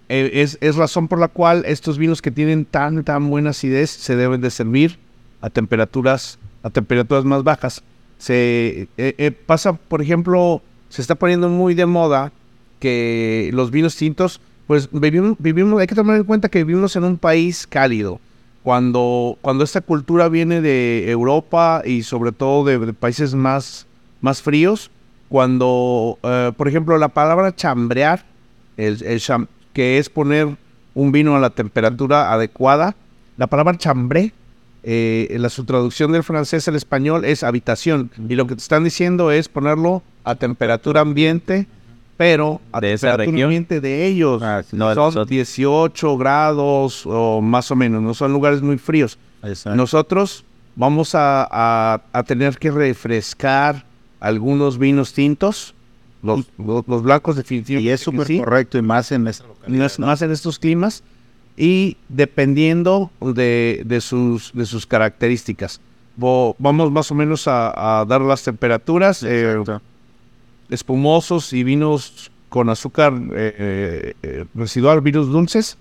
eh, 0.09 0.31
es, 0.35 0.59
es 0.61 0.77
razón 0.77 1.09
por 1.09 1.19
la 1.19 1.29
cual 1.29 1.65
estos 1.67 1.99
vinos 1.99 2.23
que 2.23 2.31
tienen 2.31 2.65
tan, 2.65 3.05
tan 3.05 3.29
buena 3.29 3.51
acidez 3.51 3.91
se 3.91 4.17
deben 4.17 4.41
de 4.41 4.51
servir 4.51 4.99
a 5.41 5.51
temperaturas, 5.51 6.39
a 6.63 6.71
temperaturas 6.71 7.25
más 7.25 7.45
bajas. 7.45 7.83
Se 8.19 8.89
eh, 8.97 9.15
eh, 9.19 9.31
pasa, 9.31 9.75
por 9.75 10.03
ejemplo, 10.03 10.63
se 10.89 11.03
está 11.03 11.15
poniendo 11.15 11.49
muy 11.49 11.75
de 11.75 11.87
moda 11.87 12.33
que 12.81 13.51
los 13.53 13.71
vinos 13.71 13.97
tintos, 13.97 14.41
pues 14.69 14.89
vivimos, 14.93 15.35
vivimos, 15.39 15.81
hay 15.81 15.87
que 15.87 15.95
tomar 15.95 16.19
en 16.19 16.25
cuenta 16.25 16.51
que 16.51 16.63
vivimos 16.63 16.95
en 16.95 17.03
un 17.03 17.17
país 17.17 17.67
cálido. 17.67 18.21
Cuando, 18.63 19.39
cuando 19.41 19.65
esta 19.65 19.81
cultura 19.81 20.29
viene 20.29 20.61
de 20.61 21.11
Europa 21.11 21.81
y 21.87 22.03
sobre 22.03 22.33
todo 22.33 22.67
de, 22.67 22.93
países 22.93 23.35
más, 23.35 23.87
más 24.21 24.43
fríos, 24.43 24.91
cuando, 25.31 26.19
eh, 26.23 26.53
por 26.55 26.69
ejemplo, 26.69 26.99
la 26.99 27.09
palabra 27.09 27.57
chambrear, 27.57 28.27
que 28.77 29.99
es 29.99 30.11
poner 30.11 30.55
un 30.95 31.13
vino 31.13 31.35
a 31.35 31.41
la 31.41 31.49
temperatura 31.49 32.31
adecuada, 32.31 32.95
la 33.39 33.47
palabra 33.47 33.79
chambré, 33.79 34.35
eh, 34.83 35.29
en 35.31 35.43
la 35.43 35.49
su 35.49 35.65
traducción 35.65 36.13
del 36.13 36.25
francés 36.25 36.69
al 36.69 36.77
español 36.77 37.25
es 37.25 37.43
habitación. 37.43 38.11
Y 38.29 38.35
lo 38.35 38.47
que 38.47 38.55
te 38.55 38.61
están 38.61 38.85
diciendo 38.85 39.31
es 39.31 39.49
ponerlo 39.49 40.03
a 40.25 40.35
temperatura 40.35 41.01
ambiente, 41.01 41.67
pero 42.19 42.61
a 42.73 42.81
De 42.81 42.93
esa 42.93 43.17
región. 43.17 43.67
de 43.69 44.07
ellos. 44.07 44.43
Ah. 44.43 44.63
No, 44.73 44.89
son 44.93 44.97
nosotros- 44.97 45.29
18 45.29 46.19
grados 46.19 47.05
o 47.07 47.41
más 47.41 47.71
o 47.71 47.77
menos, 47.77 48.03
no 48.03 48.13
son 48.13 48.33
lugares 48.35 48.61
muy 48.61 48.77
fríos. 48.77 49.17
Exacto. 49.43 49.77
Nosotros 49.77 50.45
vamos 50.77 51.15
a, 51.15 51.49
a- 51.51 52.03
a 52.13 52.23
tener 52.25 52.59
que 52.59 52.71
refrescar 52.71 53.85
algunos 54.21 54.79
vinos 54.79 55.13
tintos, 55.15 55.75
los, 56.23 56.45
los, 56.59 56.87
los 56.89 57.03
blancos 57.05 57.37
definitivamente. 57.37 57.89
y 57.89 57.93
es 57.93 58.01
súper 58.01 58.27
sí, 58.27 58.39
correcto 58.41 58.77
y 58.77 58.83
más 58.83 59.13
en 59.13 59.29
esta 59.29 59.45
y 59.45 59.49
localidad. 59.49 59.85
más, 59.85 59.99
más 60.01 60.23
en 60.23 60.33
estos 60.33 60.59
climas 60.59 61.05
y 61.57 61.97
dependiendo 62.09 63.11
de, 63.21 63.83
de 63.87 64.01
sus, 64.01 64.53
de 64.53 64.67
sus 64.67 64.87
características. 64.87 65.81
Vamos 66.17 66.91
más 66.91 67.11
o 67.13 67.15
menos 67.15 67.47
a, 67.47 68.01
a 68.01 68.05
dar 68.05 68.21
las 68.21 68.43
temperaturas. 68.43 69.23
eh. 69.23 69.57
Espumosos 70.71 71.53
y 71.53 71.65
vinos 71.65 72.31
con 72.49 72.69
azúcar 72.71 73.13
eh, 73.15 73.55
eh, 73.59 74.15
eh, 74.23 74.45
residual, 74.55 75.01
vinos 75.01 75.29
dulces, 75.29 75.77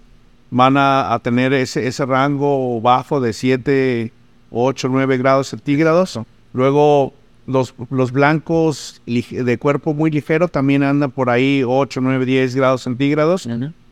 van 0.50 0.78
a, 0.78 1.14
a 1.14 1.20
tener 1.20 1.54
ese, 1.54 1.88
ese 1.88 2.06
rango 2.06 2.80
bajo 2.82 3.22
de 3.22 3.34
7, 3.34 4.12
8, 4.52 4.90
9 4.90 5.18
grados 5.18 5.48
centígrados. 5.48 6.20
Luego 6.54 7.14
los, 7.46 7.74
los 7.90 8.12
blancos 8.12 9.02
de 9.06 9.58
cuerpo 9.58 9.94
muy 9.94 10.12
ligero 10.12 10.48
también 10.48 10.84
andan 10.84 11.12
por 11.12 11.30
ahí 11.30 11.64
8, 11.66 12.02
9, 12.02 12.26
10 12.26 12.56
grados 12.56 12.84
centígrados. 12.84 13.48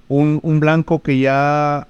Un, 0.08 0.40
un 0.44 0.60
blanco 0.60 1.02
que 1.02 1.20
ya 1.20 1.88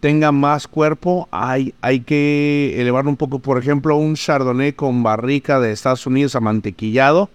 tenga 0.00 0.32
más 0.32 0.66
cuerpo, 0.66 1.28
hay, 1.30 1.74
hay 1.80 2.00
que 2.00 2.74
elevarlo 2.76 3.10
un 3.10 3.16
poco. 3.16 3.38
Por 3.38 3.58
ejemplo, 3.58 3.96
un 3.96 4.14
Chardonnay 4.14 4.72
con 4.72 5.02
barrica 5.02 5.60
de 5.60 5.70
Estados 5.70 6.06
Unidos 6.06 6.34
amantequillado, 6.34 7.30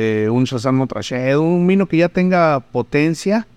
eh, 0.00 0.28
un 0.30 0.44
Chassan 0.44 0.76
Montrachet, 0.76 1.36
un 1.36 1.66
vino 1.66 1.88
que 1.88 1.96
ya 1.96 2.08
tenga 2.08 2.60
potencia, 2.60 3.48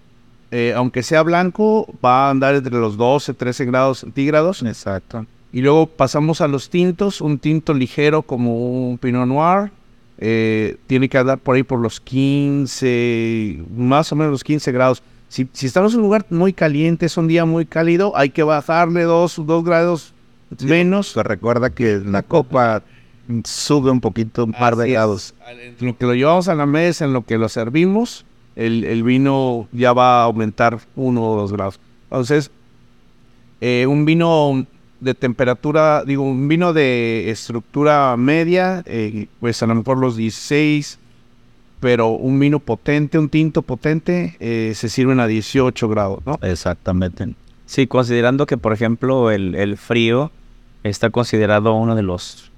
eh, 0.49 0.73
aunque 0.75 1.03
sea 1.03 1.21
blanco, 1.21 1.87
va 2.03 2.25
a 2.25 2.29
andar 2.31 2.55
entre 2.55 2.73
los 2.79 2.97
12, 2.97 3.35
13 3.35 3.65
grados 3.65 3.99
centígrados. 3.99 4.63
Exacto. 4.63 5.27
Y 5.53 5.61
luego 5.61 5.85
pasamos 5.85 6.41
a 6.41 6.47
los 6.47 6.71
tintos, 6.71 7.21
un 7.21 7.37
tinto 7.37 7.75
ligero 7.75 8.23
como 8.23 8.89
un 8.89 8.97
Pinot 8.97 9.27
Noir, 9.27 9.71
eh, 10.17 10.77
tiene 10.87 11.09
que 11.09 11.19
andar 11.19 11.37
por 11.37 11.57
ahí 11.57 11.61
por 11.61 11.77
los 11.77 12.01
15, 12.01 13.63
más 13.77 14.11
o 14.11 14.15
menos 14.15 14.31
los 14.31 14.43
15 14.43 14.71
grados. 14.71 15.03
Si, 15.27 15.47
si 15.53 15.67
estamos 15.67 15.93
en 15.93 15.99
un 15.99 16.05
lugar 16.05 16.25
muy 16.31 16.53
caliente, 16.53 17.05
es 17.05 17.17
un 17.17 17.27
día 17.27 17.45
muy 17.45 17.67
cálido, 17.67 18.17
hay 18.17 18.31
que 18.31 18.41
bajarle 18.41 19.03
dos, 19.03 19.39
dos 19.45 19.63
grados 19.63 20.15
menos. 20.59 21.15
Recuerda 21.15 21.69
que 21.69 22.01
la 22.03 22.23
copa 22.23 22.81
sube 23.45 23.91
un 23.91 24.01
poquito, 24.01 24.45
un 24.45 24.53
par 24.53 24.75
de 24.75 24.91
grados. 24.91 25.33
En 25.79 25.87
lo 25.87 25.97
que 25.97 26.05
lo 26.05 26.13
llevamos 26.13 26.47
a 26.47 26.55
la 26.55 26.65
mesa, 26.65 27.05
en 27.05 27.13
lo 27.13 27.23
que 27.23 27.37
lo 27.37 27.49
servimos, 27.49 28.25
el, 28.55 28.83
el 28.83 29.03
vino 29.03 29.67
ya 29.71 29.93
va 29.93 30.21
a 30.21 30.23
aumentar 30.25 30.79
uno 30.95 31.31
o 31.31 31.41
dos 31.41 31.51
grados. 31.51 31.79
Entonces, 32.03 32.51
eh, 33.61 33.85
un 33.87 34.05
vino 34.05 34.65
de 34.99 35.13
temperatura, 35.13 36.03
digo, 36.05 36.23
un 36.23 36.47
vino 36.47 36.73
de 36.73 37.29
estructura 37.29 38.15
media, 38.17 38.83
eh, 38.85 39.27
pues 39.39 39.61
a 39.63 39.67
lo 39.67 39.75
mejor 39.75 39.97
los 39.97 40.15
16, 40.15 40.99
pero 41.79 42.09
un 42.09 42.39
vino 42.39 42.59
potente, 42.59 43.17
un 43.17 43.29
tinto 43.29 43.63
potente, 43.63 44.35
eh, 44.39 44.73
se 44.75 44.89
sirven 44.89 45.19
a 45.19 45.27
18 45.27 45.89
grados, 45.89 46.19
¿no? 46.25 46.37
Exactamente. 46.41 47.33
Sí, 47.65 47.87
considerando 47.87 48.45
que, 48.45 48.57
por 48.57 48.73
ejemplo, 48.73 49.31
el, 49.31 49.55
el 49.55 49.77
frío 49.77 50.31
está 50.83 51.09
considerado 51.09 51.73
uno 51.73 51.95
de 51.95 52.03
los 52.03 52.50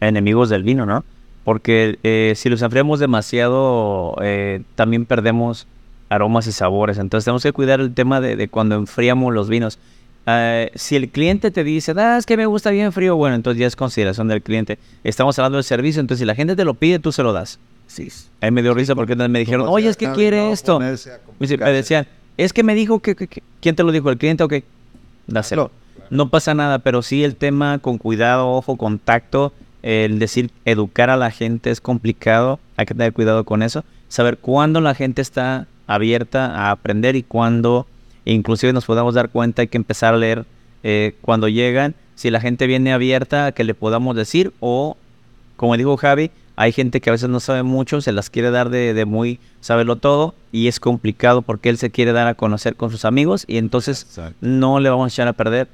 enemigos 0.00 0.48
del 0.48 0.62
vino, 0.62 0.86
¿no? 0.86 1.04
Porque 1.44 1.98
eh, 2.02 2.34
si 2.36 2.48
los 2.48 2.60
enfriamos 2.62 3.00
demasiado, 3.00 4.16
eh, 4.22 4.62
también 4.74 5.06
perdemos 5.06 5.66
aromas 6.10 6.46
y 6.46 6.52
sabores. 6.52 6.98
Entonces 6.98 7.24
tenemos 7.24 7.42
que 7.42 7.52
cuidar 7.52 7.80
el 7.80 7.94
tema 7.94 8.20
de, 8.20 8.36
de 8.36 8.48
cuando 8.48 8.74
enfriamos 8.76 9.32
los 9.34 9.48
vinos. 9.48 9.78
Eh, 10.26 10.70
si 10.74 10.96
el 10.96 11.08
cliente 11.08 11.50
te 11.50 11.64
dice, 11.64 11.94
ah, 11.96 12.18
es 12.18 12.26
que 12.26 12.36
me 12.36 12.44
gusta 12.46 12.70
bien 12.70 12.92
frío, 12.92 13.16
bueno, 13.16 13.34
entonces 13.34 13.60
ya 13.60 13.66
es 13.66 13.76
consideración 13.76 14.28
del 14.28 14.42
cliente. 14.42 14.78
Estamos 15.04 15.38
hablando 15.38 15.56
del 15.56 15.64
servicio, 15.64 16.00
entonces 16.00 16.20
si 16.20 16.26
la 16.26 16.34
gente 16.34 16.54
te 16.54 16.64
lo 16.64 16.74
pide, 16.74 16.98
tú 16.98 17.12
se 17.12 17.22
lo 17.22 17.32
das. 17.32 17.58
Sí. 17.86 18.08
Ahí 18.42 18.50
me 18.50 18.60
dio 18.62 18.74
risa 18.74 18.94
porque 18.94 19.16
me 19.16 19.38
dijeron, 19.38 19.66
oye, 19.68 19.88
es 19.88 19.96
que 19.96 20.06
quiere 20.12 20.52
esto. 20.52 20.78
Me 21.58 21.72
decían, 21.72 22.06
es 22.36 22.52
que 22.52 22.62
me 22.62 22.74
dijo 22.74 22.98
que, 23.00 23.16
que- 23.16 23.26
que- 23.26 23.42
¿quién 23.62 23.74
te 23.74 23.82
lo 23.82 23.90
dijo? 23.90 24.10
¿El 24.10 24.18
cliente 24.18 24.44
o 24.44 24.48
qué? 24.48 24.64
Dáselo. 25.26 25.70
No 26.10 26.28
pasa 26.28 26.52
nada, 26.54 26.78
pero 26.80 27.00
sí 27.02 27.24
el 27.24 27.34
tema 27.36 27.78
con 27.78 27.96
cuidado, 27.98 28.48
ojo, 28.50 28.76
contacto, 28.76 29.52
el 29.88 30.18
decir 30.18 30.50
educar 30.66 31.08
a 31.08 31.16
la 31.16 31.30
gente 31.30 31.70
es 31.70 31.80
complicado, 31.80 32.60
hay 32.76 32.84
que 32.84 32.94
tener 32.94 33.14
cuidado 33.14 33.44
con 33.44 33.62
eso, 33.62 33.84
saber 34.08 34.36
cuándo 34.36 34.82
la 34.82 34.94
gente 34.94 35.22
está 35.22 35.66
abierta 35.86 36.54
a 36.54 36.70
aprender 36.70 37.16
y 37.16 37.22
cuándo 37.22 37.86
inclusive 38.26 38.74
nos 38.74 38.84
podamos 38.84 39.14
dar 39.14 39.30
cuenta, 39.30 39.62
hay 39.62 39.68
que 39.68 39.78
empezar 39.78 40.12
a 40.12 40.18
leer 40.18 40.44
eh, 40.82 41.14
cuando 41.22 41.48
llegan, 41.48 41.94
si 42.16 42.30
la 42.30 42.40
gente 42.40 42.66
viene 42.66 42.92
abierta 42.92 43.46
a 43.46 43.52
que 43.52 43.64
le 43.64 43.72
podamos 43.72 44.14
decir 44.14 44.52
o, 44.60 44.98
como 45.56 45.74
dijo 45.78 45.96
Javi, 45.96 46.30
hay 46.56 46.72
gente 46.72 47.00
que 47.00 47.08
a 47.08 47.12
veces 47.12 47.30
no 47.30 47.40
sabe 47.40 47.62
mucho, 47.62 48.02
se 48.02 48.12
las 48.12 48.28
quiere 48.28 48.50
dar 48.50 48.68
de, 48.68 48.92
de 48.92 49.04
muy 49.06 49.40
saberlo 49.60 49.96
todo 49.96 50.34
y 50.52 50.68
es 50.68 50.80
complicado 50.80 51.40
porque 51.40 51.70
él 51.70 51.78
se 51.78 51.90
quiere 51.90 52.12
dar 52.12 52.26
a 52.26 52.34
conocer 52.34 52.76
con 52.76 52.90
sus 52.90 53.06
amigos 53.06 53.44
y 53.48 53.56
entonces 53.56 54.02
Exacto. 54.02 54.36
no 54.42 54.80
le 54.80 54.90
vamos 54.90 55.06
a 55.06 55.14
echar 55.14 55.28
a 55.28 55.32
perder 55.32 55.68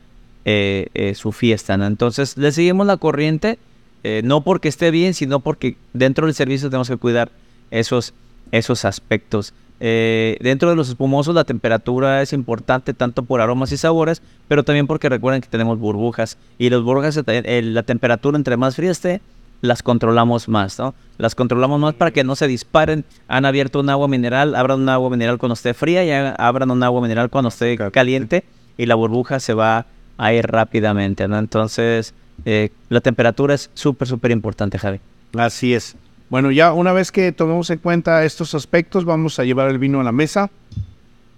eh, 0.45 0.87
eh, 0.95 1.15
su 1.15 1.33
fiesta. 1.33 1.77
¿no? 1.77 1.87
Entonces 1.87 2.37
le 2.37 2.53
seguimos 2.53 2.87
la 2.87 2.99
corriente, 2.99 3.59
eh, 4.05 4.21
no 4.23 4.43
porque 4.43 4.69
esté 4.69 4.91
bien, 4.91 5.15
sino 5.15 5.41
porque 5.41 5.77
dentro 5.95 6.27
del 6.27 6.35
servicio 6.35 6.69
tenemos 6.69 6.89
que 6.89 6.99
cuidar 6.99 7.31
esos, 7.71 8.13
esos 8.53 8.85
aspectos. 8.85 9.55
Eh, 9.81 10.37
dentro 10.41 10.71
de 10.71 10.77
los 10.77 10.89
espumosos 10.89 11.35
la 11.35 11.45
temperatura 11.45 12.23
es 12.23 12.33
importante 12.33 12.95
tanto 12.95 13.25
por 13.25 13.41
aromas 13.41 13.73
y 13.73 13.77
sabores, 13.77 14.23
pero 14.47 14.63
también 14.63 14.87
porque 14.87 15.09
recuerden 15.09 15.41
que 15.41 15.49
tenemos 15.49 15.79
burbujas 15.79 16.39
y 16.59 16.71
las 16.71 16.83
burbujas, 16.83 17.21
eh, 17.27 17.63
la 17.63 17.83
temperatura 17.83 18.37
entre 18.37 18.57
más 18.57 18.77
fría 18.77 18.91
esté, 18.93 19.23
las 19.63 19.83
controlamos 19.83 20.49
más, 20.49 20.79
¿no? 20.79 20.95
Las 21.17 21.35
controlamos 21.35 21.81
más 21.81 21.95
para 21.95 22.11
que 22.11 22.25
no 22.25 22.37
se 22.37 22.47
disparen. 22.47 23.07
Han 23.29 23.47
abierto 23.47 23.81
un 23.81 23.89
agua 23.89 24.07
mineral, 24.07 24.55
abran 24.55 24.81
un 24.81 24.89
agua 24.91 25.09
mineral 25.09 25.39
cuando 25.39 25.55
esté 25.55 25.73
fría 25.73 26.05
y 26.05 26.11
abran 26.11 26.71
un 26.71 26.83
agua 26.83 27.01
mineral 27.01 27.31
cuando 27.31 27.49
esté 27.49 27.79
caliente 27.91 28.45
y 28.77 28.85
la 28.85 28.95
burbuja 28.97 29.41
se 29.41 29.55
va 29.55 29.87
a 30.19 30.33
ir 30.35 30.47
rápidamente, 30.47 31.27
¿no? 31.27 31.39
Entonces, 31.39 32.13
eh, 32.45 32.71
la 32.89 33.01
temperatura 33.01 33.55
es 33.55 33.71
súper, 33.75 34.09
súper 34.09 34.31
importante, 34.31 34.79
Javi. 34.79 35.01
Así 35.37 35.75
es. 35.75 35.97
Bueno, 36.31 36.51
ya 36.51 36.73
una 36.73 36.93
vez 36.93 37.13
que 37.13 37.33
tomemos 37.33 37.71
en 37.71 37.79
cuenta 37.79 38.25
estos 38.25 38.55
aspectos, 38.55 39.05
vamos 39.05 39.39
a 39.39 39.45
llevar 39.45 39.71
el 39.71 39.79
vino 39.79 40.01
a 40.01 40.05
la 40.05 40.13
mesa. 40.13 40.51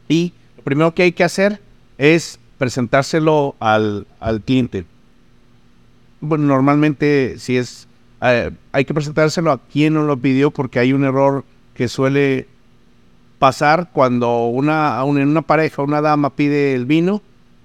Y 0.09 0.33
lo 0.57 0.63
primero 0.63 0.95
que 0.95 1.03
hay 1.03 1.13
que 1.13 1.25
hacer 1.25 1.61
es 1.99 2.39
presentárselo 2.59 3.57
al, 3.61 4.07
al 4.21 4.41
cliente. 4.41 4.85
Bueno, 6.21 6.45
normalmente 6.45 7.35
si 7.39 7.57
es, 7.57 7.87
eh, 8.23 8.51
hay 8.73 8.85
que 8.85 8.95
presentárselo 8.95 9.53
a 9.53 9.59
quien 9.59 9.95
nos 9.95 10.07
lo 10.07 10.17
pidió 10.17 10.51
porque 10.51 10.79
hay 10.79 10.93
un 10.93 11.05
error 11.05 11.45
que 11.75 11.89
suele 11.89 12.47
pasar 13.39 13.91
cuando 13.93 14.47
una, 14.47 15.03
un- 15.05 15.19
en 15.19 15.29
una 15.29 15.43
pareja, 15.43 15.83
una 15.83 16.01
dama 16.01 16.31
pide 16.31 16.75
el 16.75 16.87
vino, 16.87 17.21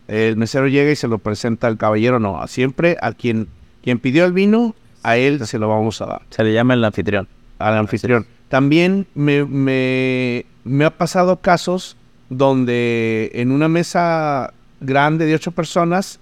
el 0.07 0.37
mesero 0.37 0.67
llega 0.67 0.91
y 0.91 0.95
se 0.95 1.07
lo 1.07 1.17
presenta 1.19 1.67
al 1.67 1.77
caballero. 1.77 2.19
No, 2.19 2.45
siempre 2.47 2.97
a 3.01 3.13
quien, 3.13 3.47
quien 3.83 3.99
pidió 3.99 4.25
el 4.25 4.33
vino, 4.33 4.75
a 5.03 5.17
él 5.17 5.45
se 5.47 5.57
lo 5.57 5.67
vamos 5.67 6.01
a 6.01 6.05
dar 6.05 6.21
Se 6.29 6.43
le 6.43 6.53
llama 6.53 6.73
el 6.73 6.83
anfitrión. 6.83 7.27
al 7.59 7.77
anfitrión. 7.77 8.25
También 8.49 9.07
me, 9.15 9.45
me, 9.45 10.45
me 10.63 10.85
ha 10.85 10.89
pasado 10.97 11.37
casos 11.37 11.95
donde 12.29 13.31
en 13.33 13.51
una 13.51 13.67
mesa 13.67 14.53
grande 14.79 15.25
de 15.25 15.35
ocho 15.35 15.51
personas 15.51 16.19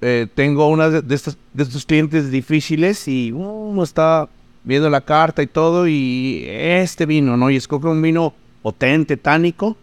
eh, 0.00 0.26
tengo 0.34 0.68
una 0.68 0.88
de, 0.88 1.02
de 1.02 1.14
estas, 1.14 1.36
de 1.52 1.62
estos 1.62 1.84
clientes 1.84 2.30
difíciles 2.30 3.06
y 3.06 3.32
uno 3.32 3.82
está 3.82 4.28
viendo 4.64 4.90
la 4.90 5.00
carta 5.00 5.42
y 5.42 5.46
todo 5.46 5.86
y 5.88 6.44
este 6.48 7.06
vino, 7.06 7.36
¿no? 7.36 7.50
Y 7.50 7.56
escoge 7.56 7.86
un 7.86 8.00
vino 8.02 8.34
potente, 8.62 9.16
tánico. 9.16 9.76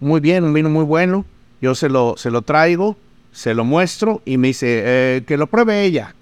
Muy 0.00 0.20
bien, 0.20 0.44
un 0.44 0.52
vino 0.52 0.68
muy 0.70 0.84
bueno. 0.84 1.24
Yo 1.60 1.74
se 1.74 1.88
lo, 1.88 2.16
se 2.16 2.30
lo 2.30 2.42
traigo, 2.42 2.96
se 3.32 3.54
lo 3.54 3.64
muestro 3.64 4.22
y 4.24 4.38
me 4.38 4.48
dice, 4.48 4.82
eh, 4.84 5.22
que 5.26 5.36
lo 5.36 5.46
pruebe 5.46 5.84
ella. 5.84 6.14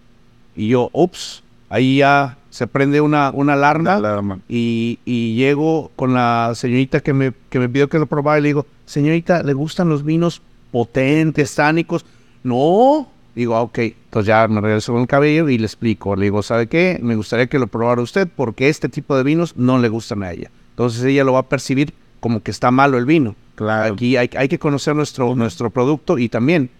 Y 0.56 0.68
yo, 0.68 0.90
ups, 0.92 1.42
ahí 1.68 1.98
ya 1.98 2.36
se 2.50 2.68
prende 2.68 3.00
una, 3.00 3.30
una 3.34 3.54
alarma, 3.54 4.38
Y, 4.48 5.00
y, 5.04 5.34
llego 5.34 5.90
con 5.96 6.14
la 6.14 6.52
señorita 6.54 7.00
que 7.00 7.12
me, 7.12 7.32
que 7.50 7.58
me 7.58 7.68
pidió 7.68 7.88
que 7.88 7.98
lo 7.98 8.06
probara 8.06 8.38
y 8.38 8.42
le 8.42 8.48
digo, 8.48 8.66
señorita, 8.86 9.42
¿le 9.42 9.54
gustan 9.54 9.88
los 9.88 10.04
vinos 10.04 10.40
potentes, 10.70 11.54
tánicos? 11.54 12.04
No. 12.44 13.08
Digo, 13.34 13.56
ah, 13.56 13.62
ok, 13.62 13.78
entonces 13.78 14.28
ya 14.28 14.46
me 14.46 14.60
regreso 14.60 14.92
con 14.92 15.02
el 15.02 15.08
cabello 15.08 15.48
y 15.48 15.58
le 15.58 15.66
explico. 15.66 16.14
Le 16.14 16.26
digo, 16.26 16.44
¿sabe 16.44 16.68
qué? 16.68 17.00
Me 17.02 17.16
gustaría 17.16 17.48
que 17.48 17.58
lo 17.58 17.66
probara 17.66 18.00
usted 18.00 18.28
porque 18.28 18.68
este 18.68 18.88
tipo 18.88 19.16
de 19.16 19.24
vinos 19.24 19.56
no 19.56 19.78
le 19.78 19.88
gustan 19.88 20.22
a 20.22 20.30
ella. 20.30 20.52
Entonces 20.70 21.02
ella 21.02 21.24
lo 21.24 21.32
va 21.32 21.40
a 21.40 21.48
percibir 21.48 21.92
como 22.20 22.40
que 22.40 22.52
está 22.52 22.70
malo 22.70 22.96
el 22.98 23.06
vino. 23.06 23.34
Claro. 23.54 23.94
Aquí 23.94 24.16
hay, 24.16 24.30
hay 24.36 24.48
que 24.48 24.58
conocer 24.58 24.96
nuestro, 24.96 25.34
nuestro 25.34 25.70
producto 25.70 26.18
y 26.18 26.28
también 26.28 26.70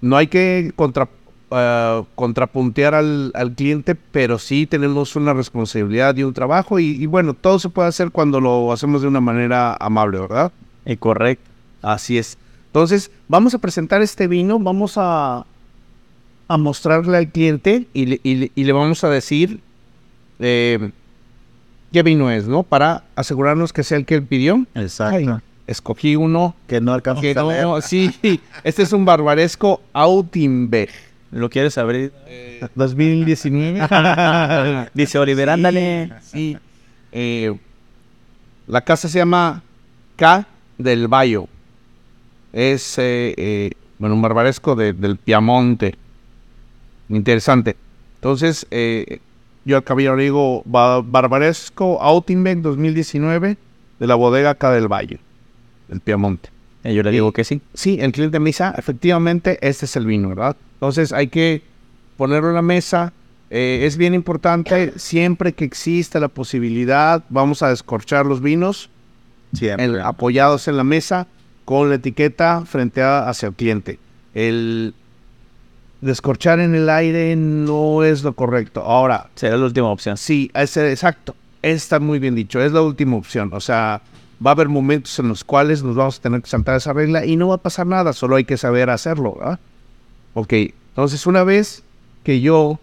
no 0.00 0.16
hay 0.16 0.26
que 0.26 0.72
contra, 0.76 1.08
uh, 1.50 2.04
contrapuntear 2.14 2.94
al, 2.94 3.30
al, 3.34 3.52
cliente, 3.52 3.94
pero 3.94 4.38
sí 4.38 4.66
tenemos 4.66 5.16
una 5.16 5.32
responsabilidad 5.32 6.16
y 6.16 6.24
un 6.24 6.34
trabajo 6.34 6.78
y, 6.78 7.06
bueno, 7.06 7.34
todo 7.34 7.58
se 7.58 7.68
puede 7.68 7.88
hacer 7.88 8.10
cuando 8.10 8.40
lo 8.40 8.72
hacemos 8.72 9.02
de 9.02 9.08
una 9.08 9.20
manera 9.20 9.76
amable, 9.80 10.20
¿verdad? 10.20 10.52
Eh, 10.84 10.96
correcto. 10.96 11.50
Así 11.82 12.18
es. 12.18 12.38
Entonces, 12.66 13.10
vamos 13.28 13.54
a 13.54 13.58
presentar 13.58 14.02
este 14.02 14.26
vino, 14.26 14.58
vamos 14.58 14.94
a, 14.96 15.46
a 16.48 16.58
mostrarle 16.58 17.16
al 17.16 17.28
cliente 17.28 17.86
y 17.94 18.06
le, 18.06 18.20
y 18.22 18.64
le, 18.64 18.72
vamos 18.72 19.04
a 19.04 19.08
decir 19.08 19.60
eh, 20.40 20.90
qué 21.92 22.02
vino 22.02 22.30
es, 22.30 22.48
¿no? 22.48 22.62
Para 22.64 23.04
asegurarnos 23.14 23.72
que 23.72 23.84
sea 23.84 23.96
el 23.96 24.04
que 24.04 24.16
él 24.16 24.24
pidió. 24.24 24.66
Exacto. 24.74 25.40
Escogí 25.66 26.16
uno 26.16 26.54
que 26.66 26.80
no 26.80 26.92
alcanzó 26.92 27.22
no, 27.34 27.80
Sí, 27.80 28.12
este 28.64 28.82
es 28.82 28.92
un 28.92 29.04
barbaresco 29.04 29.80
Autinberg. 29.92 30.90
¿Lo 31.30 31.50
quieres 31.50 31.76
abrir? 31.78 32.12
2019. 32.76 33.88
Dice 34.94 35.18
Oliver, 35.18 35.50
ándale. 35.50 36.12
Sí. 36.22 36.56
Eh, 37.10 37.56
la 38.68 38.82
casa 38.82 39.08
se 39.08 39.18
llama 39.18 39.62
K 40.14 40.46
del 40.78 41.08
Bayo. 41.08 41.48
Es, 42.52 42.98
eh, 42.98 43.34
eh, 43.36 43.72
bueno, 43.98 44.14
un 44.14 44.22
barbaresco 44.22 44.76
del 44.76 45.16
Piamonte. 45.16 45.96
Interesante. 47.08 47.76
Entonces, 48.14 48.66
yo 49.64 49.76
al 49.76 49.84
caballero 49.84 50.16
digo 50.16 50.62
Barbaresco 50.64 52.00
Autinbeck 52.00 52.58
2019 52.58 53.56
de 53.98 54.06
la 54.06 54.14
bodega 54.14 54.54
K 54.54 54.70
del 54.70 54.88
Valle, 54.88 55.18
del 55.88 56.00
Piamonte. 56.00 56.50
yo 56.84 57.02
le 57.02 57.10
digo 57.10 57.32
que 57.32 57.44
sí. 57.44 57.60
Sí, 57.74 57.98
el 58.00 58.12
cliente 58.12 58.38
me 58.38 58.50
dice, 58.50 58.64
ah, 58.64 58.74
efectivamente, 58.76 59.58
este 59.60 59.86
es 59.86 59.96
el 59.96 60.06
vino, 60.06 60.28
¿verdad? 60.30 60.56
Entonces 60.74 61.12
hay 61.12 61.28
que 61.28 61.62
ponerlo 62.16 62.48
en 62.48 62.54
la 62.54 62.62
mesa. 62.62 63.12
es 63.50 63.96
bien 63.96 64.14
importante, 64.14 64.92
siempre 64.96 65.52
que 65.52 65.64
exista 65.64 66.18
la 66.18 66.28
posibilidad, 66.28 67.22
vamos 67.28 67.62
a 67.62 67.68
descorchar 67.68 68.26
los 68.26 68.40
vinos 68.40 68.90
apoyados 70.02 70.66
en 70.68 70.76
la 70.76 70.84
mesa 70.84 71.26
con 71.64 71.88
la 71.88 71.96
etiqueta 71.96 72.64
frente 72.66 73.02
a, 73.02 73.28
hacia 73.28 73.48
el 73.48 73.54
cliente. 73.54 73.98
El 74.34 74.94
descorchar 76.00 76.60
en 76.60 76.74
el 76.74 76.90
aire 76.90 77.34
no 77.36 78.04
es 78.04 78.22
lo 78.22 78.34
correcto. 78.34 78.82
Ahora. 78.82 79.30
Será 79.34 79.56
la 79.56 79.64
última 79.64 79.88
opción. 79.88 80.16
Sí, 80.16 80.50
ese, 80.54 80.90
exacto. 80.90 81.34
Está 81.62 81.98
muy 81.98 82.18
bien 82.18 82.34
dicho. 82.34 82.60
Es 82.60 82.72
la 82.72 82.82
última 82.82 83.16
opción. 83.16 83.50
O 83.52 83.60
sea, 83.60 84.02
va 84.44 84.50
a 84.50 84.54
haber 84.54 84.68
momentos 84.68 85.18
en 85.18 85.28
los 85.28 85.44
cuales 85.44 85.82
nos 85.82 85.96
vamos 85.96 86.18
a 86.18 86.22
tener 86.22 86.42
que 86.42 86.48
saltar 86.48 86.76
esa 86.76 86.92
regla 86.92 87.24
y 87.24 87.36
no 87.36 87.48
va 87.48 87.56
a 87.56 87.58
pasar 87.58 87.86
nada. 87.86 88.12
Solo 88.12 88.36
hay 88.36 88.44
que 88.44 88.56
saber 88.56 88.90
hacerlo. 88.90 89.36
¿verdad? 89.38 89.58
Ok. 90.34 90.52
Entonces, 90.52 91.26
una 91.26 91.44
vez 91.44 91.82
que 92.22 92.40
yo 92.40 92.78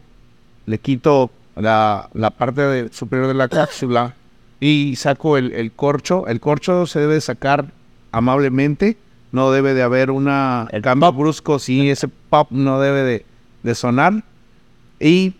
le 0.66 0.78
quito 0.80 1.32
la, 1.56 2.10
la 2.14 2.32
parte 2.32 2.90
superior 2.92 3.28
de 3.28 3.34
la 3.34 3.48
cápsula 3.48 4.16
y 4.62 4.96
saco 4.96 5.38
el, 5.38 5.72
corcho. 5.76 6.28
El 6.28 6.40
corcho 6.40 6.86
se 6.86 7.00
debe 7.00 7.20
sacar 7.20 7.74
amablemente. 8.12 8.96
No 9.32 9.52
debe 9.52 9.74
de 9.74 9.82
haber 9.82 10.12
una 10.12 10.68
el 10.72 10.82
cambio 10.82 11.12
brusco. 11.12 11.58
Sí, 11.58 11.90
ese 11.90 12.08
pop 12.08 12.48
no 12.52 12.80
debe 12.80 13.26
de, 13.64 13.76
sonar. 13.76 14.24
Y 15.00 15.34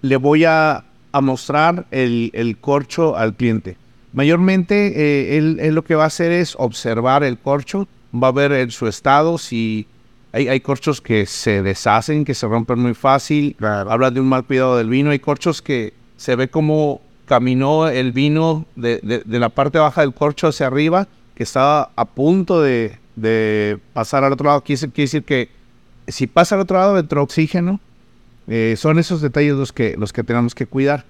le 0.00 0.16
voy 0.16 0.46
a, 0.46 0.84
mostrar 1.20 1.86
el, 1.90 2.56
corcho 2.60 3.16
al 3.16 3.34
cliente. 3.34 3.76
Mayormente, 4.12 5.34
eh, 5.34 5.38
él, 5.38 5.74
lo 5.74 5.84
que 5.84 5.94
va 5.94 6.04
a 6.04 6.08
hacer 6.08 6.32
es 6.32 6.54
observar 6.58 7.22
el 7.22 7.38
corcho. 7.38 7.86
Va 8.12 8.28
a 8.28 8.32
ver 8.32 8.52
en 8.52 8.70
su 8.70 8.88
estado 8.88 9.38
si 9.38 9.86
hay, 10.32 10.48
hay, 10.48 10.60
corchos 10.60 11.00
que 11.00 11.26
se 11.26 11.62
deshacen, 11.62 12.24
que 12.24 12.34
se 12.34 12.46
rompen 12.46 12.80
muy 12.80 12.94
fácil. 12.94 13.56
Habla 13.60 14.10
de 14.10 14.20
un 14.20 14.28
mal 14.28 14.44
cuidado 14.44 14.76
del 14.76 14.88
vino. 14.88 15.10
Hay 15.10 15.20
corchos 15.20 15.62
que 15.62 15.94
se 16.16 16.34
ve 16.34 16.48
como 16.48 17.00
caminó 17.30 17.86
el 17.86 18.10
vino 18.10 18.66
de, 18.74 19.22
la 19.26 19.48
parte 19.50 19.78
baja 19.78 20.00
del 20.00 20.12
corcho 20.12 20.48
hacia 20.48 20.66
arriba, 20.66 21.06
que 21.36 21.44
estaba 21.44 21.92
a 21.94 22.04
punto 22.04 22.60
de, 22.60 22.98
pasar 23.92 24.24
al 24.24 24.32
otro 24.32 24.46
lado. 24.46 24.62
Quiere, 24.62 24.88
decir 24.92 25.22
que 25.22 25.48
si 26.08 26.26
pasa 26.26 26.56
al 26.56 26.62
otro 26.62 26.78
lado 26.78 26.98
entró 26.98 27.22
oxígeno. 27.22 27.78
Eh, 28.48 28.74
son 28.76 28.98
esos 28.98 29.20
detalles 29.20 29.54
los 29.54 29.72
que, 29.72 29.94
los 29.96 30.12
que 30.12 30.24
tenemos 30.24 30.56
que 30.56 30.66
cuidar. 30.66 31.04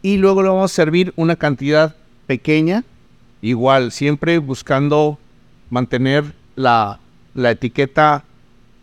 Y 0.00 0.16
luego 0.16 0.42
le 0.42 0.48
vamos 0.48 0.72
a 0.72 0.74
servir 0.74 1.12
una 1.16 1.36
cantidad 1.36 1.94
pequeña, 2.30 2.84
igual, 3.42 3.90
siempre 3.90 4.38
buscando 4.38 5.18
mantener 5.68 6.32
la, 6.54 7.00
etiqueta 7.34 8.22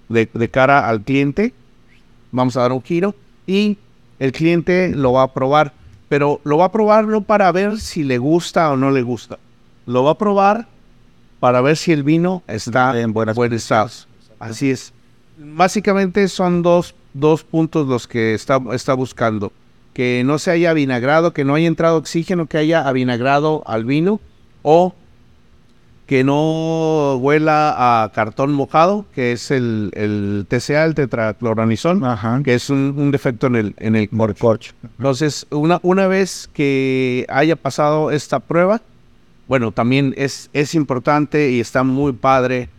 de, 0.09 0.29
de 0.33 0.49
cara 0.49 0.89
al 0.89 1.01
cliente. 1.01 1.53
Vamos 2.33 2.57
a 2.57 2.63
dar 2.63 2.73
un 2.73 2.83
giro 2.83 3.15
y 3.45 3.77
el 4.19 4.33
cliente 4.33 4.91
lo 4.93 5.13
va 5.13 5.23
a 5.23 5.33
probar 5.33 5.71
pero 6.09 6.39
lo 6.43 6.57
va 6.57 6.65
a 6.65 6.71
probar 6.71 7.07
no 7.07 7.21
para 7.21 7.51
ver 7.51 7.79
si 7.79 8.03
le 8.03 8.17
gusta 8.17 8.71
o 8.71 8.77
no 8.77 8.91
le 8.91 9.01
gusta. 9.01 9.39
Lo 9.85 10.03
va 10.03 10.11
a 10.11 10.17
probar 10.17 10.67
para 11.39 11.61
ver 11.61 11.77
si 11.77 11.91
el 11.91 12.03
vino 12.03 12.43
está 12.47 12.99
en 12.99 13.13
buenas 13.13 13.35
buen 13.35 13.53
estado. 13.53 13.89
Así 14.39 14.71
es. 14.71 14.93
Básicamente 15.37 16.27
son 16.27 16.61
dos, 16.61 16.95
dos 17.13 17.43
puntos 17.43 17.87
los 17.87 18.07
que 18.07 18.33
está, 18.33 18.59
está 18.73 18.93
buscando. 18.93 19.51
Que 19.97 20.21
no 20.23 20.37
se 20.37 20.51
haya 20.51 20.73
vinagrado, 20.73 21.33
que 21.33 21.43
no 21.43 21.55
haya 21.55 21.65
entrado 21.65 21.97
oxígeno, 21.97 22.45
que 22.45 22.59
haya 22.59 22.87
avinagrado 22.87 23.63
al 23.65 23.83
vino 23.83 24.19
o 24.61 24.93
que 26.05 26.23
no 26.23 27.15
huela 27.15 28.03
a 28.03 28.11
cartón 28.13 28.53
mojado, 28.53 29.07
que 29.15 29.31
es 29.31 29.49
el, 29.49 29.89
el 29.95 30.45
TCA, 30.47 30.85
el 30.85 30.93
tetracloranizón, 30.93 32.03
que 32.43 32.53
es 32.53 32.69
un, 32.69 33.09
defecto 33.09 33.47
en 33.47 33.55
el, 33.55 33.73
en 33.77 33.95
el 33.95 34.07
corcho. 34.37 34.73
Entonces, 34.99 35.47
una, 35.49 35.79
una 35.81 36.05
vez 36.05 36.47
que 36.53 37.25
haya 37.27 37.55
pasado 37.55 38.11
esta 38.11 38.39
prueba, 38.39 38.83
bueno, 39.47 39.71
también 39.71 40.13
es, 40.15 40.51
es 40.53 40.75
importante 40.75 41.49
y 41.49 41.59
está 41.59 41.81
muy 41.81 42.13
padre 42.13 42.69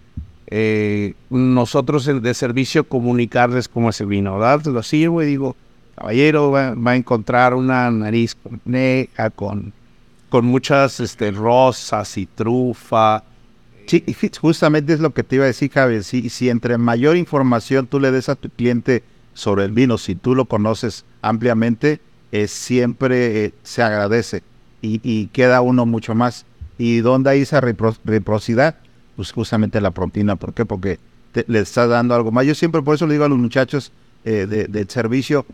eh, 0.46 1.14
nosotros 1.30 2.04
de 2.06 2.34
servicio 2.34 2.84
comunicarles 2.84 3.66
cómo 3.66 3.90
es 3.90 4.00
el 4.00 4.06
vino, 4.06 4.38
¿verdad? 4.38 4.64
Lo 4.66 4.84
sirvo 4.84 5.20
y 5.20 5.26
digo, 5.26 5.56
caballero, 5.98 6.50
va, 6.50 6.74
a 6.90 6.96
encontrar 6.96 7.54
una 7.54 7.90
nariz 7.90 8.36
negra 8.64 9.30
con 9.30 9.72
con 10.28 10.44
muchas 10.44 11.00
este, 11.00 11.30
rosas 11.30 12.16
y 12.18 12.26
trufa. 12.26 13.24
Sí, 13.86 14.04
justamente 14.40 14.92
es 14.92 15.00
lo 15.00 15.14
que 15.14 15.22
te 15.22 15.36
iba 15.36 15.44
a 15.44 15.48
decir, 15.48 15.70
Javier. 15.70 16.04
Si, 16.04 16.28
si 16.28 16.50
entre 16.50 16.76
mayor 16.76 17.16
información 17.16 17.86
tú 17.86 17.98
le 18.00 18.10
des 18.10 18.28
a 18.28 18.34
tu 18.34 18.50
cliente 18.50 19.02
sobre 19.32 19.64
el 19.64 19.72
vino, 19.72 19.96
si 19.96 20.14
tú 20.14 20.34
lo 20.34 20.44
conoces 20.44 21.04
ampliamente, 21.22 22.00
siempre 22.46 23.44
eh, 23.44 23.54
se 23.62 23.82
agradece 23.82 24.42
y, 24.82 25.26
queda 25.28 25.62
uno 25.62 25.86
mucho 25.86 26.14
más. 26.14 26.44
¿Y 26.76 26.98
dónde 26.98 27.30
hay 27.30 27.40
esa 27.40 27.60
reciprocidad? 27.60 28.76
Pues 29.16 29.32
justamente 29.32 29.80
la 29.80 29.90
proteína. 29.90 30.36
¿Por 30.36 30.52
qué? 30.52 30.64
Porque 30.66 30.98
le 31.46 31.60
estás 31.60 31.88
dando 31.88 32.14
algo 32.14 32.30
más. 32.30 32.46
Yo 32.46 32.54
siempre 32.54 32.82
por 32.82 32.94
eso 32.94 33.06
le 33.06 33.14
digo 33.14 33.24
a 33.24 33.28
los 33.28 33.38
muchachos 33.38 33.90
eh, 34.24 34.46
del 34.46 34.88
servicio, 34.90 35.46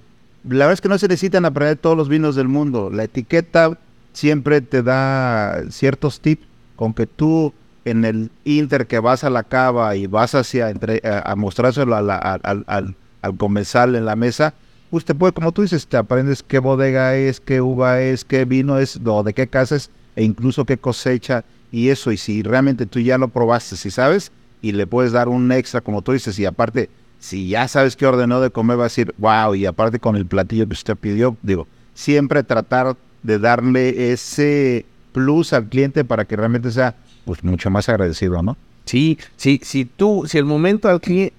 la 0.45 0.67
verdad 0.67 0.75
es 0.75 0.81
que 0.81 0.89
no 0.89 0.99
se 0.99 1.09
necesitan 1.09 1.45
aprender 1.45 1.79
todos 1.79 1.97
los 1.97 2.09
vinos 2.09 2.37
del 2.37 2.49
mundo. 2.49 2.91
La 2.91 3.05
etiqueta 3.05 3.79
siempre 4.13 4.61
te 4.61 4.83
da 4.83 5.63
ciertos 5.71 6.21
tips 6.21 6.47
con 6.77 6.93
que 6.93 7.07
tú 7.07 7.53
en 7.85 8.05
el 8.05 8.31
inter 8.45 8.87
que 8.87 8.99
vas 8.99 9.25
a 9.25 9.31
la 9.31 9.43
cava 9.43 9.97
y 9.97 10.07
vas 10.07 10.35
hacia 10.35 10.71
entre, 10.71 11.03
a, 11.05 11.35
mostrárselo 11.37 11.95
al, 11.97 12.11
al, 12.11 12.97
comensal 13.39 13.95
en 13.95 14.05
la 14.05 14.17
mesa, 14.17 14.55
pues 14.91 15.05
te 15.05 15.15
puede, 15.15 15.33
como 15.33 15.53
tú 15.53 15.63
dices, 15.63 15.87
te 15.87 15.97
aprendes 15.97 16.43
qué 16.43 16.59
bodega 16.59 17.17
es, 17.17 17.41
qué 17.41 17.61
uva 17.61 18.01
es, 18.01 18.25
qué 18.25 18.45
vino 18.45 18.79
es, 18.79 19.01
de 19.03 19.35
qué 19.35 19.47
casa 19.47 19.77
es, 19.77 19.91
e 20.15 20.25
incluso 20.25 20.65
qué 20.65 20.77
cosecha 20.77 21.45
y 21.73 21.89
eso. 21.89 22.13
Y 22.13 22.17
si 22.17 22.43
realmente 22.43 22.87
tú 22.87 23.01
ya 23.01 23.19
lo 23.19 23.29
probaste, 23.29 23.77
si 23.77 23.91
sabes, 23.91 24.31
y 24.63 24.73
le 24.73 24.87
puedes 24.87 25.13
dar 25.13 25.29
un 25.29 25.51
extra, 25.53 25.81
como 25.81 26.03
tú 26.03 26.13
dices, 26.13 26.39
y 26.39 26.45
aparte, 26.45 26.89
si 27.25 27.49
ya 27.49 27.67
sabes 27.69 27.97
qué 27.97 28.07
ordenó 28.07 28.43
de 28.43 28.51
comer, 28.51 28.79
va 28.79 28.83
a 28.83 28.93
decir, 28.93 29.15
wow, 29.17 29.55
y 29.55 29.65
aparte 29.65 29.99
con 29.99 30.15
el 30.15 30.27
platillo 30.27 30.67
que 30.67 30.75
usted 30.75 30.95
pidió, 30.95 31.39
digo, 31.41 31.67
siempre 31.95 32.43
tratar 32.43 32.99
de 33.23 33.39
darle 33.39 34.13
ese 34.13 34.85
plus 35.13 35.55
al 35.55 35.67
cliente 35.71 36.05
para 36.05 36.27
que 36.27 36.37
realmente 36.37 36.71
sea 36.71 36.95
pues 37.25 37.43
mucho 37.43 37.71
más 37.71 37.89
agradecido, 37.89 38.43
¿no? 38.43 38.59
Sí, 38.85 39.19
sí, 39.39 39.59
si 39.65 39.87
tú, 39.87 40.25
si 40.27 40.37
el 40.37 40.45
momento 40.45 40.87
al 40.91 41.01
cliente, 41.01 41.33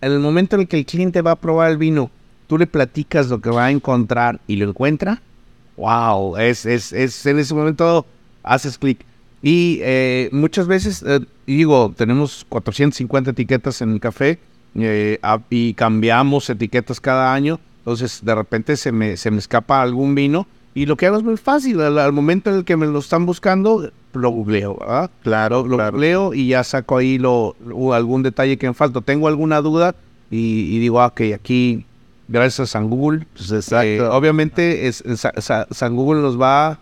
en 0.00 0.12
el 0.12 0.20
momento 0.20 0.56
en 0.56 0.62
el 0.62 0.68
que 0.68 0.78
el 0.78 0.86
cliente 0.86 1.20
va 1.20 1.32
a 1.32 1.36
probar 1.36 1.70
el 1.70 1.76
vino, 1.76 2.10
tú 2.46 2.56
le 2.56 2.66
platicas 2.66 3.28
lo 3.28 3.42
que 3.42 3.50
va 3.50 3.66
a 3.66 3.70
encontrar 3.70 4.40
y 4.46 4.56
lo 4.56 4.70
encuentra, 4.70 5.20
wow, 5.76 6.38
es, 6.38 6.64
es, 6.64 6.94
es 6.94 7.26
en 7.26 7.38
ese 7.38 7.52
momento 7.52 8.06
haces 8.42 8.78
clic. 8.78 9.04
Y 9.42 9.80
eh, 9.82 10.30
muchas 10.32 10.66
veces, 10.66 11.04
eh, 11.06 11.20
digo, 11.46 11.92
tenemos 11.94 12.46
450 12.48 13.32
etiquetas 13.32 13.82
en 13.82 13.92
el 13.92 14.00
café 14.00 14.38
eh, 14.74 15.18
y 15.50 15.74
cambiamos 15.74 16.48
etiquetas 16.50 17.00
cada 17.00 17.32
año. 17.32 17.58
Entonces, 17.78 18.20
de 18.24 18.34
repente 18.34 18.76
se 18.76 18.92
me, 18.92 19.16
se 19.16 19.30
me 19.30 19.38
escapa 19.38 19.80
algún 19.82 20.14
vino. 20.14 20.46
Y 20.74 20.86
lo 20.86 20.96
que 20.96 21.06
hago 21.06 21.16
es 21.16 21.24
muy 21.24 21.36
fácil. 21.36 21.80
Al, 21.80 21.98
al 21.98 22.12
momento 22.12 22.50
en 22.50 22.56
el 22.56 22.64
que 22.64 22.76
me 22.76 22.86
lo 22.86 22.98
están 23.00 23.26
buscando, 23.26 23.90
lo 24.12 24.30
googleo, 24.30 24.76
¿verdad? 24.78 25.10
Claro, 25.22 25.66
Lo 25.66 25.76
claro. 25.76 25.92
googleo 25.92 26.34
y 26.34 26.48
ya 26.48 26.62
saco 26.62 26.96
ahí 26.98 27.18
lo, 27.18 27.56
lo- 27.66 27.92
algún 27.92 28.22
detalle 28.22 28.56
que 28.56 28.68
me 28.68 28.74
falta. 28.74 29.00
Tengo 29.00 29.26
alguna 29.26 29.60
duda 29.62 29.94
y, 30.30 30.74
y 30.76 30.78
digo, 30.78 31.00
ah, 31.00 31.06
ok, 31.06 31.22
aquí, 31.34 31.84
gracias 32.28 32.60
a 32.60 32.66
San 32.66 32.88
Google. 32.88 33.26
Pues 33.34 33.50
exacto. 33.50 33.84
Eh, 33.84 34.00
obviamente, 34.02 34.86
es, 34.86 35.02
Sa- 35.16 35.32
Sa- 35.40 35.66
San 35.72 35.96
Google 35.96 36.20
nos 36.22 36.40
va. 36.40 36.78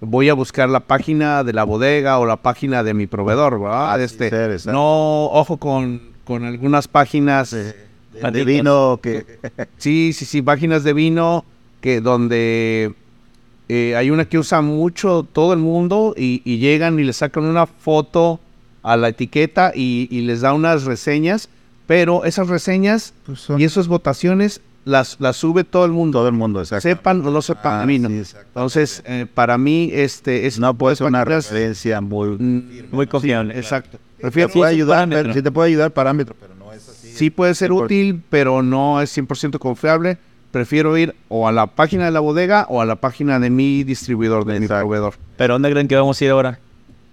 Voy 0.00 0.28
a 0.28 0.34
buscar 0.34 0.68
la 0.68 0.80
página 0.80 1.42
de 1.44 1.52
la 1.54 1.64
bodega 1.64 2.18
o 2.18 2.26
la 2.26 2.36
página 2.36 2.82
de 2.82 2.94
mi 2.94 3.06
proveedor, 3.06 3.60
¿verdad? 3.60 4.00
Este, 4.00 4.28
ser, 4.30 4.72
no, 4.72 5.24
ojo 5.26 5.56
con, 5.56 6.00
con 6.26 6.44
algunas 6.44 6.88
páginas. 6.88 7.52
de, 7.52 8.44
vino 8.44 8.98
que 9.02 9.24
Sí, 9.78 10.12
sí, 10.12 10.24
sí, 10.26 10.42
páginas 10.42 10.84
de 10.84 10.92
vino 10.92 11.44
que 11.80 12.00
donde 12.02 12.92
eh, 13.68 13.94
hay 13.96 14.10
una 14.10 14.24
que 14.26 14.38
usa 14.38 14.60
mucho 14.60 15.26
todo 15.32 15.52
el 15.52 15.58
mundo 15.60 16.14
y, 16.16 16.42
y 16.44 16.58
llegan 16.58 16.98
y 16.98 17.04
le 17.04 17.12
sacan 17.12 17.44
una 17.44 17.66
foto 17.66 18.40
a 18.82 18.96
la 18.96 19.08
etiqueta 19.08 19.72
y, 19.74 20.08
y 20.10 20.20
les 20.22 20.40
da 20.42 20.52
unas 20.52 20.84
reseñas, 20.84 21.48
pero 21.86 22.24
esas 22.24 22.48
reseñas 22.48 23.14
pues, 23.24 23.40
son 23.40 23.60
y 23.60 23.64
esas 23.64 23.88
votaciones 23.88 24.60
las, 24.84 25.16
las 25.18 25.36
sube 25.36 25.64
todo 25.64 25.84
el 25.84 25.90
mundo, 25.92 26.20
todo 26.20 26.28
el 26.28 26.34
mundo, 26.34 26.60
exacto. 26.60 26.82
sepan 26.88 27.26
o 27.26 27.30
no 27.32 27.42
sepan 27.42 27.82
Ah, 27.82 27.86
vino. 27.86 28.08
sí, 28.08 28.18
exacto. 28.18 28.46
Entonces, 28.54 29.02
eh, 29.04 29.26
para 29.32 29.58
mí, 29.58 29.90
este 29.92 30.46
es 30.46 30.60
no 30.60 30.74
puede 30.74 30.94
ser 30.94 31.08
una 31.08 31.24
referencia 31.24 32.00
muy 32.00 32.28
Mm, 32.38 32.84
Muy 32.92 33.06
confiable. 33.08 33.56
Exacto. 33.58 33.98
Puede 34.30 34.70
ayudar, 34.70 35.08
pero- 35.08 35.32
sí 35.32 35.42
te 35.42 35.50
puede 35.50 35.68
ayudar 35.68 35.90
parámetro, 35.92 36.34
pero 36.40 36.54
no 36.54 36.72
es 36.72 36.88
así. 36.88 37.08
sí 37.12 37.30
puede 37.30 37.54
ser 37.54 37.72
útil, 37.72 38.22
pero 38.30 38.62
no 38.62 39.00
es 39.00 39.10
100% 39.16 39.58
confiable. 39.58 40.18
Prefiero 40.50 40.96
ir 40.96 41.14
o 41.28 41.48
a 41.48 41.52
la 41.52 41.66
página 41.66 42.06
de 42.06 42.10
la 42.12 42.20
bodega 42.20 42.66
o 42.70 42.80
a 42.80 42.86
la 42.86 42.96
página 42.96 43.38
de 43.38 43.50
mi 43.50 43.84
distribuidor, 43.84 44.44
de 44.46 44.58
mi 44.60 44.66
proveedor. 44.66 45.14
¿Pero 45.36 45.54
dónde 45.54 45.70
creen 45.70 45.88
que 45.88 45.96
vamos 45.96 46.20
a 46.20 46.24
ir 46.24 46.30
ahora? 46.30 46.58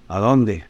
¿A 0.07 0.19
dónde? 0.19 0.63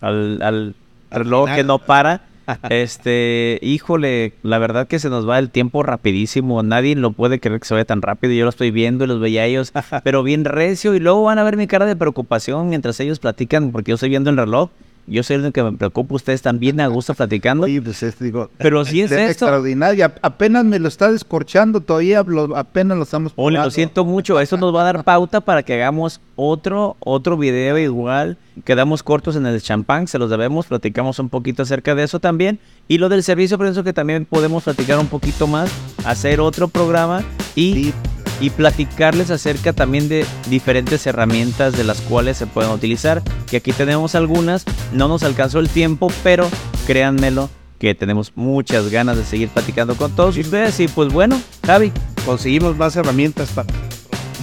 Al, 0.00 0.40
al 0.42 0.74
reloj 1.10 1.50
que 1.54 1.64
no 1.64 1.78
para. 1.78 2.22
Este, 2.68 3.60
híjole, 3.62 4.32
la 4.42 4.58
verdad 4.58 4.88
que 4.88 4.98
se 4.98 5.08
nos 5.08 5.28
va 5.28 5.38
el 5.38 5.50
tiempo 5.50 5.84
rapidísimo. 5.84 6.62
Nadie 6.64 6.96
lo 6.96 7.12
puede 7.12 7.38
creer 7.38 7.60
que 7.60 7.66
se 7.68 7.74
vaya 7.74 7.84
tan 7.84 8.02
rápido. 8.02 8.32
Yo 8.32 8.42
lo 8.44 8.50
estoy 8.50 8.72
viendo 8.72 9.04
y 9.04 9.06
los 9.06 9.20
veía 9.20 9.42
a 9.42 9.46
ellos, 9.46 9.72
pero 10.04 10.24
bien 10.24 10.44
recio. 10.44 10.94
Y 10.96 10.98
luego 11.00 11.22
van 11.22 11.38
a 11.38 11.44
ver 11.44 11.56
mi 11.56 11.68
cara 11.68 11.86
de 11.86 11.94
preocupación 11.94 12.68
mientras 12.68 12.98
ellos 12.98 13.20
platican, 13.20 13.70
porque 13.70 13.90
yo 13.90 13.94
estoy 13.94 14.08
viendo 14.08 14.30
el 14.30 14.36
reloj. 14.36 14.70
Yo 15.10 15.22
soy 15.22 15.36
el 15.36 15.52
que 15.52 15.62
me 15.62 15.72
preocupa. 15.72 16.14
Ustedes 16.14 16.40
también 16.40 16.80
a 16.80 16.86
gusto 16.86 17.14
platicando. 17.14 17.64
Oye, 17.64 17.82
pues 17.82 18.02
es, 18.02 18.18
digo, 18.18 18.48
Pero 18.58 18.84
sí 18.84 19.02
es 19.02 19.10
esto. 19.10 19.24
extraordinario. 19.24 20.10
Apenas 20.22 20.64
me 20.64 20.78
lo 20.78 20.88
está 20.88 21.10
descorchando, 21.10 21.80
todavía 21.80 22.22
lo- 22.26 22.56
apenas 22.56 22.96
lo 22.96 23.02
estamos 23.04 23.32
Ole, 23.36 23.58
lo 23.58 23.70
siento 23.70 24.04
mucho. 24.04 24.38
Eso 24.40 24.56
nos 24.56 24.74
va 24.74 24.82
a 24.82 24.84
dar 24.84 25.04
pauta 25.04 25.40
para 25.40 25.62
que 25.62 25.74
hagamos 25.74 26.20
otro, 26.36 26.96
otro 27.00 27.36
video 27.36 27.76
igual. 27.78 28.38
Quedamos 28.64 29.02
cortos 29.02 29.36
en 29.36 29.46
el 29.46 29.60
champán, 29.60 30.06
se 30.06 30.18
los 30.18 30.30
debemos. 30.30 30.66
Platicamos 30.66 31.18
un 31.18 31.28
poquito 31.28 31.62
acerca 31.62 31.94
de 31.94 32.04
eso 32.04 32.20
también. 32.20 32.60
Y 32.88 32.98
lo 32.98 33.08
del 33.08 33.22
servicio, 33.22 33.58
pienso 33.58 33.82
que 33.84 33.92
también 33.92 34.26
podemos 34.26 34.64
platicar 34.64 34.98
un 34.98 35.06
poquito 35.08 35.46
más, 35.46 35.70
hacer 36.04 36.40
otro 36.40 36.68
programa 36.68 37.22
y, 37.54 37.72
Sí, 37.74 37.94
y 38.40 38.50
platicarles 38.50 39.30
acerca 39.30 39.72
también 39.72 40.08
de 40.08 40.26
diferentes 40.48 41.06
herramientas 41.06 41.76
de 41.76 41.84
las 41.84 42.00
cuales 42.00 42.36
se 42.36 42.46
pueden 42.46 42.72
utilizar. 42.72 43.22
Que 43.48 43.58
aquí 43.58 43.72
tenemos 43.72 44.14
algunas. 44.14 44.64
No 44.92 45.08
nos 45.08 45.22
alcanzó 45.22 45.58
el 45.58 45.68
tiempo, 45.68 46.12
pero 46.22 46.48
créanmelo 46.86 47.50
que 47.78 47.94
tenemos 47.94 48.32
muchas 48.34 48.90
ganas 48.90 49.16
de 49.16 49.24
seguir 49.24 49.48
platicando 49.48 49.94
con 49.94 50.14
todos 50.16 50.36
ustedes. 50.36 50.80
Y 50.80 50.88
pues 50.88 51.12
bueno, 51.12 51.40
Javi, 51.66 51.92
Conseguimos 52.24 52.76
más 52.76 52.96
herramientas 52.96 53.50
para... 53.50 53.68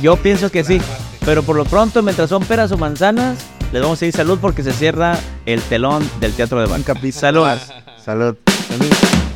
yo 0.02 0.16
pienso 0.18 0.52
que 0.52 0.64
sí. 0.64 0.82
Pero 1.26 1.44
por 1.44 1.56
lo 1.56 1.66
pronto, 1.66 2.02
mientras 2.02 2.30
son 2.30 2.44
peras 2.44 2.72
o 2.72 2.78
manzanas, 2.78 3.38
les 3.74 3.82
vamos 3.82 4.02
a 4.02 4.06
decir 4.06 4.16
salud 4.16 4.40
porque 4.42 4.64
se 4.64 4.72
cierra 4.72 5.18
el 5.46 5.62
telón 5.62 6.10
del 6.22 6.34
Teatro 6.34 6.60
de 6.60 6.68
Banca. 6.68 6.94
Salud. 7.12 7.46
Salud. 8.04 8.36
Salud. 8.70 9.27